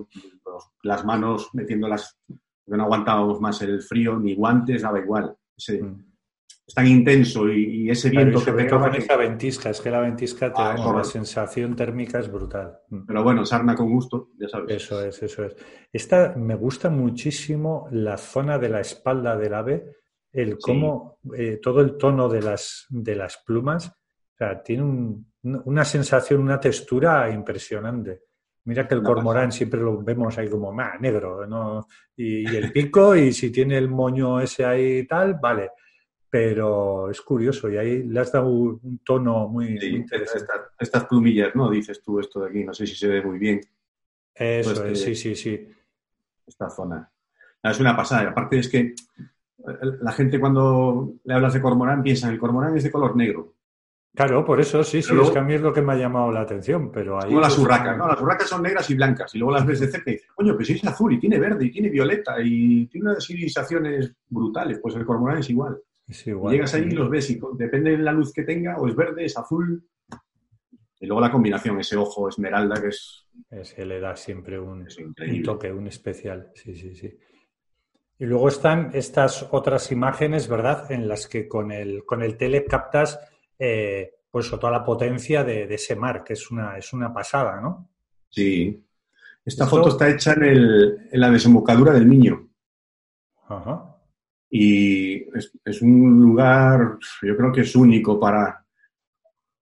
las 0.84 1.06
manos 1.06 1.50
metiéndolas, 1.54 2.18
no 2.68 2.84
aguantábamos 2.84 3.42
más 3.42 3.62
el 3.62 3.82
frío, 3.82 4.20
ni 4.20 4.36
guantes, 4.36 4.82
daba 4.82 5.00
igual. 5.00 5.36
Mm 5.68 6.12
es 6.72 6.76
tan 6.76 6.88
intenso 6.88 7.50
y, 7.50 7.90
ese 7.90 8.10
viento 8.10 8.44
que 8.44 8.54
pega. 8.54 8.80
Con 8.80 8.96
esa 8.96 9.18
ventisca, 9.18 9.70
es 9.70 9.82
que 9.82 9.90
la 9.90 10.00
ventisca 10.00 10.54
te 10.54 10.62
ah, 10.62 10.76
da 10.78 10.94
la 10.94 11.04
sensación 11.04 11.76
térmica 11.76 12.20
es 12.20 12.32
brutal. 12.32 12.80
Mm. 12.90 13.06
Pero 13.06 13.24
bueno, 13.24 13.46
sarna 13.46 13.76
con 13.76 13.92
gusto, 13.92 14.30
ya 14.40 14.48
sabes. 14.48 14.78
Eso 14.78 15.04
es, 15.04 15.22
eso 15.22 15.46
es. 15.46 15.56
Esta 15.92 16.34
me 16.38 16.56
gusta 16.56 16.90
muchísimo 16.90 17.88
la 17.92 18.18
zona 18.18 18.58
de 18.58 18.70
la 18.70 18.80
espalda 18.80 19.36
del 19.36 19.54
ave, 19.54 19.98
el 20.32 20.58
cómo 20.60 21.20
eh, 21.38 21.60
todo 21.62 21.82
el 21.82 21.98
tono 21.98 22.30
de 22.30 22.42
las, 22.42 22.86
de 22.90 23.16
las 23.16 23.38
plumas. 23.46 23.92
Sea, 24.42 24.64
tiene 24.64 24.84
una 25.44 25.86
sensación, 25.86 26.42
una 26.42 26.60
textura 26.60 27.30
impresionante. 27.30 28.24
Mira 28.64 28.88
que 28.88 28.94
el 28.94 29.02
cormorán 29.02 29.52
siempre 29.52 29.80
lo 29.80 30.04
vemos 30.04 30.38
ahí 30.38 30.48
como 30.48 30.72
más 30.72 31.00
negro, 31.00 31.48
¿no? 31.48 31.88
Y, 32.16 32.46
el 32.56 32.72
pico, 32.72 33.16
y 33.16 33.34
si 33.34 33.52
tiene 33.52 33.78
el 33.78 33.90
moño 33.90 34.40
ese 34.40 34.66
ahí 34.66 35.00
y 35.00 35.08
tal, 35.08 35.36
vale. 35.42 35.72
Pero 36.30 37.10
es 37.10 37.22
curioso 37.22 37.70
y 37.70 37.78
ahí 37.78 38.04
le 38.04 38.20
has 38.20 38.32
dado 38.32 38.48
un 38.48 39.00
tono 39.04 39.48
muy, 39.48 39.78
interesante. 39.78 40.54
Estas, 40.80 41.06
plumillas, 41.06 41.56
¿no? 41.56 41.70
Dices 41.70 42.02
tú 42.02 42.20
esto 42.20 42.42
de 42.42 42.50
aquí, 42.50 42.64
no 42.64 42.74
sé 42.74 42.86
si 42.86 42.96
se 42.96 43.08
ve 43.08 43.22
muy 43.22 43.38
bien. 43.38 43.60
Eso 44.34 44.82
pues 44.82 45.02
sí, 45.02 45.16
sí, 45.16 45.36
sí. 45.36 45.68
Esta 46.46 46.70
zona. 46.70 47.12
Es 47.64 47.80
una 47.80 47.96
pasada. 47.96 48.30
Aparte 48.30 48.60
es 48.60 48.70
que 48.70 48.94
la 50.02 50.12
gente 50.12 50.40
cuando 50.40 51.16
le 51.24 51.34
hablas 51.34 51.54
de 51.54 51.62
cormorán 51.62 52.02
piensa, 52.02 52.30
el 52.30 52.40
cormorán 52.40 52.78
es 52.78 52.84
de 52.84 52.92
color 52.92 53.16
negro. 53.16 53.56
Claro, 54.14 54.44
por 54.44 54.60
eso 54.60 54.84
sí, 54.84 55.02
sí, 55.02 55.14
es 55.18 55.30
que 55.32 55.40
a 55.40 55.44
mí 55.44 55.54
es 55.54 55.62
lo 55.62 55.72
que 55.72 55.82
me 55.82 55.94
ha 55.94 55.96
llamado 55.96 56.32
la 56.32 56.42
atención, 56.42 56.92
pero 56.92 57.18
ahí... 57.18 57.30
Como 57.30 57.40
las 57.40 57.56
pues, 57.56 57.66
urracas, 57.66 57.98
¿no? 57.98 58.08
Las 58.08 58.22
urracas 58.22 58.50
son 58.50 58.62
negras 58.62 58.90
y 58.90 58.96
blancas, 58.96 59.34
y 59.34 59.38
luego 59.38 59.54
las 59.54 59.66
ves 59.66 59.80
de 59.80 59.88
cerca 59.88 60.10
y 60.10 60.14
dices, 60.16 60.30
coño, 60.36 60.56
pues 60.56 60.70
es 60.70 60.84
azul, 60.86 61.14
y 61.14 61.20
tiene 61.20 61.40
verde, 61.40 61.66
y 61.66 61.72
tiene 61.72 61.90
violeta, 61.90 62.36
y 62.44 62.88
tiene 62.88 63.10
unas 63.10 63.26
civilizaciones 63.26 64.14
brutales, 64.28 64.80
pues 64.80 64.96
el 64.96 65.06
cormorán 65.06 65.38
es 65.38 65.50
igual. 65.50 65.78
Es 66.08 66.28
igual. 66.28 66.54
llegas 66.54 66.74
ahí 66.74 66.84
y 66.84 66.92
los 66.92 67.10
ves, 67.10 67.30
y 67.30 67.40
depende 67.54 67.92
de 67.92 68.00
la 68.00 68.12
luz 68.12 68.34
que 68.34 68.44
tenga, 68.44 68.78
o 68.78 68.88
es 68.88 68.96
verde, 68.96 69.24
es 69.24 69.38
azul, 69.38 69.82
y 71.00 71.06
luego 71.06 71.22
la 71.22 71.32
combinación, 71.32 71.80
ese 71.80 71.96
ojo 71.96 72.28
esmeralda 72.28 72.82
que 72.82 72.90
es... 72.90 73.26
Ese 73.50 73.86
le 73.86 74.02
da 74.02 74.18
siempre 74.18 74.60
un, 74.60 74.86
un 75.00 75.44
toque, 75.44 75.72
un 75.72 75.88
especial, 75.88 76.52
sí, 76.54 76.76
sí, 76.76 76.94
sí. 76.96 77.18
Y 78.20 78.26
luego 78.26 78.50
están 78.50 78.92
estas 78.94 79.48
otras 79.52 79.92
imágenes, 79.92 80.50
¿verdad?, 80.50 80.92
en 80.92 81.08
las 81.08 81.28
que 81.28 81.48
con 81.48 81.72
el, 81.72 82.04
con 82.06 82.22
el 82.22 82.38
tele 82.38 82.66
captas 82.66 83.20
eh, 83.64 84.16
pues 84.32 84.50
toda 84.50 84.72
la 84.72 84.84
potencia 84.84 85.44
de, 85.44 85.72
ese 85.72 85.96
mar, 85.96 86.24
que 86.24 86.34
es 86.34 86.50
una, 86.50 86.80
es 86.80 86.94
una 86.94 87.14
pasada, 87.14 87.62
¿no? 87.62 87.90
Sí. 88.28 88.84
Esta 89.46 89.68
foto 89.68 89.90
está 89.90 90.10
hecha 90.10 90.34
en, 90.34 90.44
el, 90.44 90.98
en, 91.12 91.20
la 91.20 91.30
desembocadura 91.30 91.94
del 91.94 92.08
Miño. 92.08 92.50
Ajá. 93.48 93.98
Y 94.50 95.28
es, 95.64 95.82
un 95.84 96.20
lugar, 96.22 96.98
yo 97.22 97.38
creo 97.38 97.52
que 97.52 97.62
es 97.62 97.76
único 97.76 98.20
para 98.20 98.66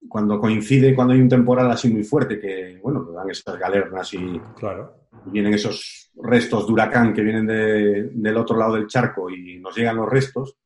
cuando 0.08 0.40
coincide, 0.40 0.96
cuando 0.96 1.14
hay 1.14 1.20
un 1.20 1.28
temporal 1.28 1.70
así 1.70 1.90
muy 1.90 2.06
fuerte, 2.06 2.40
que, 2.40 2.80
bueno, 2.82 3.04
dan 3.12 3.30
esas 3.30 3.60
galernas 3.60 4.14
y, 4.14 4.40
claro. 4.56 5.10
vienen 5.26 5.56
esos 5.56 6.10
restos 6.16 6.66
de 6.66 6.72
huracán 6.72 7.14
que 7.14 7.22
vienen 7.22 7.46
del 7.46 8.38
otro 8.38 8.58
lado 8.58 8.76
del 8.76 8.88
charco 8.88 9.30
y 9.30 9.60
nos 9.60 9.76
llegan 9.76 9.98
los 9.98 10.10
restos, 10.10 10.58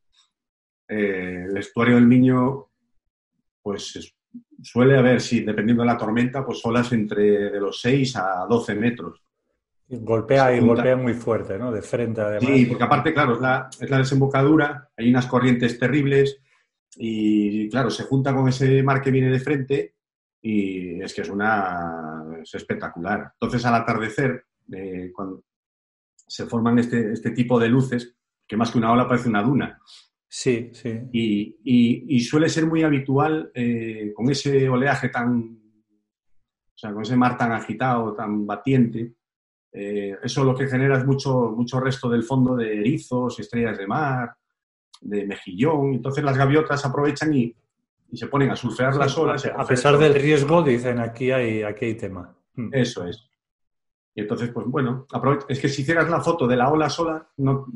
eh, 0.87 1.47
el 1.49 1.57
estuario 1.57 1.95
del 1.95 2.05
Miño, 2.05 2.69
pues 3.63 4.13
suele 4.61 4.97
haber, 4.97 5.21
sí, 5.21 5.39
dependiendo 5.41 5.83
de 5.83 5.87
la 5.87 5.97
tormenta, 5.97 6.45
pues 6.45 6.63
olas 6.65 6.91
entre 6.91 7.49
de 7.49 7.59
los 7.59 7.79
6 7.79 8.15
a 8.17 8.45
12 8.47 8.75
metros. 8.75 9.23
golpea 9.87 10.55
y 10.55 10.59
golpea 10.59 10.97
muy 10.97 11.13
fuerte, 11.13 11.57
¿no? 11.57 11.71
De 11.71 11.81
frente, 11.81 12.21
además. 12.21 12.49
Sí, 12.53 12.65
porque 12.65 12.83
aparte, 12.83 13.13
claro, 13.13 13.33
es 13.33 13.41
la, 13.41 13.69
es 13.79 13.89
la 13.89 13.97
desembocadura, 13.99 14.89
hay 14.97 15.09
unas 15.09 15.27
corrientes 15.27 15.79
terribles 15.79 16.39
y, 16.97 17.69
claro, 17.69 17.89
se 17.89 18.03
junta 18.03 18.35
con 18.35 18.47
ese 18.49 18.83
mar 18.83 19.01
que 19.01 19.11
viene 19.11 19.29
de 19.29 19.39
frente 19.39 19.95
y 20.41 21.01
es 21.01 21.13
que 21.13 21.21
es 21.21 21.29
una 21.29 22.23
es 22.41 22.53
espectacular. 22.53 23.31
Entonces, 23.33 23.65
al 23.65 23.75
atardecer, 23.75 24.45
eh, 24.71 25.11
cuando 25.13 25.43
se 26.27 26.45
forman 26.45 26.79
este, 26.79 27.13
este 27.13 27.31
tipo 27.31 27.59
de 27.59 27.69
luces, 27.69 28.15
que 28.45 28.57
más 28.57 28.71
que 28.71 28.77
una 28.77 28.91
ola 28.91 29.07
parece 29.07 29.29
una 29.29 29.41
duna. 29.41 29.79
Sí, 30.35 30.71
sí. 30.73 30.99
Y, 31.11 32.19
suele 32.21 32.49
ser 32.49 32.65
muy 32.65 32.81
habitual 32.81 33.51
eh, 33.53 34.11
con 34.15 34.31
ese 34.31 34.67
oleaje 34.67 35.09
tan, 35.09 35.39
o 35.39 36.75
sea, 36.75 36.91
con 36.91 37.03
ese 37.03 37.15
mar 37.15 37.37
tan 37.37 37.51
agitado, 37.51 38.15
tan 38.15 38.47
batiente, 38.47 39.13
eh, 39.71 40.17
eso 40.23 40.43
lo 40.43 40.55
que 40.55 40.67
genera 40.67 40.97
es 40.97 41.05
mucho, 41.05 41.51
mucho 41.55 41.79
resto 41.79 42.09
del 42.09 42.23
fondo 42.23 42.55
de 42.55 42.79
erizos, 42.79 43.39
estrellas 43.39 43.77
de 43.77 43.85
mar, 43.85 44.35
de 45.01 45.23
mejillón. 45.27 45.93
Entonces 45.93 46.23
las 46.23 46.35
gaviotas 46.35 46.83
aprovechan 46.83 47.31
y, 47.31 47.55
se 48.11 48.25
ponen 48.25 48.49
a 48.49 48.55
surfear 48.55 48.95
las 48.95 49.15
olas. 49.15 49.45
A 49.45 49.67
pesar 49.67 49.99
del 49.99 50.15
riesgo, 50.15 50.63
dicen 50.63 50.99
aquí 50.99 51.29
hay, 51.29 51.61
aquí 51.61 51.85
hay 51.85 51.95
tema. 51.95 52.35
Hmm. 52.55 52.69
Eso 52.71 53.05
es. 53.05 53.29
Y 54.15 54.21
entonces, 54.21 54.49
pues 54.49 54.65
bueno, 54.65 55.05
es 55.47 55.59
que 55.59 55.69
si 55.69 55.83
hicieras 55.83 56.09
la 56.09 56.21
foto 56.21 56.47
de 56.47 56.55
la 56.55 56.71
ola 56.71 56.89
sola, 56.89 57.29
no, 57.37 57.67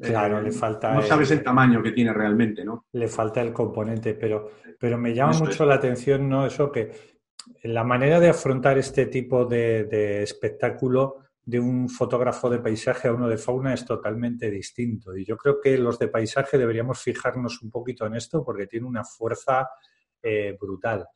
Claro, 0.00 0.40
le 0.40 0.52
falta. 0.52 0.94
No 0.94 1.02
sabes 1.02 1.30
el 1.30 1.42
tamaño 1.42 1.82
que 1.82 1.92
tiene 1.92 2.12
realmente, 2.12 2.64
¿no? 2.64 2.86
Le 2.92 3.08
falta 3.08 3.40
el 3.40 3.52
componente, 3.52 4.14
pero, 4.14 4.50
pero 4.78 4.98
me 4.98 5.14
llama 5.14 5.38
mucho 5.38 5.64
la 5.64 5.74
atención, 5.74 6.28
¿no? 6.28 6.46
Eso 6.46 6.70
que 6.70 6.90
la 7.62 7.84
manera 7.84 8.20
de 8.20 8.28
afrontar 8.28 8.78
este 8.78 9.06
tipo 9.06 9.44
de, 9.44 10.22
espectáculo 10.22 11.16
de 11.44 11.58
un 11.58 11.88
fotógrafo 11.88 12.50
de 12.50 12.58
paisaje 12.58 13.08
a 13.08 13.12
uno 13.12 13.28
de 13.28 13.38
fauna 13.38 13.72
es 13.72 13.84
totalmente 13.84 14.50
distinto. 14.50 15.16
Y 15.16 15.24
yo 15.24 15.36
creo 15.36 15.60
que 15.60 15.78
los 15.78 15.98
de 15.98 16.08
paisaje 16.08 16.58
deberíamos 16.58 17.00
fijarnos 17.00 17.62
un 17.62 17.70
poquito 17.70 18.06
en 18.06 18.16
esto 18.16 18.44
porque 18.44 18.66
tiene 18.66 18.86
una 18.86 19.04
fuerza 19.04 19.68
eh, 20.22 20.56
brutal. 20.60 21.06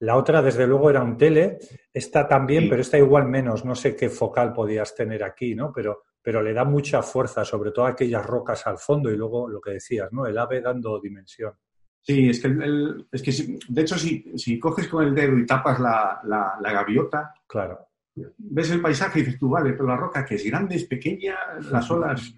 La 0.00 0.16
otra, 0.16 0.42
desde 0.42 0.66
luego, 0.66 0.90
era 0.90 1.02
un 1.02 1.16
tele. 1.16 1.58
Esta 1.92 2.26
también, 2.26 2.68
pero 2.68 2.80
esta 2.80 2.98
igual 2.98 3.28
menos. 3.28 3.64
No 3.64 3.74
sé 3.74 3.94
qué 3.94 4.08
focal 4.08 4.52
podías 4.52 4.94
tener 4.96 5.22
aquí, 5.22 5.54
¿no? 5.54 5.70
Pero, 5.72 6.02
pero 6.22 6.42
le 6.42 6.52
da 6.52 6.64
mucha 6.64 7.02
fuerza, 7.02 7.44
sobre 7.44 7.72
todo 7.72 7.86
a 7.86 7.90
aquellas 7.90 8.24
rocas 8.24 8.66
al 8.66 8.78
fondo 8.78 9.10
y 9.10 9.16
luego 9.16 9.48
lo 9.48 9.60
que 9.60 9.72
decías, 9.72 10.12
¿no? 10.12 10.24
El 10.26 10.38
ave 10.38 10.60
dando 10.60 11.00
dimensión. 11.00 11.52
Sí, 12.00 12.30
es 12.30 12.40
que, 12.40 12.48
el, 12.48 13.06
es 13.10 13.22
que 13.22 13.58
de 13.68 13.82
hecho, 13.82 13.96
si, 13.96 14.32
si, 14.36 14.58
coges 14.58 14.88
con 14.88 15.04
el 15.04 15.14
dedo 15.14 15.38
y 15.38 15.46
tapas 15.46 15.78
la, 15.78 16.20
la, 16.24 16.72
gaviota, 16.72 17.32
claro. 17.46 17.78
ves 18.14 18.70
el 18.70 18.80
paisaje 18.80 19.20
y 19.20 19.22
dices 19.22 19.38
tú, 19.38 19.50
vale, 19.50 19.72
pero 19.72 19.86
la 19.86 19.96
roca 19.96 20.24
que 20.24 20.34
es 20.34 20.44
grande, 20.44 20.76
es 20.76 20.84
pequeña, 20.84 21.36
las 21.70 21.88
olas 21.90 22.34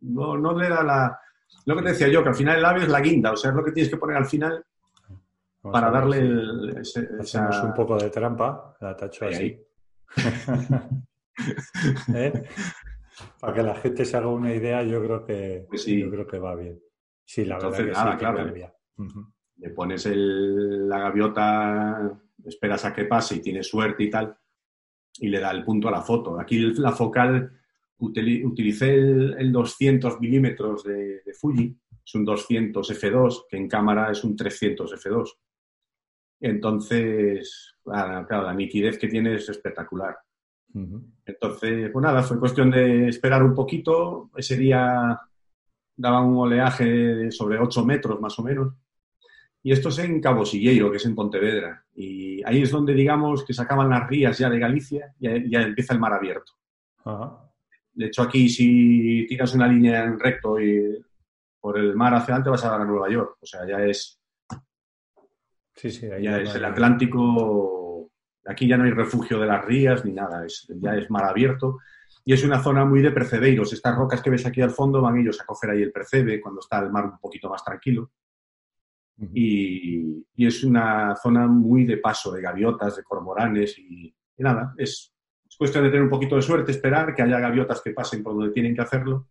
no, 0.00 0.38
no 0.38 0.56
le 0.56 0.68
da 0.68 0.82
la... 0.82 1.20
Lo 1.66 1.76
que 1.76 1.82
te 1.82 1.88
decía 1.90 2.08
yo, 2.08 2.22
que 2.22 2.30
al 2.30 2.34
final 2.34 2.58
el 2.58 2.64
ave 2.64 2.82
es 2.82 2.88
la 2.88 3.00
guinda, 3.00 3.32
o 3.32 3.36
sea, 3.36 3.50
es 3.50 3.56
lo 3.56 3.64
que 3.64 3.72
tienes 3.72 3.90
que 3.90 3.98
poner 3.98 4.16
al 4.16 4.26
final 4.26 4.64
para 5.60 5.90
darle 5.90 6.18
el, 6.18 6.82
Hacemos 7.20 7.62
un 7.62 7.74
poco 7.74 7.96
de 7.96 8.10
trampa, 8.10 8.76
la 8.80 8.96
tacho 8.96 9.26
así. 9.26 9.58
¿Eh? 12.14 12.44
Para 13.40 13.54
que 13.54 13.62
la 13.62 13.74
gente 13.74 14.04
se 14.04 14.16
haga 14.16 14.28
una 14.28 14.54
idea, 14.54 14.82
yo 14.82 15.02
creo 15.02 15.24
que, 15.24 15.66
pues 15.68 15.86
yo 15.86 16.10
creo 16.10 16.26
que 16.26 16.38
va 16.38 16.54
bien. 16.54 16.80
Sí, 17.24 17.44
la 17.44 17.58
verdad 17.58 17.76
que 17.76 17.84
nada, 17.84 18.12
sí, 18.12 18.18
claro. 18.18 18.54
Le 19.56 19.70
pones 19.70 20.06
la 20.06 20.98
gaviota, 20.98 22.20
esperas 22.44 22.84
a 22.84 22.92
que 22.92 23.04
pase 23.04 23.36
y 23.36 23.40
tienes 23.40 23.68
suerte 23.68 24.02
y 24.04 24.10
tal, 24.10 24.36
y 25.18 25.28
le 25.28 25.40
da 25.40 25.50
el 25.52 25.64
punto 25.64 25.88
a 25.88 25.92
la 25.92 26.02
foto. 26.02 26.38
Aquí 26.40 26.58
la 26.58 26.92
focal 26.92 27.52
utilicé 27.98 28.94
el, 28.94 29.52
200 29.52 30.20
milímetros 30.20 30.84
de, 30.84 31.22
de 31.24 31.34
Fuji, 31.34 31.78
es 32.04 32.14
un 32.14 32.24
200 32.24 33.02
f2, 33.02 33.44
que 33.48 33.56
en 33.56 33.68
cámara 33.68 34.10
es 34.10 34.24
un 34.24 34.36
300 34.36 34.92
f2. 34.92 35.30
Entonces, 36.40 37.76
claro, 37.82 38.42
la 38.42 38.54
nitidez 38.54 38.98
que 38.98 39.08
tiene 39.08 39.36
es 39.36 39.48
espectacular. 39.48 40.16
Entonces, 40.74 41.90
pues 41.92 42.02
nada, 42.02 42.22
fue 42.22 42.38
cuestión 42.38 42.70
de 42.70 43.08
esperar 43.08 43.42
un 43.42 43.54
poquito. 43.54 44.30
Ese 44.36 44.56
día 44.56 45.18
daba 45.96 46.20
un 46.20 46.36
oleaje 46.36 47.30
sobre 47.30 47.58
8 47.58 47.84
metros 47.84 48.20
más 48.20 48.38
o 48.38 48.42
menos. 48.42 48.74
Y 49.62 49.72
esto 49.72 49.88
es 49.88 49.98
en 50.00 50.20
Cabo 50.20 50.44
Silleiro, 50.44 50.90
que 50.90 50.96
es 50.98 51.06
en 51.06 51.14
Pontevedra. 51.14 51.84
Y 51.94 52.42
ahí 52.44 52.62
es 52.62 52.70
donde, 52.70 52.92
digamos, 52.92 53.44
que 53.44 53.54
sacaban 53.54 53.88
las 53.88 54.08
rías 54.08 54.36
ya 54.36 54.50
de 54.50 54.58
Galicia 54.58 55.14
y 55.18 55.48
ya 55.48 55.62
empieza 55.62 55.94
el 55.94 56.00
mar 56.00 56.12
abierto. 56.12 56.52
De 57.92 58.06
hecho, 58.06 58.22
aquí 58.22 58.48
si 58.48 59.26
tiras 59.26 59.54
una 59.54 59.68
línea 59.68 60.04
en 60.04 60.18
recto 60.18 60.60
y 60.60 61.02
por 61.60 61.78
el 61.78 61.94
mar 61.94 62.14
hacia 62.14 62.34
adelante 62.34 62.50
vas 62.50 62.64
a 62.64 62.70
dar 62.70 62.80
a 62.80 62.84
Nueva 62.84 63.08
York. 63.08 63.38
O 63.40 63.46
sea, 63.46 63.66
ya 63.66 63.82
es 63.84 64.20
Sí, 65.76 65.90
sí, 65.90 66.08
ya 66.20 66.38
es 66.38 66.54
el 66.54 66.64
Atlántico. 66.64 67.83
Aquí 68.46 68.68
ya 68.68 68.76
no 68.76 68.84
hay 68.84 68.90
refugio 68.90 69.38
de 69.38 69.46
las 69.46 69.64
rías 69.64 70.04
ni 70.04 70.12
nada, 70.12 70.44
es, 70.44 70.66
ya 70.80 70.94
es 70.96 71.10
mar 71.10 71.24
abierto. 71.24 71.78
Y 72.24 72.32
es 72.32 72.44
una 72.44 72.62
zona 72.62 72.84
muy 72.84 73.02
de 73.02 73.10
percebeiros. 73.10 73.72
Estas 73.72 73.96
rocas 73.96 74.22
que 74.22 74.30
ves 74.30 74.46
aquí 74.46 74.60
al 74.60 74.70
fondo 74.70 75.00
van 75.00 75.18
ellos 75.18 75.40
a 75.40 75.44
coger 75.44 75.70
ahí 75.70 75.82
el 75.82 75.92
percebe 75.92 76.40
cuando 76.40 76.60
está 76.60 76.78
el 76.78 76.90
mar 76.90 77.04
un 77.04 77.18
poquito 77.18 77.48
más 77.48 77.64
tranquilo. 77.64 78.10
y, 79.32 80.24
es 80.36 80.64
una 80.64 81.14
zona 81.16 81.46
muy 81.46 81.84
de 81.84 81.98
paso, 81.98 82.32
de 82.32 82.42
gaviotas, 82.42 82.96
de 82.96 83.02
cormoranes 83.02 83.78
y, 83.78 84.14
nada, 84.38 84.74
es, 84.76 85.14
cuestión 85.56 85.84
de 85.84 85.90
tener 85.90 86.02
un 86.02 86.10
poquito 86.10 86.36
de 86.36 86.42
suerte, 86.42 86.72
esperar 86.72 87.14
que 87.14 87.22
haya 87.22 87.38
gaviotas 87.38 87.80
que 87.80 87.92
pasen 87.92 88.22
por 88.22 88.34
donde 88.34 88.52
tienen 88.52 88.74
que 88.74 88.82
hacerlo 88.82 89.28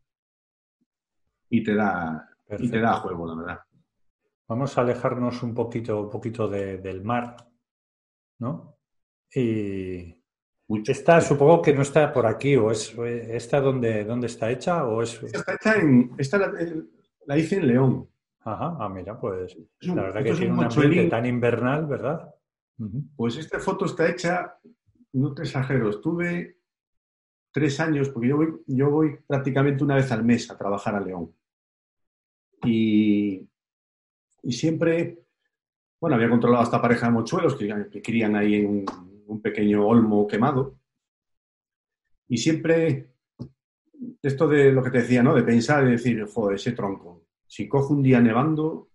y 1.49 1.61
te 1.63 1.75
da, 1.75 2.29
y 2.57 2.69
te 2.69 2.79
da 2.79 2.93
juego, 2.95 3.27
la 3.27 3.35
verdad. 3.35 3.59
Vamos 4.47 4.77
a 4.77 4.81
alejarnos 4.81 5.43
un 5.43 5.53
poquito, 5.53 6.01
un 6.01 6.09
poquito 6.09 6.47
del 6.47 7.03
mar, 7.03 7.35
¿no? 8.39 8.77
Y 9.35 10.15
esta 10.87 11.21
supongo 11.21 11.61
que 11.61 11.73
no 11.73 11.81
está 11.81 12.11
por 12.11 12.25
aquí, 12.25 12.55
o 12.55 12.71
es 12.71 12.95
esta 12.97 13.59
donde, 13.59 14.07
está 14.25 14.51
hecha, 14.51 14.85
o 14.85 15.01
es. 15.01 15.21
Está 15.23 15.53
hecha 15.53 15.75
en. 15.75 16.11
Esta 16.17 16.37
la, 17.25 17.37
hice 17.37 17.57
en 17.57 17.67
León. 17.67 18.09
Ajá, 18.41 18.75
ah, 18.79 18.89
mira, 18.89 19.19
pues 19.19 19.57
la 19.81 20.03
verdad 20.03 20.23
que 20.23 20.33
tiene 20.33 20.53
un, 20.53 20.63
ambiente 20.63 21.09
tan 21.09 21.25
invernal, 21.25 21.85
¿verdad? 21.85 22.29
Pues 23.15 23.37
esta 23.37 23.59
foto 23.59 23.85
está 23.85 24.09
hecha, 24.09 24.57
no 25.13 25.33
te 25.33 25.43
exagero, 25.43 25.89
estuve 25.89 26.57
tres 27.51 27.79
años, 27.79 28.09
porque 28.09 28.27
yo 28.27 28.37
voy, 28.37 28.61
yo 28.67 28.89
voy 28.89 29.17
prácticamente 29.25 29.83
una 29.83 29.95
vez 29.95 30.11
al 30.11 30.25
mes 30.25 30.49
a 30.51 30.57
trabajar 30.57 30.95
a 30.95 30.99
León. 30.99 31.33
Y, 32.65 33.47
y 34.41 34.51
siempre, 34.51 35.23
bueno, 36.01 36.17
había 36.17 36.29
controlado 36.29 36.61
a 36.61 36.65
esta 36.65 36.81
pareja 36.81 37.05
de 37.05 37.13
mochuelos 37.13 37.55
que, 37.55 37.87
que 37.89 38.01
crían 38.01 38.35
ahí 38.35 38.55
en 38.55 38.85
un, 39.27 39.41
pequeño 39.41 39.85
olmo 39.85 40.27
quemado. 40.27 40.77
Y 42.27 42.37
siempre, 42.37 43.13
esto 44.21 44.47
de 44.47 44.71
lo 44.71 44.83
que 44.83 44.91
te 44.91 44.99
decía, 44.99 45.23
¿no? 45.23 45.33
De 45.33 45.43
pensar 45.43 45.85
y 45.87 45.91
decir, 45.91 46.25
joder, 46.25 46.55
ese 46.55 46.71
tronco, 46.71 47.25
si 47.45 47.67
cojo 47.67 47.93
un 47.93 48.03
día 48.03 48.19
nevando, 48.19 48.89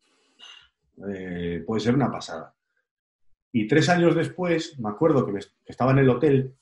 eh, 1.09 1.63
puede 1.67 1.81
ser 1.81 1.95
una 1.95 2.11
pasada. 2.11 2.55
Y 3.53 3.67
tres 3.67 3.89
años 3.89 4.15
después, 4.15 4.79
me 4.79 4.89
acuerdo 4.89 5.27
que, 5.27 5.39
estaba 5.67 5.93
en 5.93 5.99
el 5.99 6.11
hotel 6.11 6.55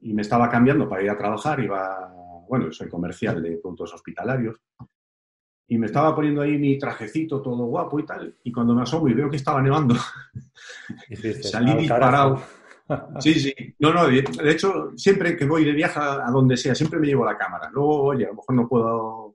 y 0.00 0.12
me 0.12 0.22
estaba 0.22 0.48
cambiando 0.50 0.88
para 0.88 1.02
ir 1.02 1.10
a 1.10 1.18
trabajar, 1.18 1.60
iba, 1.60 2.12
bueno, 2.48 2.72
soy 2.72 2.88
comercial 2.88 3.42
de 3.42 3.58
productos 3.58 3.94
hospitalarios, 3.94 4.56
y 5.68 5.78
me 5.78 5.86
estaba 5.86 6.14
poniendo 6.14 6.42
ahí 6.42 6.58
mi 6.58 6.78
trajecito 6.78 7.40
todo 7.40 7.64
guapo 7.66 8.00
y 8.00 8.04
tal, 8.04 8.36
y 8.42 8.50
cuando 8.50 8.74
me 8.74 8.82
asomo 8.82 9.08
y 9.08 9.14
veo 9.14 9.30
que 9.30 9.36
estaba 9.36 9.62
nevando, 9.62 9.94
salí 11.42 11.74
disparado. 11.74 12.42
Sí, 13.20 13.34
sí. 13.34 13.54
No, 13.78 13.92
no, 13.92 14.08
de, 14.08 14.24
hecho, 14.50 14.92
siempre 14.96 15.36
que 15.36 15.44
voy 15.44 15.64
de 15.64 15.72
viaje 15.72 15.98
a 16.00 16.30
donde 16.30 16.56
sea, 16.56 16.74
siempre 16.74 16.98
me 16.98 17.06
llevo 17.06 17.24
la 17.24 17.38
cámara. 17.38 17.70
Luego, 17.72 18.02
oye, 18.02 18.24
a 18.24 18.28
lo 18.28 18.34
mejor 18.34 18.54
no 18.54 18.68
puedo 18.68 19.30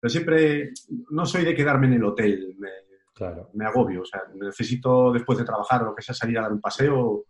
pero 0.00 0.10
siempre, 0.10 0.72
no 1.10 1.26
soy 1.26 1.44
de 1.44 1.54
quedarme 1.54 1.88
en 1.88 1.94
el 1.94 2.04
hotel, 2.04 2.54
me, 2.58 2.68
claro. 3.14 3.50
me 3.54 3.64
agobio. 3.64 4.02
O 4.02 4.04
sea, 4.04 4.22
necesito 4.34 5.12
después 5.12 5.38
de 5.38 5.44
trabajar 5.44 5.82
o 5.82 5.86
lo 5.86 5.94
que 5.94 6.02
sea 6.02 6.14
salir 6.14 6.38
a 6.38 6.42
dar 6.42 6.52
un 6.52 6.60
paseo 6.60 7.24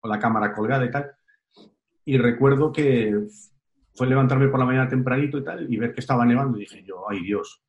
con 0.00 0.10
la 0.10 0.18
cámara 0.18 0.52
colgada 0.52 0.84
y 0.84 0.90
tal. 0.90 1.12
Y 2.06 2.16
recuerdo 2.16 2.72
que 2.72 3.26
fue 3.94 4.06
levantarme 4.06 4.48
por 4.48 4.58
la 4.58 4.66
mañana 4.66 4.88
tempranito 4.88 5.38
y 5.38 5.44
tal 5.44 5.72
y 5.72 5.76
ver 5.76 5.92
que 5.92 6.00
estaba 6.00 6.24
nevando 6.24 6.56
y 6.56 6.60
dije 6.60 6.82
yo, 6.82 7.04
ay 7.08 7.20
Dios. 7.22 7.62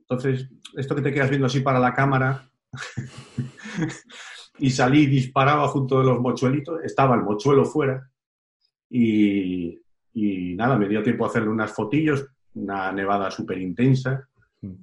Entonces, 0.00 0.48
esto 0.76 0.94
que 0.94 1.02
te 1.02 1.12
quedas 1.12 1.30
viendo 1.30 1.46
así 1.46 1.60
para 1.60 1.80
la 1.80 1.94
cámara 1.94 2.50
y 4.58 4.70
salí 4.70 5.06
disparaba 5.06 5.68
junto 5.68 5.98
de 5.98 6.06
los 6.06 6.20
mochuelitos, 6.20 6.82
estaba 6.84 7.14
el 7.14 7.22
mochuelo 7.22 7.64
fuera 7.64 8.08
y, 8.88 9.80
y 10.14 10.54
nada, 10.54 10.76
me 10.76 10.88
dio 10.88 11.02
tiempo 11.02 11.24
a 11.24 11.28
hacerle 11.28 11.48
unas 11.48 11.72
fotillos, 11.72 12.26
una 12.54 12.92
nevada 12.92 13.30
súper 13.30 13.58
intensa 13.58 14.28
mm. 14.60 14.74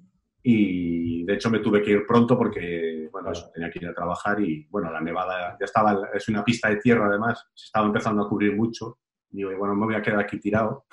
y 0.43 1.23
de 1.23 1.33
hecho 1.33 1.49
me 1.49 1.59
tuve 1.59 1.81
que 1.81 1.91
ir 1.91 2.07
pronto 2.07 2.37
porque, 2.37 3.07
bueno, 3.11 3.31
tenía 3.53 3.69
que 3.69 3.79
ir 3.79 3.87
a 3.87 3.93
trabajar 3.93 4.41
y, 4.41 4.65
bueno, 4.69 4.91
la 4.91 5.01
nevada 5.01 5.55
ya 5.59 5.65
estaba, 5.65 6.09
es 6.13 6.27
una 6.27 6.43
pista 6.43 6.69
de 6.69 6.77
tierra 6.77 7.07
además, 7.07 7.47
se 7.53 7.65
estaba 7.65 7.85
empezando 7.85 8.23
a 8.23 8.29
cubrir 8.29 8.55
mucho. 8.55 8.97
Y 9.31 9.37
digo, 9.37 9.51
bueno, 9.57 9.75
me 9.75 9.85
voy 9.85 9.95
a 9.95 10.01
quedar 10.01 10.21
aquí 10.21 10.39
tirado 10.39 10.85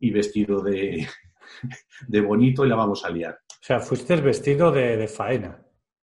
y 0.00 0.10
vestido 0.10 0.60
de, 0.60 1.06
de 2.08 2.20
bonito 2.20 2.64
y 2.64 2.68
la 2.68 2.76
vamos 2.76 3.04
a 3.04 3.10
liar. 3.10 3.38
O 3.48 3.64
sea, 3.64 3.80
fuiste 3.80 4.16
vestido 4.16 4.70
de, 4.72 5.06
faena. 5.08 5.58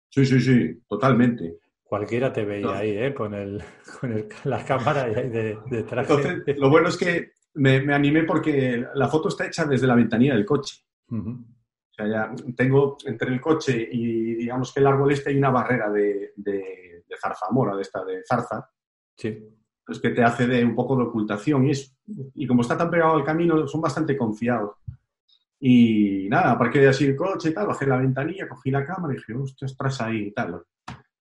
Sí, 0.10 0.26
sí, 0.26 0.39
sí, 0.39 0.82
totalmente. 0.88 1.60
Cualquiera 1.84 2.32
te 2.32 2.45
veía 2.45 2.78
ahí, 2.78 2.91
¿eh? 2.97 3.14
Con, 3.14 3.34
el, 3.34 3.64
con 3.99 4.26
la 4.45 4.64
cámara 4.64 5.05
de, 5.05 5.57
de 5.66 5.84
traje. 5.84 6.14
Entonces, 6.14 6.57
lo 6.57 6.70
bueno 6.70 6.89
es 6.89 6.97
que 6.97 7.32
me, 7.55 7.93
animé 7.93 8.24
porque 8.24 8.86
la 8.93 9.07
foto 9.07 9.30
está 9.30 9.45
hecha 9.45 9.66
desde 9.66 9.88
la 9.88 9.95
ventanilla 9.95 10.36
del 10.36 10.45
coche. 10.45 10.84
O 11.12 11.93
sea, 11.93 12.07
ya 12.07 12.32
tengo 12.55 12.97
entre 13.05 13.34
el 13.34 13.41
coche 13.41 13.89
y 13.91 14.36
digamos 14.36 14.74
que 14.74 14.80
el 14.80 14.88
árbol 14.88 15.12
este 15.12 15.32
hay 15.32 15.38
una 15.38 15.49
barrera 15.49 15.89
de, 15.89 16.34
de, 16.36 17.03
de 17.07 17.18
zarzamora, 17.20 17.76
de 17.76 17.82
esta 17.82 18.05
de 18.05 18.24
zarza. 18.24 18.70
Sí. 19.18 19.38
Pues 19.84 19.99
que 19.99 20.12
te 20.12 20.24
hace 20.24 20.45
de 20.45 20.64
un 20.64 20.76
poco 20.76 20.95
de 20.95 21.03
ocultación 21.03 21.66
y, 21.66 21.72
es, 21.72 21.97
y 22.36 22.45
como 22.45 22.62
está 22.62 22.78
tan 22.78 22.91
pegado 22.91 23.16
al 23.16 23.24
camino, 23.24 23.68
son 23.68 23.82
bastante 23.82 24.16
confiados. 24.16 24.76
Y 25.60 26.28
nada, 26.30 26.51
aparqué 26.51 26.88
así 26.88 27.05
el 27.05 27.16
coche 27.16 27.49
y 27.49 27.53
tal, 27.53 27.68
bajé 27.68 27.86
la 27.86 27.97
ventanilla, 27.97 28.47
cogí 28.47 28.72
la 28.72 28.86
cámara 28.86 29.14
y 29.14 29.18
dije, 29.18 29.34
hostia, 29.34 29.66
estás 29.66 30.01
ahí 30.01 30.28
y 30.28 30.32
tal. 30.32 30.62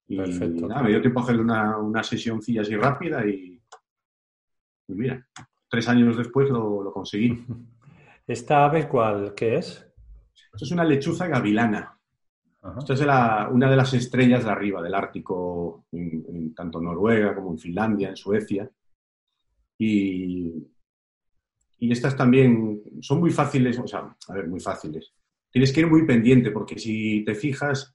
Y 0.06 0.16
nada, 0.16 0.82
me 0.82 0.90
dio 0.90 1.00
tiempo 1.00 1.20
a 1.20 1.22
hacer 1.24 1.40
una, 1.40 1.76
una 1.78 2.02
sesioncilla 2.02 2.62
así 2.62 2.76
rápida 2.76 3.26
y, 3.26 3.60
y 4.88 4.94
mira, 4.94 5.26
tres 5.68 5.88
años 5.88 6.16
después 6.16 6.48
lo, 6.48 6.90
conseguí. 6.92 7.44
¿Esta 8.26 8.64
ave 8.64 8.88
cuál? 8.88 9.34
¿Qué 9.34 9.56
es? 9.56 9.86
Esto 10.52 10.64
es 10.64 10.70
una 10.70 10.84
lechuza 10.84 11.26
gavilana. 11.26 11.94
Esto 12.76 12.92
es 12.92 13.00
una 13.00 13.70
de 13.70 13.76
las 13.76 13.94
estrellas 13.94 14.44
de 14.44 14.50
arriba, 14.50 14.82
del 14.82 14.94
Ártico, 14.94 15.86
en, 15.92 16.54
tanto 16.54 16.80
Noruega 16.80 17.34
como 17.34 17.52
en 17.52 17.58
Finlandia, 17.58 18.08
en 18.10 18.16
Suecia. 18.16 18.68
Y, 19.78 20.52
y 21.78 21.92
estas 21.92 22.16
también 22.16 22.82
son 23.00 23.20
muy 23.20 23.30
fáciles, 23.30 23.78
o 23.78 23.86
sea, 23.86 24.16
a 24.28 24.34
ver, 24.34 24.48
muy 24.48 24.60
fáciles. 24.60 25.12
Tienes 25.50 25.72
que 25.72 25.80
ir 25.80 25.86
muy 25.86 26.04
pendiente 26.04 26.50
porque 26.50 26.78
si 26.78 27.24
te 27.24 27.34
fijas, 27.34 27.94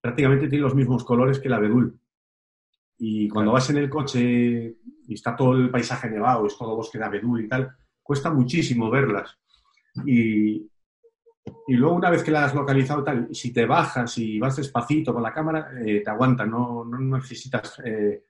prácticamente 0.00 0.48
tiene 0.48 0.62
los 0.64 0.74
mismos 0.74 1.04
colores 1.04 1.38
que 1.38 1.48
el 1.48 1.54
abedul. 1.54 1.98
Y 2.98 3.28
cuando 3.28 3.52
vas 3.52 3.68
en 3.70 3.76
el 3.78 3.90
coche 3.90 4.76
y 5.06 5.14
está 5.14 5.36
todo 5.36 5.54
el 5.54 5.70
paisaje 5.70 6.10
nevado, 6.10 6.46
es 6.46 6.56
todo 6.56 6.76
bosque 6.76 6.98
de 6.98 7.04
abedul 7.04 7.44
y 7.44 7.48
tal, 7.48 7.70
cuesta 8.02 8.30
muchísimo 8.30 8.90
verlas. 8.90 9.38
Y, 10.06 10.70
y 11.66 11.74
luego 11.74 11.96
una 11.96 12.10
vez 12.10 12.22
que 12.22 12.30
la 12.30 12.44
has 12.44 12.54
localizado 12.54 13.04
tal, 13.04 13.28
si 13.32 13.52
te 13.52 13.66
bajas 13.66 14.16
y 14.18 14.38
vas 14.38 14.56
despacito 14.56 15.12
con 15.12 15.22
la 15.22 15.32
cámara, 15.32 15.70
eh, 15.84 16.00
te 16.02 16.10
aguanta, 16.10 16.46
no, 16.46 16.84
no 16.84 16.98
necesitas 17.16 17.80
eh, 17.84 18.24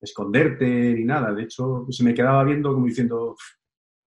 esconderte 0.00 0.66
ni 0.94 1.04
nada. 1.04 1.32
De 1.32 1.44
hecho, 1.44 1.86
se 1.90 2.04
me 2.04 2.14
quedaba 2.14 2.44
viendo 2.44 2.72
como 2.72 2.86
diciendo, 2.86 3.36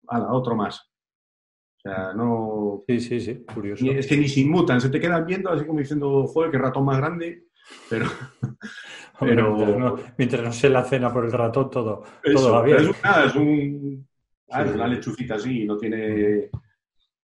ala, 0.08 0.32
otro 0.32 0.56
más. 0.56 0.80
O 0.80 1.80
sea, 1.80 2.12
no... 2.14 2.82
Sí, 2.86 3.00
sí, 3.00 3.20
sí, 3.20 3.44
curioso. 3.44 3.84
es 3.86 4.06
que 4.06 4.16
ni 4.16 4.28
se 4.28 4.40
inmutan, 4.40 4.80
se 4.80 4.88
te 4.88 5.00
quedan 5.00 5.24
viendo 5.26 5.50
así 5.50 5.64
como 5.64 5.78
diciendo, 5.78 6.26
joder, 6.26 6.50
qué 6.50 6.58
ratón 6.58 6.84
más 6.84 6.98
grande, 6.98 7.46
pero... 7.88 8.06
Pero... 9.18 9.96
Mientras, 10.18 10.42
no, 10.42 10.52
se 10.52 10.68
la 10.68 10.84
cena 10.84 11.10
por 11.10 11.24
el 11.24 11.32
ratón, 11.32 11.70
todo, 11.70 12.02
todo 12.22 12.52
va 12.52 12.62
bien. 12.62 12.76
Es, 12.80 12.88
es, 13.24 13.34
un, 13.34 14.06
ah, 14.50 14.62
una 14.62 14.86
lechucita 14.86 15.36
así, 15.36 15.64
no 15.64 15.78
tiene... 15.78 16.50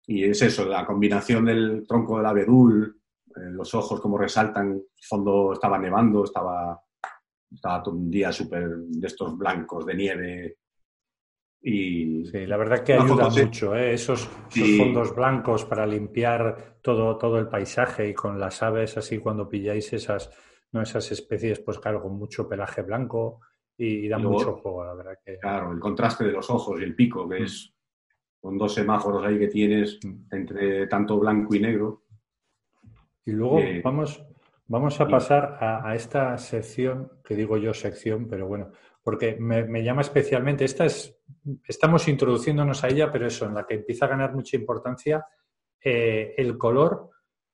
Y 0.07 0.23
es 0.23 0.41
eso, 0.41 0.65
la 0.65 0.85
combinación 0.85 1.43
del 1.43 1.85
tronco 1.85 2.15
del 2.15 2.25
abedul, 2.25 3.01
eh, 3.35 3.49
los 3.51 3.73
ojos 3.73 3.99
como 3.99 4.17
resaltan, 4.17 4.71
el 4.73 5.05
fondo 5.07 5.53
estaba 5.53 5.79
nevando, 5.79 6.23
estaba, 6.23 6.79
estaba 7.51 7.81
todo 7.81 7.95
un 7.95 8.09
día 8.11 8.31
súper 8.31 8.69
de 8.77 9.07
estos 9.07 9.37
blancos 9.37 9.85
de 9.85 9.95
nieve. 9.95 10.57
Y 11.65 12.25
sí, 12.25 12.45
la 12.45 12.57
verdad 12.57 12.83
que 12.83 12.93
ayuda 12.93 13.29
mucho 13.29 13.73
¿eh? 13.73 13.93
esos, 13.93 14.29
esos 14.53 14.77
fondos 14.77 15.15
blancos 15.15 15.63
para 15.63 15.87
limpiar 15.87 16.75
todo, 16.81 17.17
todo 17.17 17.39
el 17.39 17.47
paisaje 17.47 18.09
y 18.09 18.13
con 18.13 18.37
las 18.37 18.61
aves 18.61 18.97
así 18.97 19.19
cuando 19.19 19.47
pilláis 19.47 19.93
esas, 19.93 20.29
¿no? 20.73 20.81
Esas 20.81 21.09
especies, 21.13 21.61
pues 21.61 21.79
claro, 21.79 22.01
con 22.01 22.17
mucho 22.17 22.49
pelaje 22.49 22.81
blanco 22.81 23.39
y, 23.77 24.09
dan 24.09 24.23
mucho 24.23 24.57
juego, 24.57 24.83
la 24.83 24.93
verdad 24.93 25.17
que... 25.23 25.39
Claro, 25.39 25.71
el 25.71 25.79
contraste 25.79 26.25
de 26.25 26.33
los 26.33 26.49
ojos 26.49 26.81
y 26.81 26.83
el 26.83 26.95
pico, 26.95 27.29
que 27.29 27.39
mm. 27.39 27.43
es 27.43 27.73
con 28.41 28.57
dos 28.57 28.73
semáforos 28.73 29.25
ahí 29.25 29.39
que 29.39 29.47
tienes 29.47 29.99
mm. 30.03 30.35
entre 30.35 30.87
tanto 30.87 31.17
blanco 31.17 31.55
y 31.55 31.61
negro. 31.61 32.03
Y 33.23 33.31
luego 33.31 33.59
eh, 33.59 33.81
vamos, 33.81 34.21
vamos 34.67 34.99
a 34.99 35.07
pasar 35.07 35.57
a, 35.61 35.95
esta 35.95 36.37
sección, 36.37 37.09
que 37.23 37.35
digo 37.35 37.57
yo 37.57 37.73
sección, 37.73 38.27
pero 38.27 38.47
bueno, 38.47 38.71
porque 39.03 39.35
me, 39.37 39.83
llama 39.83 40.01
especialmente, 40.01 40.65
esta 40.65 40.85
es, 40.85 41.15
estamos 41.67 42.07
introduciéndonos 42.07 42.83
a 42.83 42.87
ella, 42.87 43.11
pero 43.11 43.27
eso, 43.27 43.45
en 43.45 43.53
la 43.53 43.65
que 43.65 43.75
empieza 43.75 44.05
a 44.05 44.09
ganar 44.09 44.33
mucha 44.33 44.55
importancia 44.55 45.25
eh, 45.83 46.33
el 46.37 46.57
color 46.57 47.11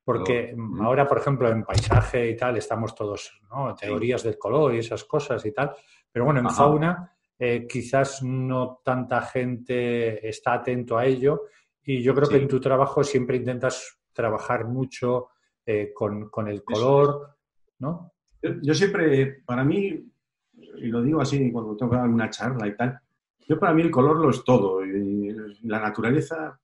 porque 0.09 0.55
ahora, 0.81 1.07
por 1.07 1.19
ejemplo, 1.19 1.51
en 1.51 1.63
paisaje 1.63 2.31
y 2.31 2.35
tal, 2.35 2.57
estamos 2.57 2.95
todos, 2.95 3.39
¿no? 3.47 3.75
Teorías 3.75 4.23
del 4.23 4.39
color 4.39 4.73
y 4.73 4.79
esas 4.79 5.03
cosas 5.03 5.45
y 5.45 5.51
tal. 5.51 5.71
Pero 6.11 6.25
bueno, 6.25 6.39
en 6.39 6.49
fauna 6.49 7.15
eh, 7.37 7.67
quizás 7.67 8.23
no 8.23 8.81
tanta 8.83 9.21
gente 9.21 10.27
está 10.27 10.53
atento 10.53 10.97
a 10.97 11.05
ello. 11.05 11.43
Y 11.83 12.01
yo 12.01 12.15
creo 12.15 12.27
que 12.27 12.37
en 12.37 12.47
tu 12.47 12.59
trabajo 12.59 13.03
siempre 13.03 13.37
intentas 13.37 13.99
trabajar 14.11 14.65
mucho 14.65 15.27
eh, 15.63 15.93
con, 15.93 16.47
el 16.47 16.63
color, 16.63 17.37
¿no? 17.77 18.13
Yo, 18.41 18.73
siempre, 18.73 19.43
para 19.45 19.63
mí, 19.63 20.11
y 20.77 20.87
lo 20.87 21.01
digo 21.01 21.21
así 21.21 21.51
cuando 21.51 21.75
tengo 21.75 21.91
que 21.91 21.97
dar 21.97 22.09
una 22.09 22.29
charla 22.29 22.67
y 22.67 22.75
tal, 22.75 22.99
yo 23.47 23.59
para 23.59 23.73
mí 23.73 23.81
el 23.81 23.91
color 23.91 24.17
lo 24.17 24.29
es 24.29 24.43
todo. 24.43 24.85
Y 24.85 25.33
la 25.63 25.79
naturaleza 25.79 26.59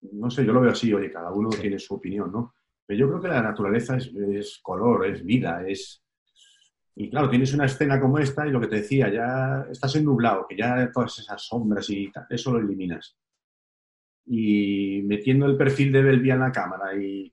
no 0.00 0.30
sé, 0.30 0.44
yo 0.44 0.52
lo 0.52 0.60
veo 0.60 0.70
así, 0.70 0.92
oye, 0.92 1.10
cada 1.10 1.32
uno 1.32 1.48
tiene 1.50 1.78
su 1.78 1.94
opinión, 1.94 2.30
¿no? 2.30 2.54
Pero 2.86 3.00
yo 3.00 3.08
creo 3.08 3.20
que 3.20 3.28
la 3.28 3.42
naturaleza 3.42 3.96
es, 3.96 4.58
color, 4.62 5.06
es 5.06 5.24
vida, 5.24 5.66
es... 5.66 6.02
Y 6.94 7.10
claro, 7.10 7.30
tienes 7.30 7.52
una 7.54 7.66
escena 7.66 8.00
como 8.00 8.18
esta 8.18 8.46
y 8.46 8.50
lo 8.50 8.60
que 8.60 8.66
te 8.66 8.76
decía, 8.76 9.08
ya 9.08 9.66
estás 9.70 9.94
ennublado, 9.96 10.46
que 10.48 10.56
ya 10.56 10.90
todas 10.92 11.18
esas 11.18 11.40
sombras 11.42 11.88
y 11.90 12.10
tal, 12.10 12.26
eso 12.28 12.52
lo 12.52 12.58
eliminas. 12.58 13.16
Y 14.26 15.02
metiendo 15.04 15.46
el 15.46 15.56
perfil 15.56 15.92
de 15.92 16.02
Belvia 16.02 16.34
en 16.34 16.40
la 16.40 16.52
cámara 16.52 16.96
y, 16.96 17.32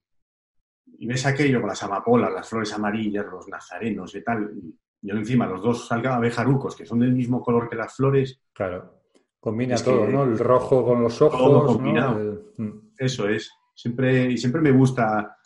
y 0.85 1.07
ves 1.07 1.25
aquello 1.25 1.61
con 1.61 1.69
las 1.69 1.81
amapolas, 1.81 2.31
las 2.31 2.47
flores 2.47 2.73
amarillas, 2.73 3.25
los 3.25 3.47
nazarenos 3.47 4.13
y 4.15 4.23
tal. 4.23 4.51
Y 4.55 4.77
encima 5.11 5.45
los 5.45 5.61
dos 5.61 5.91
abejarucos, 5.91 6.75
que 6.75 6.85
son 6.85 6.99
del 6.99 7.13
mismo 7.13 7.41
color 7.41 7.69
que 7.69 7.75
las 7.75 7.95
flores. 7.95 8.41
Claro. 8.53 9.01
Combina 9.39 9.75
todo, 9.75 10.07
¿no? 10.07 10.23
El 10.23 10.39
rojo 10.39 10.83
con 10.83 11.03
los 11.03 11.21
ojos. 11.21 11.39
Todo 11.39 11.65
combinado. 11.65 12.41
Mm. 12.57 12.93
Eso 12.97 13.29
es. 13.29 13.51
Siempre, 13.75 14.31
y 14.31 14.37
siempre 14.37 14.61
me 14.61 14.71
gusta 14.71 15.37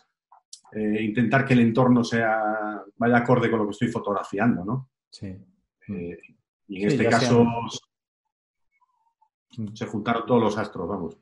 eh, 0.72 1.02
intentar 1.02 1.44
que 1.44 1.54
el 1.54 1.60
entorno 1.60 2.02
sea 2.04 2.82
vaya 2.96 3.16
acorde 3.16 3.50
con 3.50 3.60
lo 3.60 3.64
que 3.66 3.72
estoy 3.72 3.88
fotografiando, 3.88 4.64
¿no? 4.64 4.90
Sí. 5.10 5.26
Eh, 5.88 6.18
y 6.68 6.82
en 6.82 6.88
este 6.88 7.08
caso 7.08 7.44
se 9.74 9.86
juntaron 9.86 10.26
todos 10.26 10.40
los 10.40 10.58
astros, 10.58 10.88
vamos. 10.88 11.18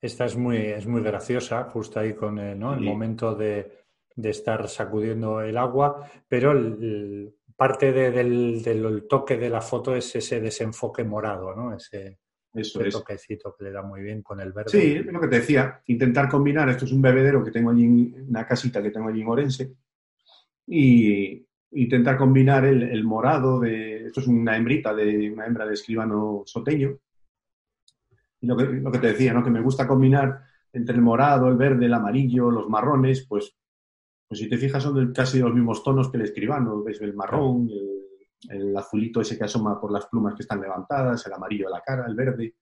Esta 0.00 0.24
es 0.24 0.36
muy, 0.36 0.56
es 0.56 0.86
muy 0.86 1.00
graciosa, 1.00 1.64
justo 1.64 2.00
ahí 2.00 2.14
con 2.14 2.38
el, 2.38 2.58
momento 2.58 3.36
de, 3.36 3.81
estar 4.22 4.68
sacudiendo 4.68 5.40
el 5.40 5.56
agua, 5.56 6.10
pero 6.28 6.52
parte 7.56 7.92
del, 7.92 9.06
toque 9.08 9.36
de 9.36 9.50
la 9.50 9.60
foto 9.60 9.94
es 9.94 10.16
ese 10.16 10.40
desenfoque 10.40 11.04
morado, 11.04 11.54
¿no? 11.54 11.74
Ese, 11.74 12.18
toquecito 12.90 13.54
que 13.56 13.64
le 13.64 13.70
da 13.70 13.82
muy 13.82 14.02
bien 14.02 14.20
con 14.22 14.40
el 14.40 14.52
verde. 14.52 14.70
Sí, 14.70 14.92
es 14.96 15.06
lo 15.06 15.20
que 15.20 15.28
te 15.28 15.36
decía, 15.36 15.80
intentar 15.86 16.28
combinar, 16.28 16.68
esto 16.68 16.84
es 16.84 16.92
un 16.92 17.00
bebedero 17.00 17.42
que 17.42 17.50
tengo 17.50 17.70
allí, 17.70 18.14
una 18.28 18.46
casita 18.46 18.82
que 18.82 18.90
tengo 18.90 19.08
allí 19.08 19.22
en 19.22 19.28
Orense, 19.28 19.72
y 20.66 21.46
intentar 21.70 22.18
combinar 22.18 22.64
el, 22.66 23.04
morado 23.04 23.60
de, 23.60 24.06
esto 24.06 24.20
es 24.20 24.26
una 24.26 24.56
hembrita 24.56 24.92
de 24.94 25.30
una 25.30 25.46
hembra 25.46 25.64
de 25.64 25.74
escribano 25.74 26.42
soteño, 26.44 26.98
y 28.40 28.46
lo 28.46 28.56
que, 28.56 28.64
lo 28.64 28.90
que 28.90 28.98
te 28.98 29.06
decía, 29.08 29.32
¿no? 29.32 29.44
que 29.44 29.50
me 29.50 29.60
gusta 29.60 29.86
combinar 29.86 30.42
entre 30.72 30.96
el 30.96 31.02
morado, 31.02 31.48
el 31.48 31.56
verde, 31.56 31.86
el 31.86 31.94
amarillo, 31.94 32.50
los 32.50 32.68
marrones, 32.68 33.24
pues, 33.26 33.54
pues 34.32 34.40
si 34.40 34.48
te 34.48 34.56
fijas 34.56 34.82
son 34.82 35.12
casi 35.12 35.40
los 35.40 35.52
mismos 35.52 35.84
tonos 35.84 36.10
que 36.10 36.16
el 36.16 36.22
escribano, 36.22 36.82
ves 36.82 36.98
el 37.02 37.12
marrón, 37.12 37.68
el, 38.48 38.74
azulito 38.74 39.20
ese 39.20 39.36
que 39.36 39.44
asoma 39.44 39.78
por 39.78 39.92
las 39.92 40.06
plumas 40.06 40.34
que 40.34 40.40
están 40.40 40.58
levantadas, 40.58 41.26
el 41.26 41.34
amarillo 41.34 41.68
a 41.68 41.72
la 41.72 41.82
cara, 41.82 42.06
el 42.08 42.14
verde. 42.14 42.54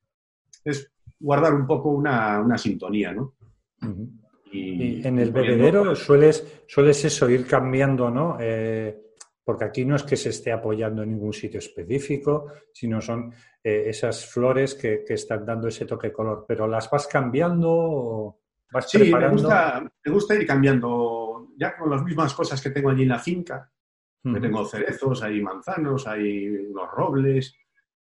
Es 0.64 0.90
guardar 1.20 1.54
un 1.54 1.68
poco 1.68 1.90
una, 1.90 2.58
sintonía, 2.58 3.12
¿no? 3.12 3.36
y, 4.50 5.06
en 5.06 5.20
el 5.20 5.30
bebedero 5.30 5.94
sueles, 5.94 6.64
sueles 6.66 7.04
eso, 7.04 7.30
ir 7.30 7.46
cambiando, 7.46 8.10
¿no? 8.10 8.36
Eh, 8.40 9.12
porque 9.44 9.64
aquí 9.64 9.84
no 9.84 9.94
es 9.94 10.02
que 10.02 10.16
se 10.16 10.30
esté 10.30 10.50
apoyando 10.50 11.04
en 11.04 11.10
ningún 11.10 11.32
sitio 11.32 11.60
específico, 11.60 12.46
sino 12.72 13.00
son 13.00 13.32
eh, 13.62 13.84
esas 13.86 14.26
flores 14.26 14.74
que, 14.74 15.04
están 15.08 15.46
dando 15.46 15.68
ese 15.68 15.86
toque 15.86 16.12
color. 16.12 16.44
Pero 16.48 16.66
las 16.66 16.90
vas 16.90 17.06
cambiando 17.06 17.68
o 17.70 18.40
vas 18.72 18.90
sí, 18.90 18.98
preparando. 18.98 19.36
Me 19.36 19.42
gusta, 19.42 19.92
me 20.04 20.12
gusta 20.12 20.34
ir 20.34 20.46
cambiando 20.48 21.09
ya 21.60 21.76
con 21.76 21.90
las 21.90 22.02
mismas 22.02 22.32
cosas 22.32 22.60
que 22.62 22.70
tengo 22.70 22.88
allí 22.88 23.02
en 23.02 23.10
la 23.10 23.18
finca. 23.18 23.70
que 24.22 24.40
tengo 24.40 24.64
cerezos, 24.66 25.22
hay 25.22 25.40
manzanos, 25.40 26.06
hay 26.06 26.48
unos 26.48 26.90
robles. 26.90 27.54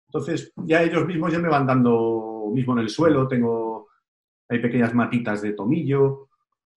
Entonces, 0.08 0.52
ya 0.56 0.82
ellos 0.82 1.06
mismos 1.06 1.32
ya 1.32 1.38
me 1.38 1.48
van 1.48 1.66
dando, 1.66 2.50
mismo 2.52 2.72
en 2.74 2.80
el 2.80 2.88
suelo, 2.88 3.28
tengo, 3.28 3.88
hay 4.48 4.58
pequeñas 4.60 4.92
matitas 4.94 5.42
de 5.42 5.52
tomillo, 5.52 6.28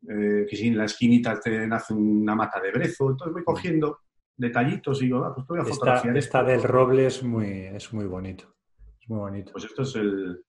eh, 0.07 0.45
que 0.47 0.55
si 0.55 0.67
en 0.67 0.77
la 0.77 0.85
esquinita 0.85 1.39
te 1.39 1.65
nace 1.67 1.93
una 1.93 2.35
mata 2.35 2.59
de 2.59 2.71
brezo. 2.71 3.11
Entonces 3.11 3.33
voy 3.33 3.43
cogiendo 3.43 3.99
detallitos 4.35 5.01
y 5.01 5.05
digo, 5.05 5.23
ah, 5.23 5.33
pues 5.33 5.47
voy 5.47 5.59
a 5.59 5.65
fotografiar. 5.65 6.17
Esta, 6.17 6.43
del 6.43 6.63
roble 6.63 7.07
es 7.07 7.23
muy, 7.23 7.67
es 7.67 7.93
muy 7.93 8.05
bonito. 8.05 8.55
Es 9.01 9.09
muy 9.09 9.19
bonito. 9.19 9.51
Pues 9.51 9.65
esto 9.65 9.83
es 9.83 9.95
el. 9.95 10.43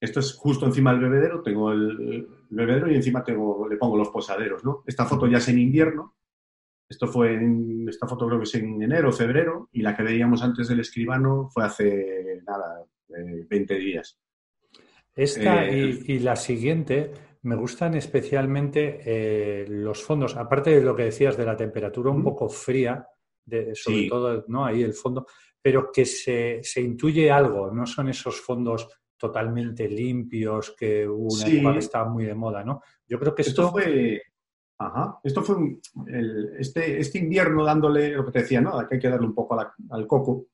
Esto 0.00 0.20
es 0.20 0.34
justo 0.34 0.66
encima 0.66 0.92
del 0.92 1.02
bebedero, 1.02 1.42
tengo 1.42 1.72
el, 1.72 2.28
bebedero 2.50 2.90
y 2.90 2.94
encima 2.94 3.24
tengo, 3.24 3.68
le 3.68 3.76
pongo 3.76 3.96
los 3.96 4.10
posaderos, 4.10 4.64
¿no? 4.64 4.84
Esta 4.86 5.04
foto 5.04 5.26
ya 5.26 5.38
es 5.38 5.48
en 5.48 5.58
invierno, 5.58 6.14
esto 6.88 7.06
fue 7.06 7.34
en, 7.34 7.86
esta 7.88 8.06
foto 8.06 8.26
creo 8.26 8.38
que 8.38 8.44
es 8.44 8.54
en 8.54 8.80
enero, 8.80 9.12
febrero, 9.12 9.68
y 9.72 9.82
la 9.82 9.96
que 9.96 10.02
veíamos 10.02 10.42
antes 10.42 10.68
del 10.68 10.80
escribano 10.80 11.48
fue 11.52 11.64
hace, 11.64 12.40
nada, 12.46 12.84
20 13.08 13.74
eh, 13.74 13.78
días. 13.78 14.18
Esta 15.14 15.66
eh, 15.66 15.98
y, 16.06 16.20
la 16.20 16.36
siguiente, 16.36 17.12
me 17.42 17.56
gustan 17.56 17.94
especialmente 17.94 19.00
eh, 19.04 19.66
los 19.68 20.02
fondos, 20.02 20.36
aparte 20.36 20.70
de 20.70 20.82
lo 20.82 20.94
que 20.94 21.04
decías 21.04 21.36
de 21.36 21.44
la 21.44 21.56
temperatura 21.56 22.10
un 22.10 22.22
poco 22.22 22.48
fría, 22.48 23.06
de, 23.44 23.74
sobre 23.74 24.08
todo 24.08 24.44
¿no? 24.48 24.64
ahí 24.64 24.82
el 24.82 24.94
fondo, 24.94 25.26
pero 25.60 25.90
que 25.92 26.04
se, 26.04 26.62
intuye 26.76 27.30
algo, 27.30 27.70
no 27.72 27.84
son 27.86 28.08
esos 28.08 28.40
fondos 28.40 28.88
totalmente 29.18 29.88
limpios 29.88 30.74
que 30.78 31.06
una 31.06 31.46
época 31.46 31.78
estaba 31.78 32.08
muy 32.08 32.24
de 32.24 32.34
moda, 32.34 32.64
¿no? 32.64 32.82
Yo 33.06 33.18
creo 33.18 33.34
que 33.34 33.42
esto, 33.42 33.70
fue... 33.70 34.22
Ajá. 34.78 35.18
Esto 35.24 35.42
fue 35.42 35.56
este, 36.58 37.00
este 37.00 37.18
invierno 37.18 37.64
dándole 37.64 38.12
lo 38.12 38.24
que 38.24 38.32
te 38.32 38.38
decía, 38.40 38.60
¿no? 38.60 38.78
Que 38.86 38.94
hay 38.94 39.00
que 39.00 39.08
darle 39.08 39.26
un 39.26 39.34
poco 39.34 39.58
al 39.90 40.06
coco 40.06 40.46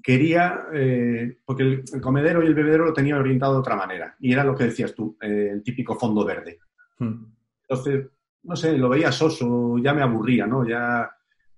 quería, 0.00 0.66
eh, 0.72 1.38
porque 1.44 1.62
el, 1.62 2.00
comedero 2.00 2.42
y 2.42 2.46
el 2.46 2.54
bebedero 2.54 2.86
lo 2.86 2.92
tenía 2.92 3.16
orientado 3.16 3.54
de 3.54 3.60
otra 3.60 3.76
manera, 3.76 4.16
y 4.20 4.32
era 4.32 4.44
lo 4.44 4.54
que 4.54 4.64
decías 4.64 4.94
tú, 4.94 5.16
eh, 5.20 5.50
el 5.52 5.62
típico 5.62 5.96
fondo 5.96 6.24
verde. 6.24 6.60
Hmm. 6.98 7.24
Entonces, 7.68 8.06
no 8.44 8.56
sé, 8.56 8.78
lo 8.78 8.88
veía 8.88 9.12
soso, 9.12 9.78
ya 9.78 9.92
me 9.92 10.02
aburría, 10.02 10.46
¿no? 10.46 10.66
Ya... 10.66 11.10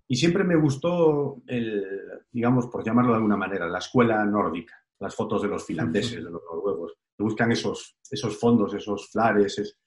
Y 0.06 0.16
siempre 0.16 0.44
me 0.44 0.56
gustó, 0.56 1.42
el, 1.46 1.84
digamos, 2.30 2.66
por 2.66 2.84
llamarlo 2.84 3.12
de 3.12 3.16
alguna 3.16 3.36
manera, 3.36 3.66
la 3.66 3.78
escuela 3.78 4.24
nórdica, 4.24 4.83
las 5.00 5.14
fotos 5.14 5.42
de 5.42 5.48
los 5.48 5.64
finlandeses, 5.64 6.16
de 6.16 6.30
los 6.30 6.42
noruegos, 6.42 6.94
que 7.16 7.22
buscan 7.22 7.52
esos, 7.52 7.96
esos 8.10 8.38
fondos, 8.38 8.74
esos 8.74 9.10
flares. 9.10 9.78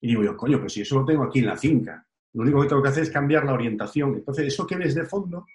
Y 0.00 0.08
digo 0.08 0.22
yo, 0.22 0.36
coño, 0.36 0.60
pues 0.60 0.72
si 0.72 0.82
eso 0.82 1.00
lo 1.00 1.04
tengo 1.04 1.24
aquí 1.24 1.40
en 1.40 1.46
la 1.46 1.56
finca, 1.56 2.06
lo 2.34 2.42
único 2.42 2.62
que 2.62 2.68
tengo 2.68 2.82
que 2.82 2.88
hacer 2.88 3.02
es 3.04 3.10
cambiar 3.10 3.44
la 3.44 3.54
orientación. 3.54 4.14
Entonces, 4.14 4.46
eso 4.46 4.66
que 4.66 4.76
ves 4.76 4.94
de 4.94 5.04
fondo 5.04 5.46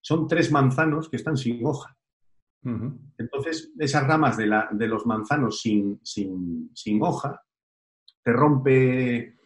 son 0.00 0.26
tres 0.26 0.50
manzanos 0.50 1.08
que 1.08 1.16
están 1.16 1.36
sin 1.36 1.64
hoja. 1.64 1.96
Entonces, 3.16 3.72
esas 3.78 4.06
ramas 4.06 4.36
de, 4.36 4.46
la, 4.46 4.68
de 4.70 4.86
los 4.86 5.06
manzanos 5.06 5.60
sin, 5.60 5.98
sin, 6.02 6.70
sin, 6.74 7.02
hoja 7.02 7.42
te 8.22 8.32
rompe. 8.32 9.36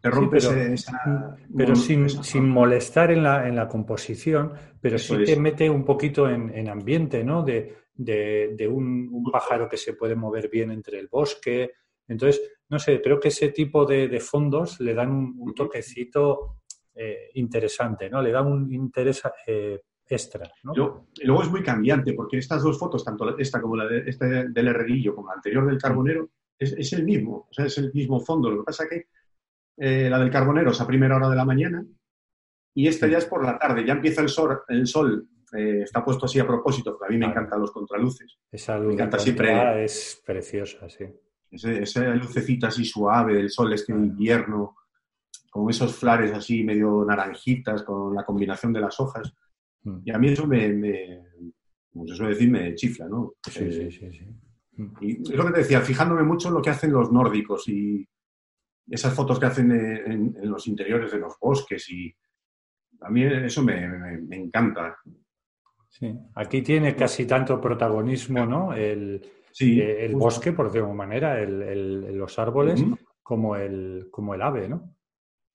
Te 0.00 0.10
rompe 0.10 0.38
esa, 0.38 1.36
pero 1.54 1.76
sin, 1.76 2.08
sin, 2.08 2.48
molestar 2.48 3.12
en 3.12 3.22
la, 3.22 3.46
en 3.46 3.54
la 3.54 3.68
composición, 3.68 4.52
pero 4.80 4.98
sí 4.98 5.16
te 5.24 5.36
mete 5.36 5.70
un 5.70 5.84
poquito 5.84 6.28
en, 6.28 6.50
en 6.56 6.68
ambiente, 6.68 7.22
¿no? 7.22 7.44
De, 7.44 7.81
de, 7.94 8.54
de 8.56 8.68
un, 8.68 9.08
un, 9.12 9.24
pájaro 9.30 9.68
que 9.68 9.76
se 9.76 9.94
puede 9.94 10.14
mover 10.14 10.48
bien 10.48 10.70
entre 10.70 10.98
el 10.98 11.08
bosque. 11.08 11.72
Entonces, 12.08 12.40
no 12.68 12.78
sé, 12.78 13.00
creo 13.00 13.20
que 13.20 13.28
ese 13.28 13.50
tipo 13.50 13.84
de, 13.84 14.08
de 14.08 14.20
fondos 14.20 14.80
le 14.80 14.94
dan 14.94 15.10
un, 15.10 15.34
un 15.38 15.54
toquecito 15.54 16.62
eh, 16.94 17.30
interesante, 17.34 18.10
¿no? 18.10 18.20
Le 18.20 18.30
da 18.30 18.42
un 18.42 18.72
interés 18.72 19.22
eh, 19.46 19.80
extra. 20.06 20.50
luego 20.62 21.42
es 21.42 21.50
muy 21.50 21.62
cambiante, 21.62 22.12
porque 22.12 22.36
estas 22.36 22.62
dos 22.62 22.78
fotos, 22.78 23.04
tanto 23.04 23.36
esta 23.38 23.60
como 23.62 23.76
la 23.76 23.86
de, 23.86 24.10
este 24.10 24.48
del 24.48 24.68
herrerillo 24.68 25.14
como 25.14 25.28
la 25.28 25.34
anterior 25.34 25.66
del 25.66 25.80
carbonero, 25.80 26.28
es, 26.58 26.92
el 26.92 27.04
mismo, 27.04 27.48
o 27.50 27.52
sea, 27.52 27.64
es 27.64 27.78
el 27.78 27.92
mismo 27.92 28.20
fondo. 28.20 28.50
Lo 28.50 28.58
que 28.58 28.66
pasa 28.66 28.88
que 28.88 29.06
eh, 29.78 30.08
la 30.10 30.18
del 30.18 30.30
carbonero 30.30 30.70
es 30.70 30.80
a 30.80 30.86
primera 30.86 31.16
hora 31.16 31.28
de 31.28 31.36
la 31.36 31.44
mañana 31.44 31.84
y 32.74 32.86
esta 32.86 33.06
ya 33.06 33.18
es 33.18 33.24
por 33.24 33.44
la 33.44 33.58
tarde, 33.58 33.84
ya 33.86 33.94
empieza 33.94 34.20
el 34.20 34.28
sol, 34.28 34.60
el 34.68 34.86
sol 34.86 35.28
está 35.52 36.04
puesto 36.04 36.26
así 36.26 36.38
a 36.38 36.46
propósito, 36.46 36.92
porque 36.92 37.06
a 37.06 37.16
mí 37.16 37.18
me 37.18 37.26
encantan 37.26 37.60
los 37.60 37.70
contraluces. 37.70 38.38
Esa 38.50 38.78
luz 38.78 38.88
me 38.88 38.94
encanta 38.94 39.18
siempre, 39.18 39.84
es 39.84 40.22
preciosa, 40.24 40.88
sí. 40.88 41.04
esa 41.50 42.14
lucecita 42.14 42.68
así 42.68 42.84
suave 42.84 43.34
del 43.34 43.50
sol 43.50 43.72
este 43.72 43.92
invierno, 43.92 44.76
con 45.50 45.68
esos 45.68 45.94
flares 45.94 46.32
así 46.32 46.64
medio 46.64 47.04
naranjitas, 47.04 47.82
con 47.82 48.14
la 48.14 48.24
combinación 48.24 48.72
de 48.72 48.80
las 48.80 48.98
hojas. 48.98 49.34
Mm. 49.82 49.98
Y 50.04 50.10
a 50.10 50.18
mí 50.18 50.28
eso 50.28 50.46
me, 50.46 50.68
me 50.72 51.24
como 51.92 52.06
se 52.06 52.14
suele 52.14 52.32
decir, 52.32 52.50
me 52.50 52.74
chifla, 52.74 53.06
¿no? 53.06 53.34
Sí, 53.46 53.70
sí, 53.70 53.90
sí, 53.90 54.12
sí. 54.12 54.26
Mm. 54.76 54.92
Y 55.02 55.22
es 55.22 55.36
lo 55.36 55.44
que 55.46 55.52
te 55.52 55.58
decía, 55.58 55.80
fijándome 55.82 56.22
mucho 56.22 56.48
en 56.48 56.54
lo 56.54 56.62
que 56.62 56.70
hacen 56.70 56.92
los 56.92 57.12
nórdicos 57.12 57.68
y 57.68 58.08
esas 58.88 59.14
fotos 59.14 59.38
que 59.38 59.46
hacen 59.46 59.70
en, 59.70 60.50
los 60.50 60.66
interiores 60.66 61.12
de 61.12 61.18
los 61.18 61.38
bosques 61.40 61.88
y 61.90 62.14
a 63.00 63.10
mí 63.10 63.24
eso 63.24 63.62
me, 63.62 63.84
encanta. 64.30 64.96
Sí, 65.92 66.10
aquí 66.36 66.62
tiene 66.62 66.96
casi 66.96 67.26
tanto 67.26 67.60
protagonismo, 67.60 68.46
¿no? 68.46 68.72
El, 68.72 69.22
eh, 69.60 70.06
el 70.06 70.16
bosque, 70.16 70.52
por 70.52 70.66
decirlo 70.66 70.88
de 70.88 70.94
manera, 70.94 71.38
el, 71.38 72.16
los 72.16 72.38
árboles, 72.38 72.82
como, 73.22 73.56
el, 73.56 74.08
como 74.10 74.34
el 74.34 74.40
ave, 74.40 74.68
¿no? 74.68 74.96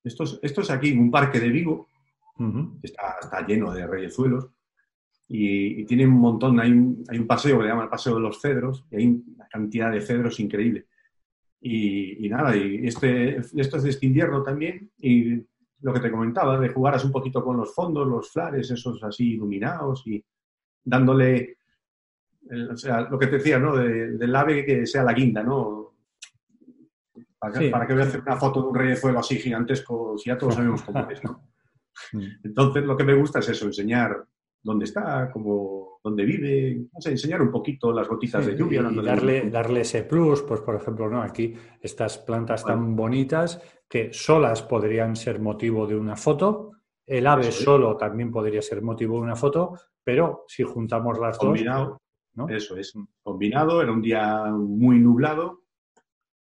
Esto 0.03 0.23
es, 0.23 0.69
aquí, 0.69 0.89
en 0.89 0.99
un 0.99 1.11
parque 1.11 1.39
de 1.39 1.49
Vigo, 1.49 1.87
está, 2.83 3.45
lleno 3.47 3.73
de 3.73 3.87
reyezuelos 3.87 4.49
y, 5.27 5.83
tiene 5.85 6.05
un 6.05 6.13
montón, 6.13 6.59
hay 6.59 6.71
un, 6.71 7.03
hay 7.09 7.17
un, 7.17 7.25
paseo 7.27 7.57
que 7.57 7.63
le 7.63 7.69
llama 7.69 7.83
el 7.83 7.89
Paseo 7.89 8.13
de 8.15 8.21
los 8.21 8.39
Cedros, 8.39 8.85
y 8.91 8.95
hay 8.95 9.07
una 9.07 9.47
cantidad 9.47 9.91
de 9.91 10.01
cedros 10.01 10.39
increíble. 10.39 10.85
Y, 11.59 12.29
nada, 12.29 12.55
y 12.55 12.87
este, 12.87 13.37
esto 13.37 13.77
es 13.77 13.83
de 13.83 13.89
este 13.89 14.05
invierno 14.05 14.43
también, 14.43 14.91
y 14.99 15.41
lo 15.81 15.93
que 15.93 15.99
te 15.99 16.11
comentaba, 16.11 16.59
de 16.59 16.69
jugar 16.69 16.99
un 17.03 17.11
poquito 17.11 17.43
con 17.43 17.57
los 17.57 17.73
fondos, 17.73 18.07
los 18.07 18.31
flares, 18.31 18.69
esos 18.71 19.01
así 19.03 19.33
iluminados, 19.33 20.05
y 20.07 20.23
dándole, 20.83 21.57
o 22.71 22.75
sea, 22.75 23.01
lo 23.01 23.19
que 23.19 23.27
te 23.27 23.37
decía, 23.37 23.59
¿no? 23.59 23.75
del 23.75 24.35
ave 24.35 24.65
que 24.65 24.85
sea 24.85 25.03
la 25.03 25.13
guinda, 25.13 25.43
¿no? 25.43 25.95
¿Para 27.39 27.71
¿Para 27.71 27.85
qué 27.85 27.93
voy 27.93 28.01
a 28.01 28.05
hacer 28.05 28.21
una 28.21 28.35
foto 28.35 28.61
de 28.61 28.67
un 28.69 28.75
reyezuelo 28.75 29.19
así 29.19 29.37
gigantesco 29.37 30.17
si 30.17 30.29
ya 30.29 30.37
todos 30.37 30.55
sabemos 30.55 30.81
cómo 30.81 31.09
es, 31.09 31.23
¿no? 31.23 31.43
Mm. 32.13 32.25
Entonces, 32.43 32.83
lo 32.83 32.95
que 32.95 33.03
me 33.03 33.15
gusta 33.15 33.39
es 33.39 33.49
eso, 33.49 33.65
enseñar 33.65 34.23
dónde 34.61 34.85
está, 34.85 35.31
cómo, 35.31 35.99
dónde 36.03 36.25
vive, 36.25 36.87
no 36.93 37.01
sé, 37.01 37.11
enseñar 37.11 37.41
un 37.41 37.49
poquito 37.49 37.91
las 37.91 38.07
gotitas 38.07 38.45
de 38.45 38.55
lluvia. 38.55 38.87
Y 38.91 39.01
darle, 39.01 39.49
darle 39.49 39.81
ese 39.81 40.03
plus, 40.03 40.41
pues 40.43 40.61
por 40.61 40.75
ejemplo, 40.75 41.09
¿no? 41.09 41.21
aquí 41.21 41.55
estas 41.81 42.17
plantas 42.19 42.63
tan 42.63 42.95
bonitas 42.95 43.61
que 43.89 44.11
solas 44.13 44.63
podrían 44.63 45.15
ser 45.15 45.39
motivo 45.39 45.87
de 45.87 45.95
una 45.95 46.15
foto, 46.15 46.71
el 47.05 47.25
ave 47.25 47.51
solo 47.51 47.95
también 47.95 48.31
podría 48.31 48.61
ser 48.61 48.81
motivo 48.81 49.15
de 49.15 49.21
una 49.21 49.35
foto, 49.35 49.77
pero 50.03 50.43
si 50.47 50.63
juntamos 50.63 51.19
las 51.19 51.37
Combinado, 51.37 52.01
dos... 52.33 52.51
Eso 52.51 52.77
es, 52.77 52.93
combinado, 53.23 53.81
era 53.81 53.91
un 53.91 54.01
día 54.01 54.45
muy 54.51 54.99
nublado, 54.99 55.63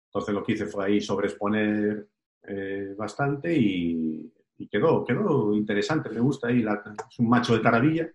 entonces 0.08 0.34
lo 0.34 0.43
que 0.43 0.54
hice 0.54 0.66
fue 0.66 0.86
ahí 0.86 1.02
sobreexponer 1.02 2.08
eh, 2.43 2.96
bastante 2.98 3.56
y 3.56 4.34
y 4.58 4.68
quedó, 4.68 5.04
quedó 5.04 5.54
interesante, 5.54 6.10
me 6.10 6.20
gusta 6.20 6.48
ahí, 6.48 6.64
es 7.10 7.20
un 7.20 7.30
macho 7.30 7.54
de 7.54 7.60
taravilla 7.60 8.10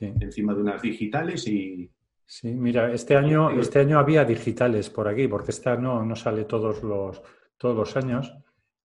encima 0.00 0.54
de 0.54 0.60
unas 0.60 0.82
digitales 0.82 1.46
y... 1.46 1.90
Sí, 2.24 2.54
mira, 2.54 2.92
este 2.92 3.16
año, 3.16 3.50
este 3.50 3.80
año 3.80 3.98
había 3.98 4.24
digitales 4.24 4.88
por 4.88 5.08
aquí, 5.08 5.26
porque 5.26 5.50
esta 5.50 5.76
no, 5.76 6.04
no 6.04 6.14
sale 6.14 6.44
todos 6.44 6.80
los, 6.84 7.20
todos 7.56 7.76
los 7.76 7.96
años. 7.96 8.32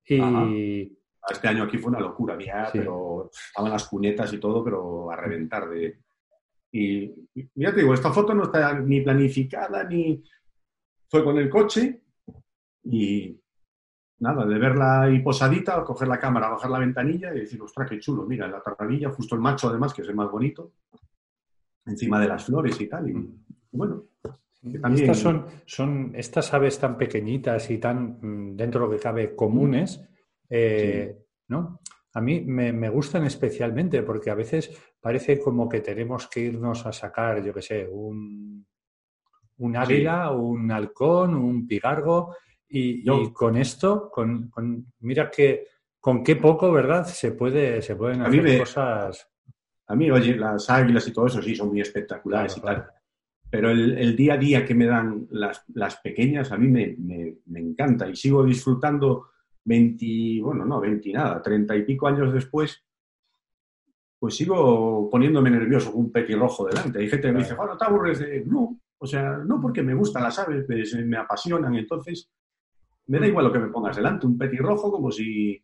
Y... 0.07 0.91
Este 1.27 1.47
año 1.47 1.63
aquí 1.63 1.79
fue 1.79 1.89
una 1.89 1.99
locura, 1.99 2.35
había, 2.35 2.69
pero 2.71 3.31
estaban 3.31 3.71
las 3.71 3.87
cunetas 3.87 4.31
y 4.31 4.39
todo, 4.39 4.63
pero 4.63 5.09
a 5.11 5.15
reventar 5.15 5.67
de... 5.69 5.99
Y, 6.71 7.11
ya 7.55 7.73
te 7.73 7.79
digo, 7.79 7.93
esta 7.93 8.11
foto 8.11 8.33
no 8.33 8.43
está 8.43 8.79
ni 8.79 9.01
planificada, 9.01 9.83
ni... 9.85 10.23
Fue 11.09 11.23
con 11.23 11.37
el 11.37 11.49
coche 11.49 12.01
y 12.83 13.39
nada, 14.19 14.45
de 14.45 14.59
verla 14.59 15.03
ahí 15.03 15.19
posadita, 15.19 15.83
coger 15.83 16.07
la 16.07 16.19
cámara, 16.19 16.49
bajar 16.49 16.69
la 16.71 16.79
ventanilla 16.79 17.33
y 17.33 17.39
decir, 17.41 17.61
ostras, 17.61 17.89
qué 17.89 17.99
chulo, 17.99 18.25
mira, 18.25 18.47
la 18.47 18.61
tarradilla, 18.61 19.11
justo 19.11 19.35
el 19.35 19.41
macho 19.41 19.69
además, 19.69 19.93
que 19.93 20.01
es 20.01 20.07
el 20.07 20.15
más 20.15 20.29
bonito, 20.29 20.73
encima 21.85 22.19
de 22.19 22.27
las 22.27 22.45
flores 22.45 22.79
y 22.79 22.87
tal. 22.87 23.09
Y, 23.09 23.13
bueno, 23.71 24.05
Estas 24.73 25.19
son, 25.19 25.45
son 25.65 26.11
estas 26.15 26.53
aves 26.53 26.79
tan 26.79 26.97
pequeñitas 26.97 27.69
y 27.69 27.77
tan, 27.77 28.17
mm, 28.21 28.55
dentro 28.55 28.81
de 28.81 28.85
lo 28.87 28.91
que 28.91 29.03
cabe, 29.03 29.35
comunes, 29.35 30.01
eh, 30.49 31.17
¿no? 31.49 31.81
A 32.13 32.21
mí 32.21 32.41
me, 32.41 32.89
gustan 32.89 33.25
especialmente 33.25 34.01
porque 34.01 34.29
a 34.29 34.35
veces 34.35 34.71
parece 35.01 35.39
como 35.39 35.67
que 35.67 35.81
tenemos 35.81 36.27
que 36.27 36.39
irnos 36.39 36.85
a 36.85 36.93
sacar, 36.93 37.43
yo 37.43 37.53
qué 37.53 37.61
sé, 37.61 37.87
un, 37.91 38.65
un 39.57 39.75
águila, 39.75 40.31
un 40.31 40.71
halcón, 40.71 41.35
un 41.35 41.67
pigargo, 41.67 42.35
y, 42.67 43.03
con 43.31 43.57
esto, 43.57 44.09
con, 44.09 44.51
mira 44.99 45.29
que 45.29 45.67
con 45.99 46.23
qué 46.23 46.35
poco, 46.37 46.71
¿verdad? 46.71 47.05
Se, 47.05 47.31
puede, 47.33 47.81
se 47.81 47.95
pueden 47.95 48.21
hacer 48.21 48.59
cosas. 48.59 49.29
A 49.87 49.95
mí, 49.95 50.09
oye, 50.09 50.35
las 50.35 50.69
águilas 50.69 51.07
y 51.07 51.13
todo 51.13 51.27
eso 51.27 51.41
sí 51.41 51.55
son 51.55 51.69
muy 51.69 51.81
espectaculares 51.81 52.57
y 52.57 52.61
tal. 52.61 52.89
Pero 53.49 53.69
el, 53.69 54.15
día 54.15 54.33
a 54.33 54.37
día 54.37 54.65
que 54.65 54.75
me 54.75 54.85
dan 54.85 55.27
las, 55.31 55.63
las 55.73 55.97
pequeñas, 55.97 56.51
a 56.51 56.57
mí 56.57 56.67
me, 56.67 56.95
me, 57.45 57.59
encanta 57.59 58.09
y 58.09 58.15
sigo 58.15 58.43
disfrutando 58.43 59.29
20, 59.63 60.41
bueno, 60.41 60.65
no, 60.65 60.81
20 60.81 61.11
nada, 61.13 61.41
30 61.41 61.75
y 61.75 61.83
pico 61.83 62.07
años 62.07 62.33
después, 62.33 62.83
pues 64.19 64.35
sigo 64.35 65.09
poniéndome 65.09 65.51
nervioso 65.51 65.91
con 65.91 66.05
un 66.05 66.11
petirrojo 66.11 66.65
delante. 66.67 66.99
Hay 66.99 67.09
gente 67.09 67.27
que 67.27 67.33
me 67.33 67.39
dice, 67.39 67.53
bueno, 67.53 67.77
¿te 67.77 67.85
aburres 67.85 68.19
de...? 68.19 68.43
No, 68.45 68.79
o 68.97 69.07
sea, 69.07 69.37
no 69.37 69.61
porque 69.61 69.83
me 69.83 69.93
gustan 69.93 70.23
las 70.23 70.39
aves, 70.39 70.65
pues, 70.65 70.95
me 71.05 71.17
apasionan, 71.17 71.75
entonces 71.75 72.29
me 73.07 73.19
da 73.19 73.27
igual 73.27 73.45
lo 73.45 73.53
que 73.53 73.59
me 73.59 73.67
pongas 73.67 73.95
delante, 73.95 74.25
un 74.25 74.37
petirrojo 74.37 74.91
como 74.91 75.11
si... 75.11 75.61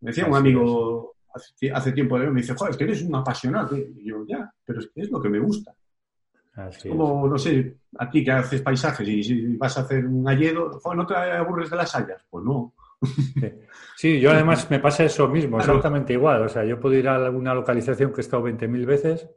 Me 0.00 0.10
decía 0.10 0.26
un 0.26 0.36
amigo 0.36 1.16
hace, 1.72 1.92
tiempo 1.92 2.18
de 2.18 2.30
me 2.30 2.40
dice, 2.40 2.54
joder, 2.54 2.72
es 2.72 2.76
que 2.76 2.84
eres 2.84 3.02
un 3.02 3.14
apasionado. 3.14 3.76
Y 3.76 4.04
yo, 4.04 4.24
ya, 4.26 4.52
pero 4.64 4.80
es 4.80 4.90
que 4.94 5.02
es 5.02 5.10
lo 5.10 5.20
que 5.20 5.28
me 5.28 5.38
gusta. 5.38 5.74
Como, 6.88 7.28
no 7.28 7.38
sé, 7.38 7.76
a 7.98 8.08
ti 8.08 8.24
que 8.24 8.30
haces 8.30 8.62
paisajes 8.62 9.06
y 9.08 9.22
si 9.22 9.56
vas 9.56 9.76
a 9.76 9.82
hacer 9.82 10.06
un 10.06 10.26
alledo, 10.28 10.80
¿no 10.94 11.06
te 11.06 11.14
aburres 11.14 11.70
de 11.70 11.76
las 11.76 11.94
hayas? 11.94 12.24
Pues 12.30 12.44
no. 12.44 12.74
Sí, 13.96 14.18
yo 14.20 14.30
además 14.30 14.68
me 14.70 14.80
pasa 14.80 15.04
eso 15.04 15.28
mismo, 15.28 15.58
exactamente 15.58 16.14
igual. 16.14 16.42
O 16.42 16.48
sea, 16.48 16.64
yo 16.64 16.80
puedo 16.80 16.94
ir 16.94 17.08
a 17.08 17.16
alguna 17.16 17.54
localización 17.54 18.12
que 18.12 18.20
he 18.20 18.24
estado 18.24 18.44
20.000 18.44 18.86
veces 18.86 19.28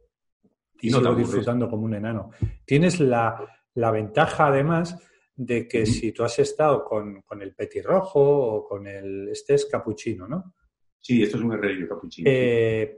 y, 0.81 0.89
no 0.89 0.99
sigo 0.99 1.15
disfrutando 1.15 1.69
como 1.69 1.85
un 1.85 1.95
enano. 1.95 2.31
Tienes 2.65 2.99
la, 2.99 3.37
la 3.75 3.91
ventaja, 3.91 4.47
además, 4.47 4.97
de 5.35 5.67
que 5.67 5.85
si 5.85 6.11
tú 6.11 6.23
has 6.23 6.37
estado 6.39 6.83
con, 6.83 7.23
el 7.41 7.53
petirrojo 7.53 8.19
o 8.19 8.67
con 8.67 8.87
el... 8.87 9.29
Este 9.29 9.55
es 9.55 9.65
capuchino, 9.65 10.27
¿no? 10.27 10.53
Sí, 10.99 11.23
esto 11.23 11.37
es 11.37 11.43
un 11.43 11.53
herrerillo 11.53 11.87
capuchino. 11.87 12.29
Eh, 12.29 12.97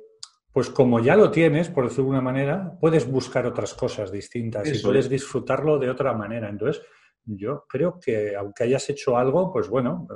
pues 0.53 0.69
como 0.69 0.99
ya 0.99 1.15
lo 1.15 1.31
tienes, 1.31 1.69
por 1.69 1.85
decirlo 1.85 2.11
de 2.11 2.17
alguna 2.17 2.31
manera, 2.31 2.77
puedes 2.79 3.09
buscar 3.09 3.45
otras 3.45 3.73
cosas 3.73 4.11
distintas 4.11 4.67
y 4.67 4.81
puedes 4.83 5.09
disfrutarlo 5.09 5.79
de 5.79 5.89
otra 5.89 6.13
manera. 6.13 6.49
Entonces, 6.49 6.83
yo 7.23 7.65
creo 7.67 7.99
que 7.99 8.35
aunque 8.35 8.63
hayas 8.65 8.89
hecho 8.89 9.17
algo, 9.17 9.51
pues 9.51 9.69
bueno, 9.69 10.07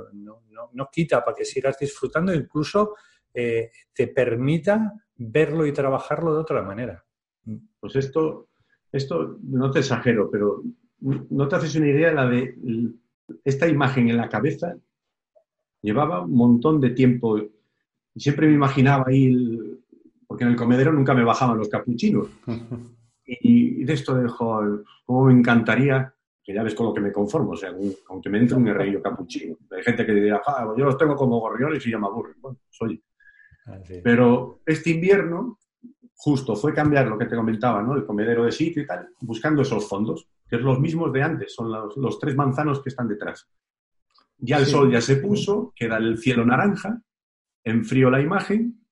no, 0.72 0.88
quita 0.92 1.24
para 1.24 1.36
que 1.36 1.44
sigas 1.44 1.78
disfrutando, 1.78 2.34
incluso 2.34 2.96
eh, 3.32 3.70
te 3.94 4.08
permita 4.08 4.92
verlo 5.16 5.66
y 5.66 5.72
trabajarlo 5.72 6.34
de 6.34 6.40
otra 6.40 6.62
manera. 6.62 7.02
Pues 7.78 7.96
esto, 7.96 8.48
esto 8.92 9.38
no 9.42 9.70
te 9.70 9.78
exagero, 9.78 10.28
pero 10.30 10.62
no 11.00 11.48
te 11.48 11.56
haces 11.56 11.76
una 11.76 11.88
idea 11.88 12.12
la 12.12 12.28
de 12.28 12.54
esta 13.44 13.66
imagen 13.68 14.08
en 14.08 14.16
la 14.16 14.28
cabeza. 14.28 14.76
Llevaba 15.80 16.22
un 16.22 16.34
montón 16.34 16.80
de 16.80 16.90
tiempo 16.90 17.38
y 17.38 18.20
siempre 18.20 18.48
me 18.48 18.54
imaginaba 18.54 19.04
ahí, 19.08 19.32
porque 20.36 20.44
en 20.44 20.50
el 20.50 20.56
comedero 20.56 20.92
nunca 20.92 21.14
me 21.14 21.24
bajaban 21.24 21.56
los 21.56 21.68
capuchinos. 21.68 22.28
Y, 23.28 23.82
de 23.82 23.92
esto 23.92 24.14
de, 24.14 24.28
joder, 24.28 24.84
cómo 25.04 25.24
me 25.24 25.32
encantaría, 25.32 26.14
que 26.44 26.54
ya 26.54 26.62
ves 26.62 26.76
con 26.76 26.86
lo 26.86 26.94
que 26.94 27.00
me 27.00 27.10
conformo, 27.10 27.50
o 27.50 27.56
sea, 27.56 27.72
aunque 28.08 28.30
me 28.30 28.38
entre 28.38 28.56
un 28.56 28.68
herrerillo 28.68 29.02
capuchino. 29.02 29.56
Hay 29.68 29.82
gente 29.82 30.06
que 30.06 30.12
dirá, 30.12 30.40
ah, 30.46 30.72
yo 30.78 30.84
los 30.84 30.96
tengo 30.96 31.16
como 31.16 31.40
gorriones 31.40 31.84
y 31.84 31.90
ya 31.90 31.98
me 31.98 32.06
aburren. 32.06 32.36
Bueno, 32.40 32.58
soy. 32.70 33.02
Pues 33.64 34.00
Pero 34.04 34.60
este 34.64 34.90
invierno, 34.90 35.58
justo 36.14 36.54
fue 36.54 36.72
cambiar 36.72 37.08
lo 37.08 37.18
que 37.18 37.24
te 37.24 37.34
comentaba, 37.34 37.82
¿no? 37.82 37.96
El 37.96 38.06
comedero 38.06 38.44
de 38.44 38.52
sitio 38.52 38.84
y 38.84 38.86
tal, 38.86 39.08
buscando 39.22 39.62
esos 39.62 39.88
fondos 39.88 40.28
que 40.48 40.54
es 40.54 40.62
los 40.62 40.78
mismos 40.78 41.12
de 41.12 41.24
antes, 41.24 41.52
son 41.52 41.72
los, 41.96 42.20
tres 42.20 42.36
manzanos 42.36 42.80
que 42.80 42.90
están 42.90 43.08
detrás. 43.08 43.48
Ya 44.38 44.58
el 44.58 44.66
sol 44.66 44.92
ya 44.92 45.00
se 45.00 45.16
puso, 45.16 45.72
queda 45.74 45.96
el 45.96 46.16
cielo 46.16 46.46
naranja, 46.46 47.02
enfrío 47.64 48.08
la 48.08 48.20
imagen 48.20 48.85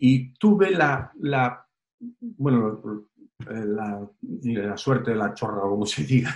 y 0.00 0.32
tuve 0.34 0.70
la, 0.70 1.12
la 1.20 1.64
bueno, 1.98 3.06
la, 3.46 4.08
la, 4.42 4.76
suerte 4.76 5.10
de 5.10 5.16
la 5.16 5.34
chorra, 5.34 5.60
como 5.62 5.86
se 5.86 6.04
diga. 6.04 6.34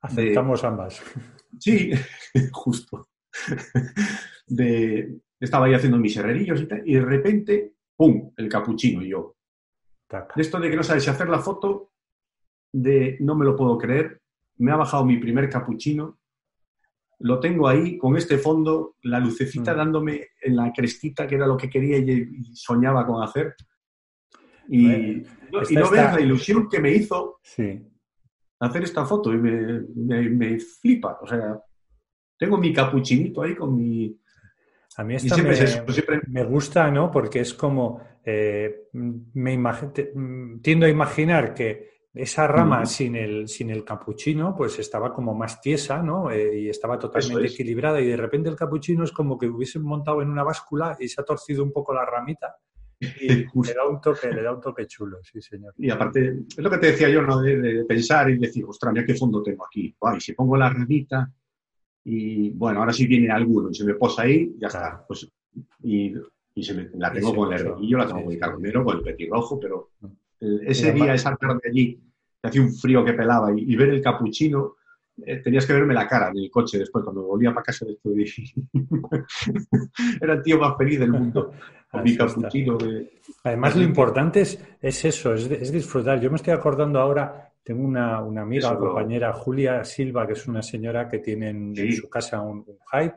Aceptamos 0.00 0.64
ambas. 0.64 1.00
Sí, 1.58 1.92
justo. 2.52 3.08
De, 4.46 5.20
estaba 5.38 5.66
ahí 5.66 5.74
haciendo 5.74 5.98
mis 5.98 6.16
herrerillos 6.16 6.60
y 6.60 6.66
tal, 6.66 6.82
y 6.84 6.94
de 6.94 7.00
repente, 7.00 7.74
¡pum!, 7.96 8.32
el 8.36 8.48
capuchino 8.48 9.02
y 9.02 9.10
yo. 9.10 9.36
De 10.10 10.42
esto 10.42 10.60
de 10.60 10.68
que 10.68 10.76
no 10.76 10.82
sabes 10.82 11.04
si 11.04 11.10
hacer 11.10 11.28
la 11.28 11.38
foto 11.38 11.92
de 12.70 13.16
no 13.20 13.34
me 13.34 13.44
lo 13.44 13.56
puedo 13.56 13.78
creer, 13.78 14.20
me 14.58 14.72
ha 14.72 14.76
bajado 14.76 15.04
mi 15.04 15.16
primer 15.18 15.48
capuchino, 15.48 16.18
lo 17.22 17.38
tengo 17.40 17.68
ahí 17.68 17.96
con 17.96 18.16
este 18.16 18.36
fondo, 18.38 18.96
la 19.02 19.20
lucecita 19.20 19.72
mm. 19.72 19.76
dándome 19.76 20.28
en 20.40 20.56
la 20.56 20.72
crestita, 20.72 21.26
que 21.26 21.36
era 21.36 21.46
lo 21.46 21.56
que 21.56 21.70
quería 21.70 21.98
y, 21.98 22.54
soñaba 22.54 23.06
con 23.06 23.22
hacer. 23.22 23.54
Y, 24.68 25.22
no 25.52 25.90
ves 25.90 26.14
la 26.14 26.20
ilusión 26.20 26.68
que 26.68 26.80
me 26.80 26.90
hizo 26.90 27.40
hacer 28.60 28.82
esta 28.84 29.04
foto 29.04 29.32
y 29.32 29.38
me, 29.38 30.58
flipa. 30.60 31.18
O 31.20 31.26
sea, 31.26 31.60
tengo 32.38 32.58
mi 32.58 32.72
capuchinito 32.72 33.42
ahí 33.42 33.54
con 33.54 33.76
mi, 33.76 34.16
a 34.96 35.04
mí 35.04 35.14
esta 35.14 35.36
me, 36.28 36.44
gusta, 36.44 36.90
¿no? 36.90 37.10
Porque 37.10 37.40
es 37.40 37.54
como, 37.54 38.00
eh, 38.24 38.88
me 38.92 39.58
tiendo 40.60 40.86
a 40.86 40.88
imaginar 40.88 41.54
que 41.54 41.91
esa 42.14 42.46
rama 42.46 42.84
sin, 42.84 43.16
el, 43.16 43.48
sin 43.48 43.70
el 43.70 43.84
capuchino, 43.84 44.54
pues 44.54 44.78
estaba 44.78 45.14
como 45.14 45.34
más 45.34 45.60
tiesa, 45.60 46.02
¿no? 46.02 46.30
Eh, 46.30 46.60
y 46.60 46.68
estaba 46.68 46.98
totalmente 46.98 47.48
equilibrada. 47.48 48.00
Y 48.00 48.06
de 48.06 48.16
repente 48.16 48.50
el 48.50 48.56
capuchino 48.56 49.04
es 49.04 49.12
como 49.12 49.38
que 49.38 49.46
hubiesen 49.46 49.82
montado 49.82 50.20
en 50.20 50.28
una 50.28 50.42
báscula 50.42 50.96
y 51.00 51.08
se 51.08 51.20
ha 51.20 51.24
torcido 51.24 51.62
un 51.62 51.72
poco 51.72 51.94
la 51.94 52.04
ramita. 52.04 52.56
Y 53.00 53.28
le 53.66 53.74
da 53.74 53.88
un 53.88 54.00
toque, 54.00 54.30
le 54.30 54.42
da 54.42 54.54
un 54.54 54.60
toque 54.60 54.86
chulo, 54.86 55.18
sí, 55.22 55.40
señor. 55.40 55.72
Y 55.78 55.88
aparte, 55.88 56.40
es 56.48 56.58
lo 56.58 56.70
que 56.70 56.78
te 56.78 56.88
decía 56.88 57.08
yo, 57.08 57.22
¿no? 57.22 57.40
De, 57.40 57.84
pensar 57.86 58.28
y 58.30 58.38
decir, 58.38 58.64
ostras, 58.66 58.92
mira 58.92 59.06
qué 59.06 59.14
fondo 59.14 59.42
tengo 59.42 59.64
aquí. 59.64 59.96
y 60.16 60.20
si 60.20 60.34
pongo 60.34 60.56
la 60.56 60.68
ramita 60.68 61.32
y, 62.04 62.50
bueno, 62.50 62.80
ahora 62.80 62.92
sí 62.92 63.06
viene 63.06 63.30
alguno 63.30 63.70
y 63.70 63.74
se 63.74 63.84
me 63.84 63.94
posa 63.94 64.22
ahí, 64.22 64.54
ya 64.58 64.66
está. 64.66 65.02
Pues, 65.08 65.32
y, 65.82 66.14
y 66.54 66.62
se 66.62 66.74
me, 66.74 66.90
la 66.94 67.10
tengo 67.10 67.34
con 67.34 67.52
el 67.54 67.64
yo 67.80 67.96
la 67.96 68.06
tengo 68.06 68.24
con 68.24 68.32
el 68.32 68.38
carbonero, 68.38 68.84
con 68.84 68.98
el 68.98 69.02
petirrojo, 69.02 69.58
pero 69.58 69.92
ese 70.64 70.92
día, 70.92 71.14
esa 71.14 71.36
tarde 71.36 71.60
allí, 71.68 71.94
que 72.40 72.48
hacía 72.48 72.62
un 72.62 72.74
frío 72.74 73.04
que 73.04 73.12
pelaba, 73.12 73.52
y, 73.56 73.76
ver 73.76 73.90
el 73.90 74.02
capuchino, 74.02 74.76
eh, 75.24 75.36
tenías 75.36 75.66
que 75.66 75.74
verme 75.74 75.94
la 75.94 76.08
cara 76.08 76.30
en 76.30 76.38
el 76.38 76.50
coche 76.50 76.78
después, 76.78 77.04
cuando 77.04 77.22
volvía 77.22 77.52
para 77.52 77.64
casa 77.64 77.84
de 77.84 77.92
estudio. 77.92 78.26
Era 80.20 80.34
el 80.34 80.42
tío 80.42 80.58
más 80.58 80.76
feliz 80.76 80.98
del 80.98 81.12
mundo, 81.12 81.52
con 81.90 82.02
mi 82.02 82.16
capuchino. 82.16 82.78
Además, 83.44 83.76
lo 83.76 83.82
importante 83.82 84.40
es, 84.40 84.58
es 84.80 85.04
eso, 85.04 85.34
es, 85.34 85.70
disfrutar. 85.70 86.20
Yo 86.20 86.30
me 86.30 86.36
estoy 86.36 86.54
acordando 86.54 86.98
ahora, 86.98 87.52
tengo 87.62 87.84
una, 87.84 88.16
amiga, 88.16 88.76
compañera, 88.76 89.32
Julia 89.34 89.84
Silva, 89.84 90.26
que 90.26 90.32
es 90.32 90.48
una 90.48 90.62
señora 90.62 91.08
que 91.08 91.20
tiene 91.20 91.50
en, 91.50 91.92
su 91.92 92.08
casa 92.08 92.40
un, 92.40 92.64
hype, 92.90 93.14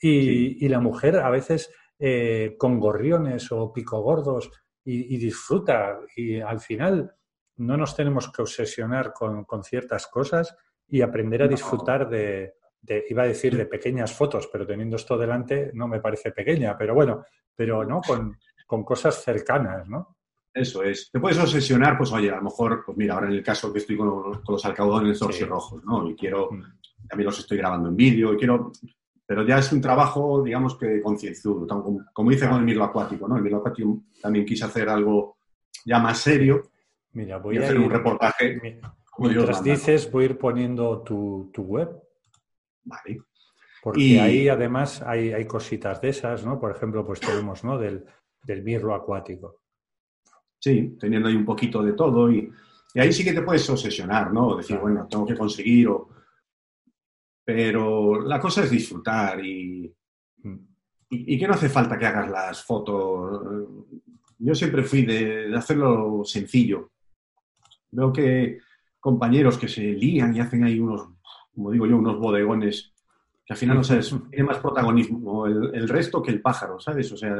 y, 0.00 0.68
la 0.68 0.80
mujer 0.80 1.16
a 1.16 1.30
veces 1.30 1.72
eh, 1.98 2.56
con 2.58 2.78
gorriones 2.78 3.50
o 3.50 3.72
pico 3.72 4.02
gordos 4.02 4.50
y, 4.90 5.18
disfruta. 5.18 6.00
Y 6.16 6.40
al 6.40 6.60
final 6.60 7.14
no 7.56 7.76
nos 7.76 7.94
tenemos 7.94 8.32
que 8.32 8.42
obsesionar 8.42 9.12
con, 9.12 9.44
con 9.44 9.62
ciertas 9.62 10.06
cosas 10.06 10.56
y 10.86 11.02
aprender 11.02 11.42
a 11.42 11.48
disfrutar 11.48 12.08
de, 12.08 12.54
iba 13.08 13.22
a 13.22 13.26
decir 13.26 13.56
de 13.56 13.66
pequeñas 13.66 14.12
fotos, 14.12 14.48
pero 14.50 14.66
teniendo 14.66 14.96
esto 14.96 15.18
delante 15.18 15.70
no 15.74 15.88
me 15.88 16.00
parece 16.00 16.32
pequeña, 16.32 16.76
pero 16.78 16.94
bueno, 16.94 17.24
pero 17.54 17.84
no 17.84 18.00
con, 18.00 18.38
con 18.66 18.84
cosas 18.84 19.22
cercanas, 19.22 19.86
¿no? 19.88 20.16
Eso 20.54 20.82
es. 20.82 21.10
Te 21.12 21.20
puedes 21.20 21.38
obsesionar, 21.38 21.98
pues 21.98 22.10
oye, 22.10 22.30
a 22.30 22.36
lo 22.36 22.42
mejor, 22.42 22.82
pues 22.84 22.96
mira, 22.96 23.14
ahora 23.14 23.26
en 23.26 23.34
el 23.34 23.42
caso 23.42 23.70
que 23.72 23.80
estoy 23.80 23.96
con, 23.96 24.42
los 24.48 24.64
alcaudones 24.64 25.18
sí. 25.18 25.44
rojos, 25.44 25.84
¿no? 25.84 26.08
Y 26.08 26.16
quiero, 26.16 26.50
mm. 26.50 27.08
también 27.08 27.26
los 27.26 27.38
estoy 27.38 27.58
grabando 27.58 27.90
en 27.90 27.96
vídeo, 27.96 28.32
y 28.32 28.36
quiero, 28.38 28.72
pero 29.28 29.46
ya 29.46 29.58
es 29.58 29.70
un 29.72 29.82
trabajo, 29.82 30.42
digamos 30.42 30.78
que 30.78 31.02
concienzudo, 31.02 31.66
como, 31.66 32.00
como 32.14 32.32
hice 32.32 32.48
con 32.48 32.60
el 32.60 32.64
mirlo 32.64 32.84
acuático, 32.84 33.28
¿no? 33.28 33.36
El 33.36 33.42
mirlo 33.42 33.58
acuático 33.58 34.04
también 34.22 34.46
quise 34.46 34.64
hacer 34.64 34.88
algo 34.88 35.36
ya 35.84 35.98
más 35.98 36.16
serio. 36.16 36.70
Mira, 37.12 37.36
voy 37.36 37.58
a 37.58 37.60
hacer 37.60 37.78
un 37.78 37.90
reportaje. 37.90 38.58
Mientras 39.18 39.62
dices, 39.62 40.10
voy 40.10 40.24
a 40.24 40.26
ir 40.28 40.38
poniendo 40.38 41.02
tu, 41.02 41.52
web. 41.58 41.90
Vale. 42.84 43.20
Porque 43.82 44.18
ahí 44.18 44.48
además 44.48 45.02
hay, 45.02 45.34
hay, 45.34 45.44
cositas 45.44 46.00
de 46.00 46.08
esas, 46.08 46.46
¿no? 46.46 46.58
Por 46.58 46.74
ejemplo, 46.74 47.04
pues 47.04 47.20
tenemos, 47.20 47.62
¿no? 47.64 47.76
Del, 47.76 48.06
del 48.42 48.62
mirro 48.62 48.94
acuático. 48.94 49.60
Sí, 50.58 50.96
teniendo 50.98 51.28
ahí 51.28 51.36
un 51.36 51.44
poquito 51.44 51.82
de 51.82 51.92
todo 51.92 52.32
y, 52.32 52.50
ahí 52.94 53.12
sí 53.12 53.22
que 53.24 53.34
te 53.34 53.42
puedes 53.42 53.68
obsesionar, 53.68 54.32
¿no? 54.32 54.56
Decir, 54.56 54.78
bueno, 54.78 55.06
tengo 55.06 55.26
que 55.26 55.36
conseguir 55.36 55.90
Pero 57.48 58.20
la 58.20 58.38
cosa 58.38 58.64
es 58.64 58.70
disfrutar 58.70 59.42
y, 59.42 59.90
y, 60.44 61.34
y, 61.34 61.38
que 61.38 61.46
no 61.48 61.54
hace 61.54 61.70
falta 61.70 61.98
que 61.98 62.04
hagas 62.04 62.30
las 62.30 62.62
fotos. 62.62 63.66
Yo 64.38 64.54
siempre 64.54 64.82
fui 64.82 65.06
de 65.06 65.56
hacerlo 65.56 66.24
sencillo. 66.26 66.90
Veo 67.90 68.12
que 68.12 68.58
compañeros 69.00 69.56
que 69.56 69.66
se 69.66 69.80
lían 69.80 70.36
y 70.36 70.40
hacen 70.40 70.62
ahí 70.62 70.78
unos, 70.78 71.08
como 71.54 71.70
digo 71.70 71.86
yo, 71.86 71.96
unos 71.96 72.18
bodegones 72.18 72.92
que 73.46 73.54
al 73.54 73.58
final 73.58 73.78
no 73.78 73.84
sabes, 73.84 74.14
tiene 74.28 74.44
más 74.44 74.58
protagonismo 74.58 75.46
el, 75.46 75.88
resto 75.88 76.22
que 76.22 76.32
el 76.32 76.42
pájaro, 76.42 76.78
¿sabes? 76.78 77.10
O 77.12 77.16
sea, 77.16 77.34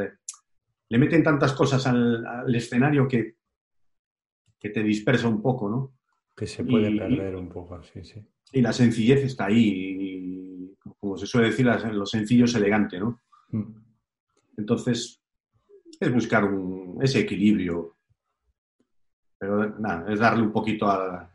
le 0.89 0.99
meten 0.99 1.23
tantas 1.23 1.53
cosas 1.53 1.87
al, 1.87 2.55
escenario 2.55 3.07
que, 3.07 3.35
que 4.59 4.71
te 4.71 4.83
dispersa 4.83 5.29
un 5.29 5.43
poco, 5.43 5.69
¿no? 5.69 5.93
Que 6.35 6.47
se 6.47 6.65
puede 6.65 6.97
perder 6.97 7.37
un 7.37 7.51
poco, 7.51 7.83
sí, 7.83 8.03
sí. 8.03 8.27
Y 8.53 8.61
la 8.61 8.73
sencillez 8.73 9.25
está 9.25 9.47
ahí, 9.47 10.75
como 10.99 11.17
se 11.17 11.27
suele 11.27 11.49
decir, 11.49 11.67
lo 11.67 12.07
sencillo 12.07 12.45
es 12.47 12.55
elegante, 12.55 12.99
¿no? 12.99 13.21
Mm. 13.51 13.75
Entonces, 14.57 15.21
es 16.01 16.13
buscar 16.13 16.49
ese 17.01 17.21
equilibrio. 17.21 17.97
Pero 19.39 19.79
nada, 19.79 20.13
es 20.13 20.19
darle 20.19 20.43
un 20.43 20.53
poquito 20.53 20.87
a, 20.89 21.31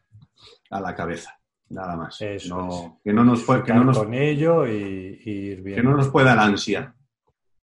a 0.69 0.81
la 0.81 0.95
cabeza, 0.95 1.39
nada 1.69 1.95
más. 1.95 2.19
Eso 2.21 2.99
Que 3.03 3.13
no 3.13 3.23
nos, 3.23 3.43
que 3.43 3.73
no 3.73 3.83
nos 3.83 3.97
con 3.97 4.13
ello 4.13 4.67
y, 4.67 5.21
ir 5.23 5.61
bien. 5.61 5.77
Que 5.77 5.83
no 5.83 5.95
nos 5.95 6.09
pueda 6.09 6.35
la 6.35 6.43
ansia. 6.43 6.95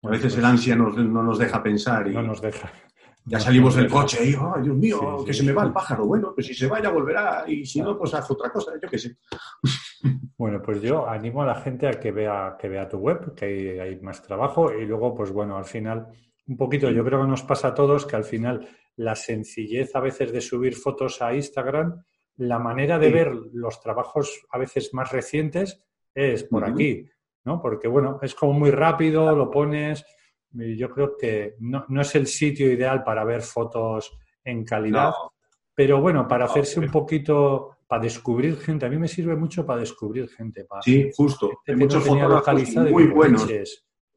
A 0.03 0.09
veces 0.11 0.34
el 0.34 0.42
pues 0.42 0.53
ansia 0.53 0.76
no 0.76 0.90
nos 0.92 1.38
deja 1.38 1.61
pensar 1.61 2.07
y 2.07 2.14
no 2.14 2.22
nos 2.22 2.40
deja. 2.40 2.70
Ya 3.29 3.39
salimos 3.39 3.76
del 3.76 3.91
coche 3.91 4.24
y, 4.24 4.35
oh, 4.35 4.55
Dios 4.62 4.76
mío, 4.76 5.24
que 5.24 5.35
se 5.35 5.43
me 5.43 5.53
va 5.53 5.64
el 5.64 5.72
pájaro. 5.72 6.07
Bueno, 6.07 6.33
pues 6.35 6.47
si 6.47 6.55
se 6.55 6.66
vaya, 6.66 6.89
volverá. 6.89 7.45
Y 7.47 7.64
si 7.64 7.81
no, 7.81 7.97
pues 7.97 8.14
haz 8.14 8.31
otra 8.31 8.51
cosa, 8.51 8.72
yo 8.81 8.89
qué 8.89 8.99
sé. 8.99 9.16
Bueno, 10.39 10.62
pues 10.62 10.81
yo 10.81 11.09
animo 11.09 11.43
a 11.43 11.47
la 11.47 11.57
gente 11.57 11.89
a 11.89 11.99
que 11.99 12.12
vea, 12.12 12.57
que 12.57 12.68
vea 12.68 12.89
tu 12.89 12.99
web, 12.99 13.35
que 13.35 13.45
hay, 13.45 13.79
hay, 13.81 14.01
más 14.01 14.22
trabajo. 14.22 14.72
Y 14.72 14.87
luego, 14.87 15.12
pues 15.12 15.33
bueno, 15.33 15.57
al 15.57 15.64
final, 15.64 16.07
un 16.47 16.57
poquito, 16.57 16.89
yo 16.91 17.05
creo 17.05 17.22
que 17.22 17.26
nos 17.26 17.43
pasa 17.43 17.68
a 17.68 17.74
todos 17.74 18.07
que 18.07 18.14
al 18.14 18.22
final 18.22 18.68
la 18.95 19.16
sencillez 19.16 19.97
a 19.97 20.01
veces 20.01 20.31
de 20.33 20.41
subir 20.41 20.76
fotos 20.76 21.20
a 21.20 21.35
Instagram 21.35 22.05
la 22.39 22.59
manera 22.59 22.99
de 22.99 23.11
ver 23.11 23.33
los 23.53 23.81
trabajos 23.81 24.47
a 24.51 24.59
veces 24.59 24.95
más 24.95 25.11
recientes 25.11 25.85
es 26.14 26.45
por 26.45 26.64
aquí, 26.64 27.05
¿no? 27.45 27.61
Porque, 27.61 27.89
bueno, 27.89 28.18
es 28.22 28.35
como 28.35 28.53
muy 28.53 28.70
rápido, 28.70 29.35
lo 29.35 29.51
pones. 29.51 30.05
Yo 30.53 30.90
creo 30.90 31.16
que 31.16 31.57
no, 31.61 31.84
es 32.01 32.14
el 32.14 32.26
sitio 32.26 32.70
ideal 32.72 33.05
para 33.05 33.24
ver 33.24 33.42
fotos 33.42 34.18
en 34.44 34.64
calidad, 34.64 35.12
pero 35.74 36.01
bueno, 36.01 36.26
para 36.26 36.46
hacerse 36.46 36.80
un 36.80 36.90
poquito, 36.90 37.78
para 37.86 38.03
descubrir 38.03 38.57
gente. 38.57 38.86
A 38.86 38.88
mí 38.88 38.99
me 38.99 39.09
sirve 39.09 39.36
mucho 39.36 39.64
para 39.64 39.80
descubrir 39.80 40.28
gente. 40.28 40.64
Para 40.64 40.82
sí, 40.82 41.11
justo. 41.14 41.61
Hay 41.66 41.76
muchos 41.76 42.05
fotógrafos 42.05 42.74
muy 42.90 43.07
buenos. 43.07 43.46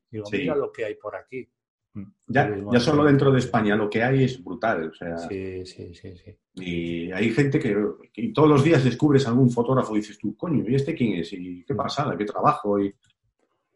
Digo, 0.09 0.25
mira 0.31 0.55
lo 0.55 0.71
que 0.71 0.85
hay 0.85 0.95
por 0.95 1.15
aquí. 1.15 1.47
Mm. 1.93 2.03
Ya, 2.27 2.55
ya 2.71 2.79
solo 2.79 3.03
dentro 3.03 3.31
de 3.31 3.39
España 3.39 3.75
lo 3.75 3.89
que 3.89 4.01
hay 4.01 4.23
es 4.23 4.43
brutal. 4.43 4.89
O 4.89 4.93
sea, 4.93 5.17
sí, 5.17 5.65
sí, 5.65 5.93
sí, 5.93 6.15
sí. 6.15 6.37
Y 6.55 7.11
hay 7.11 7.29
gente 7.31 7.59
que, 7.59 7.75
todos 8.33 8.49
los 8.49 8.63
días 8.63 8.83
descubres 8.83 9.27
algún 9.27 9.49
fotógrafo 9.49 9.95
y 9.95 9.99
dices 9.99 10.17
tú, 10.17 10.35
coño, 10.35 10.63
¿y 10.67 10.75
este 10.75 10.93
quién 10.93 11.13
es? 11.19 11.31
¿Y 11.33 11.63
qué 11.65 11.75
pasada? 11.75 12.17
¿Qué 12.17 12.25
trabajo? 12.25 12.79
Y, 12.79 12.93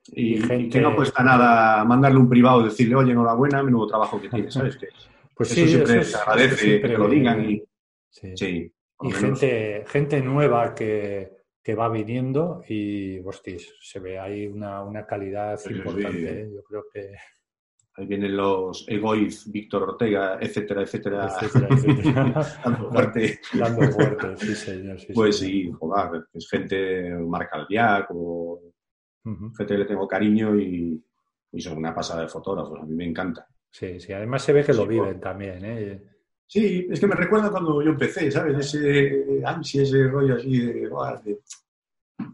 y, 0.07 0.69
que 0.69 0.81
no 0.81 0.95
cuesta 0.95 1.23
nada 1.23 1.83
mandarle 1.83 2.19
un 2.19 2.29
privado 2.29 2.61
y 2.61 2.65
decirle, 2.65 2.95
oye, 2.95 3.11
enhorabuena, 3.11 3.63
menudo 3.63 3.87
trabajo 3.87 4.21
que 4.21 4.29
tienes, 4.29 4.53
¿sabes? 4.53 4.77
Que 4.77 4.87
pues 5.33 5.51
eso 5.51 5.67
siempre 5.67 6.03
se 6.03 6.17
agradece 6.17 6.81
que 6.81 6.97
lo 6.97 7.07
digan. 7.07 7.49
Y, 7.49 7.63
sí. 8.09 8.71
y 9.01 9.11
gente, 9.11 9.83
gente 9.87 10.21
nueva 10.21 10.73
que, 10.73 11.31
que 11.61 11.75
va 11.75 11.89
viniendo 11.89 12.63
y, 12.67 13.19
hostis, 13.19 13.73
se 13.81 13.99
ve 13.99 14.19
ahí 14.19 14.47
una, 14.47 14.83
una 14.83 15.05
calidad 15.05 15.59
importante. 15.69 16.41
¿eh? 16.41 16.49
Yo 16.53 16.63
creo 16.63 16.85
que 16.93 17.11
Ahí 17.97 18.07
vienen 18.07 18.35
los 18.35 18.85
Egoiz, 18.89 19.49
Víctor 19.49 19.83
Ortega, 19.83 20.37
etcétera, 20.41 20.81
etcétera. 20.81 21.33
dando 22.63 22.89
fuerte. 22.91 23.39
Dando 23.53 23.89
fuerte, 23.89 24.35
sí, 24.37 24.53
señor. 24.53 24.97
pues 25.13 25.37
sí, 25.37 25.71
joder, 25.79 26.25
es 26.33 26.49
gente 26.49 27.11
marca 27.11 27.65
el 27.69 28.05
o 28.09 28.59
gente 29.26 29.73
que 29.73 29.78
le 29.78 29.86
tengo 29.86 30.07
cariño 30.07 30.59
y, 30.59 31.01
son 31.57 31.78
una 31.78 31.95
pasada 31.95 32.23
de 32.23 32.28
fotógrafos. 32.28 32.80
A 32.80 32.86
mí 32.86 32.95
me 32.95 33.05
encanta. 33.05 33.47
Sí, 33.71 33.99
sí, 33.99 34.11
además 34.11 34.43
se 34.43 34.53
ve 34.53 34.63
que 34.63 34.73
lo 34.73 34.86
viven 34.86 35.19
también, 35.19 35.63
¿eh? 35.63 36.01
Sí, 36.47 36.88
es 36.89 36.99
que 36.99 37.07
me 37.07 37.15
recuerda 37.15 37.49
cuando 37.49 37.82
yo 37.82 37.91
empecé, 37.91 38.30
¿sabes? 38.30 38.57
Ese 38.57 39.41
ansia, 39.45 39.84
ese 39.84 40.07
rollo 40.07 40.36
así 40.36 40.59
de, 40.59 40.89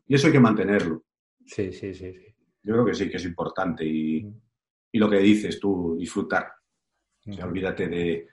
Y 0.08 0.16
eso 0.16 0.28
hay 0.28 0.34
que 0.34 0.40
mantenerlo. 0.40 1.04
Sí, 1.46 1.72
sí, 1.72 1.94
sí, 1.94 2.14
sí. 2.14 2.36
Yo 2.64 2.74
creo 2.74 2.86
que 2.86 2.94
sí, 2.94 3.10
que 3.10 3.18
es 3.18 3.26
importante 3.26 3.86
y 3.86 4.26
y 4.92 5.00
lo 5.00 5.10
que 5.10 5.20
dices 5.20 5.60
tú, 5.60 5.96
disfrutar. 5.98 6.52
olvídate 7.42 7.88
de... 7.88 8.28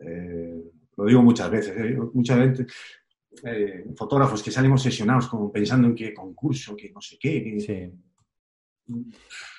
Eh, 0.00 0.62
lo 0.96 1.04
digo 1.04 1.22
muchas 1.22 1.50
veces, 1.50 1.76
¿eh? 1.76 1.98
mucha 2.14 2.36
gente, 2.36 2.66
eh, 3.44 3.84
fotógrafos 3.96 4.42
que 4.42 4.50
salen 4.50 4.72
obsesionados 4.72 5.28
como 5.28 5.50
pensando 5.52 5.88
en 5.88 5.94
qué 5.94 6.14
concurso, 6.14 6.76
que 6.76 6.90
no 6.90 7.00
sé 7.00 7.18
qué. 7.18 7.92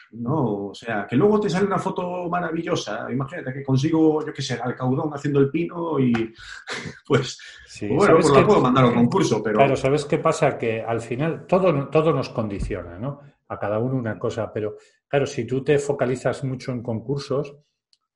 No, 0.10 0.68
o 0.68 0.74
sea, 0.74 1.06
que 1.06 1.18
luego 1.18 1.40
te 1.40 1.50
sale 1.50 1.68
una 1.68 1.78
foto 1.78 2.30
maravillosa. 2.30 3.12
Imagínate 3.12 3.54
que 3.54 3.64
consigo, 3.64 4.26
yo 4.26 4.32
qué 4.32 4.42
sé, 4.42 4.54
al 4.54 4.76
caudón 4.76 5.12
haciendo 5.14 5.40
el 5.40 5.50
pino 5.50 6.00
y 6.00 6.14
pues, 7.08 7.40
pues 7.80 7.92
bueno, 7.92 8.16
pues 8.16 8.30
la 8.30 8.48
puedo 8.48 8.62
mandar 8.62 8.86
a 8.86 8.88
un 8.88 8.96
concurso, 8.96 9.44
pero... 9.44 9.58
Claro, 9.58 9.76
¿sabes 9.76 10.06
qué 10.06 10.18
pasa? 10.18 10.58
Que 10.58 10.82
al 10.82 11.02
final 11.02 11.46
todo, 11.46 11.90
todo 11.90 12.14
nos 12.14 12.30
condiciona, 12.30 12.98
¿no? 12.98 13.20
A 13.50 13.60
cada 13.60 13.80
uno 13.80 13.96
una 13.96 14.18
cosa, 14.18 14.52
pero 14.52 14.78
Claro, 15.08 15.26
si 15.26 15.46
tú 15.46 15.64
te 15.64 15.80
focalizas 15.80 16.44
mucho 16.44 16.72
en 16.72 16.84
concursos, 16.84 17.56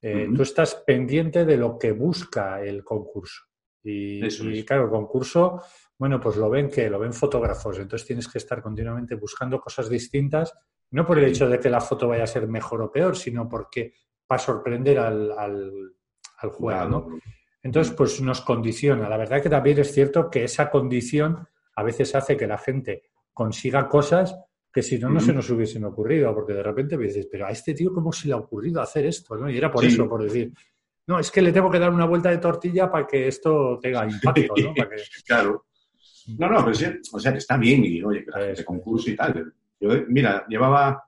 eh, 0.01 0.27
tú 0.35 0.41
estás 0.41 0.75
pendiente 0.75 1.45
de 1.45 1.57
lo 1.57 1.77
que 1.77 1.93
busca 1.93 2.61
el 2.61 2.83
concurso. 2.83 3.43
Y, 3.83 4.63
claro, 4.63 4.85
el 4.85 4.89
concurso, 4.89 5.61
bueno, 5.97 6.19
pues 6.19 6.37
lo 6.37 6.49
ven 6.49 6.69
que 6.69 6.89
lo 6.89 6.99
ven 6.99 7.13
fotógrafos, 7.13 7.79
entonces 7.79 8.07
tienes 8.07 8.27
que 8.27 8.37
estar 8.37 8.61
continuamente 8.61 9.15
buscando 9.15 9.59
cosas 9.59 9.89
distintas, 9.89 10.53
no 10.91 11.05
por 11.05 11.17
el 11.17 11.25
hecho 11.25 11.47
de 11.49 11.59
que 11.59 11.69
la 11.69 11.81
foto 11.81 12.07
vaya 12.07 12.23
a 12.23 12.27
ser 12.27 12.47
mejor 12.47 12.81
o 12.81 12.91
peor, 12.91 13.15
sino 13.15 13.47
porque 13.47 13.93
va 14.29 14.35
a 14.35 14.39
sorprender 14.39 14.99
al, 14.99 15.31
al, 15.31 16.49
juego, 16.51 16.85
¿no? 16.85 17.07
Entonces, 17.63 17.93
pues 17.95 18.21
nos 18.21 18.41
condiciona. 18.41 19.07
La 19.07 19.17
verdad 19.17 19.41
que 19.41 19.49
también 19.49 19.79
es 19.79 19.91
cierto 19.91 20.29
que 20.29 20.43
esa 20.43 20.69
condición 20.69 21.47
a 21.75 21.83
veces 21.83 22.15
hace 22.15 22.35
que 22.35 22.47
la 22.47 22.57
gente 22.57 23.03
consiga 23.33 23.87
cosas 23.87 24.35
que 24.71 24.81
si 24.81 24.97
no, 24.97 25.09
no 25.09 25.19
se 25.19 25.33
nos 25.33 25.49
hubiesen 25.49 25.83
ocurrido, 25.83 26.33
porque 26.33 26.53
de 26.53 26.63
repente 26.63 26.97
me 26.97 27.05
dices, 27.05 27.27
pero 27.29 27.45
a 27.45 27.49
este 27.49 27.73
tío, 27.73 27.93
¿cómo 27.93 28.13
se 28.13 28.27
le 28.27 28.33
ha 28.33 28.37
ocurrido 28.37 28.81
hacer 28.81 29.05
esto? 29.05 29.35
¿no? 29.35 29.49
Y 29.49 29.57
era 29.57 29.69
por 29.69 29.83
eso, 29.83 30.07
por 30.07 30.23
decir, 30.23 30.53
no, 31.11 31.19
es 31.19 31.29
que 31.29 31.41
le 31.41 31.51
tengo 31.51 31.69
que 31.69 31.77
dar 31.77 31.89
una 31.89 32.05
vuelta 32.05 32.29
de 32.29 32.37
tortilla 32.37 32.89
para 32.89 33.05
que 33.05 33.27
esto 33.27 33.77
tenga 33.81 34.07
impacto, 34.07 34.53
¿no? 34.57 34.73
claro. 35.27 35.65
No, 36.37 36.47
no, 36.47 36.63
pero 36.63 36.73
sí, 36.73 36.85
o 37.11 37.19
sea, 37.19 37.33
que 37.33 37.39
está 37.39 37.57
bien 37.57 37.83
y, 37.83 38.01
oye, 38.01 38.23
que 38.23 38.31
la 38.31 38.45
gente 38.45 38.63
concurso 38.63 39.09
y 39.09 39.15
tal. 39.17 39.53
Yo, 39.77 39.89
mira, 40.07 40.45
llevaba, 40.47 41.03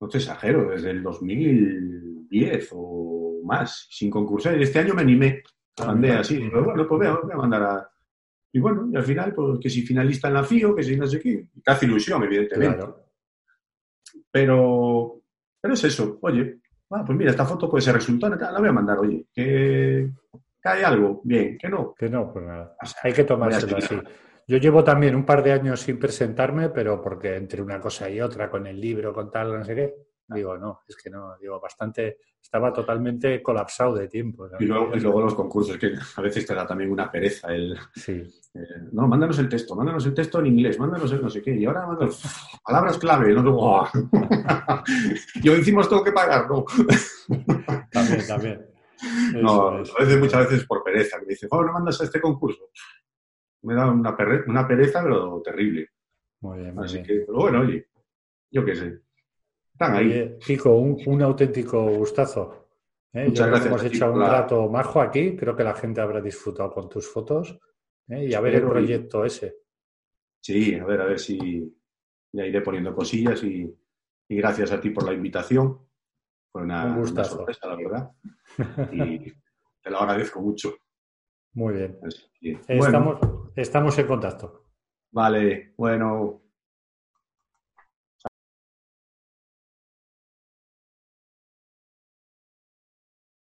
no 0.00 0.08
te 0.08 0.16
exagero, 0.16 0.70
desde 0.70 0.92
el 0.92 1.02
2010 1.02 2.68
o 2.72 3.40
más, 3.44 3.86
sin 3.90 4.08
concursar. 4.08 4.58
Y 4.58 4.62
este 4.62 4.78
año 4.78 4.94
me 4.94 5.02
animé, 5.02 5.42
ah, 5.78 5.88
mandé 5.88 6.12
así. 6.12 6.38
Pero 6.38 6.64
bueno, 6.64 6.86
pues 6.88 7.10
voy 7.10 7.32
a, 7.32 7.36
mandar 7.36 7.62
a... 7.64 7.90
Y 8.50 8.60
bueno, 8.60 8.88
y 8.90 8.96
al 8.96 9.04
final, 9.04 9.34
pues 9.34 9.58
que 9.60 9.68
si 9.68 9.82
finalista 9.82 10.28
en 10.28 10.34
la 10.34 10.44
FIO, 10.44 10.74
que 10.74 10.84
si 10.84 10.96
no 10.96 11.06
sé 11.06 11.20
qué, 11.20 11.48
te 11.62 11.70
hace 11.70 11.84
ilusión, 11.84 12.22
evidentemente. 12.22 12.82
Pero, 14.30 15.20
pero 15.60 15.74
es 15.74 15.84
eso, 15.84 16.18
oye, 16.22 16.60
ah, 16.90 17.02
pues 17.04 17.18
mira, 17.18 17.30
esta 17.30 17.44
foto 17.44 17.68
puede 17.68 17.82
ser 17.82 17.94
resultado, 17.94 18.34
la 18.36 18.58
voy 18.58 18.68
a 18.68 18.72
mandar, 18.72 18.98
oye, 18.98 19.26
que, 19.32 20.10
hay 20.62 20.82
algo, 20.82 21.20
bien, 21.24 21.58
que 21.58 21.68
no. 21.68 21.94
Que 21.94 22.08
no, 22.08 22.32
pues 22.32 22.44
nada. 22.44 22.76
hay 23.02 23.12
que 23.12 23.24
tomárselo 23.24 23.76
así. 23.76 24.00
Yo 24.46 24.58
llevo 24.58 24.84
también 24.84 25.14
un 25.14 25.24
par 25.24 25.42
de 25.42 25.52
años 25.52 25.80
sin 25.80 25.98
presentarme, 25.98 26.68
pero 26.68 27.00
porque 27.00 27.36
entre 27.36 27.62
una 27.62 27.80
cosa 27.80 28.08
y 28.10 28.20
otra, 28.20 28.50
con 28.50 28.66
el 28.66 28.80
libro, 28.80 29.12
con 29.12 29.30
tal, 29.30 29.58
no 29.58 29.64
sé 29.64 29.74
qué, 29.74 29.94
digo, 30.28 30.56
no, 30.56 30.80
es 30.88 30.96
que 30.96 31.10
no, 31.10 31.36
digo, 31.38 31.60
bastante, 31.60 32.18
estaba 32.40 32.72
totalmente 32.72 33.42
colapsado 33.42 33.94
de 33.94 34.08
tiempo. 34.08 34.48
Y, 34.58 34.64
luego, 34.66 35.20
los 35.20 35.34
concursos, 35.34 35.76
que 35.76 35.94
a 36.16 36.20
veces 36.20 36.46
te 36.46 36.54
da 36.54 36.66
también 36.66 36.90
una 36.90 37.10
pereza 37.10 37.54
el... 37.54 37.76
Sí. 37.94 38.22
Eh, 38.54 38.88
no, 38.92 39.06
mándanos 39.08 39.38
el 39.38 39.48
texto, 39.48 39.74
mándanos 39.74 40.06
el 40.06 40.14
texto 40.14 40.38
en 40.40 40.46
inglés, 40.46 40.78
mándanos 40.78 41.10
el 41.12 41.22
no 41.22 41.28
sé 41.28 41.42
qué, 41.42 41.54
y 41.54 41.64
ahora 41.64 41.86
mándanos 41.86 42.22
palabras 42.64 42.98
clave, 42.98 43.34
no 43.34 43.56
¡oh! 43.56 43.88
Yo 45.42 45.54
encima 45.54 45.82
tengo 45.82 46.04
que 46.04 46.12
pagar, 46.12 46.48
¿no? 46.48 46.64
también, 47.90 48.26
también. 48.26 48.66
no, 49.42 49.68
a 49.68 49.78
veces, 49.78 50.18
muchas 50.18 50.48
veces 50.48 50.66
por 50.66 50.82
pereza, 50.82 51.18
que 51.18 51.26
me 51.26 51.30
dicen, 51.30 51.48
oh, 51.52 51.62
no 51.62 51.72
mandas 51.72 52.00
a 52.00 52.04
este 52.04 52.20
concurso 52.20 52.70
me 53.64 53.74
da 53.74 53.90
una, 53.90 54.16
una 54.46 54.68
pereza, 54.68 55.02
pero 55.02 55.40
terrible. 55.42 55.88
Muy 56.40 56.58
bien, 56.58 56.78
Así 56.78 57.02
que, 57.02 57.24
pero 57.26 57.38
bueno, 57.38 57.60
oye, 57.60 57.88
yo 58.50 58.64
qué 58.64 58.76
sé. 58.76 59.00
Están 59.74 59.96
ahí. 59.96 60.38
Un, 60.66 61.22
auténtico 61.22 61.82
gustazo. 61.82 62.68
¿eh? 63.12 63.26
Muchas 63.26 63.48
gracias. 63.48 63.66
Hemos 63.66 63.84
hecho 63.84 64.12
un 64.12 64.20
rato 64.20 64.68
majo 64.68 65.00
aquí. 65.00 65.36
Creo 65.36 65.56
que 65.56 65.64
la 65.64 65.74
gente 65.74 66.00
habrá 66.00 66.20
disfrutado 66.20 66.72
con 66.72 66.88
tus 66.88 67.10
fotos. 67.10 67.58
¿eh? 68.08 68.26
Y 68.26 68.34
a 68.34 68.40
ver 68.40 68.54
el 68.54 68.68
proyecto 68.68 69.24
ese. 69.24 69.56
Sí, 70.40 70.76
a 70.76 70.84
ver, 70.84 71.00
a 71.00 71.06
ver 71.06 71.18
si 71.18 71.76
ya 72.32 72.46
iré 72.46 72.60
poniendo 72.60 72.94
cosillas 72.94 73.42
y, 73.42 73.74
gracias 74.28 74.70
a 74.70 74.80
ti 74.80 74.90
por 74.90 75.04
la 75.04 75.12
invitación. 75.12 75.80
Fue 76.52 76.62
una, 76.62 76.84
un 76.84 76.98
una 76.98 77.24
sorpresa, 77.24 77.66
la 77.66 77.76
verdad. 77.76 78.10
Y 78.92 79.32
te 79.82 79.90
lo 79.90 79.98
agradezco 79.98 80.40
mucho. 80.40 80.76
Muy 81.54 81.74
bien. 81.74 81.98
Estamos, 82.68 83.18
estamos 83.56 83.98
en 83.98 84.06
contacto. 84.06 84.66
Vale, 85.10 85.74
bueno, 85.76 86.43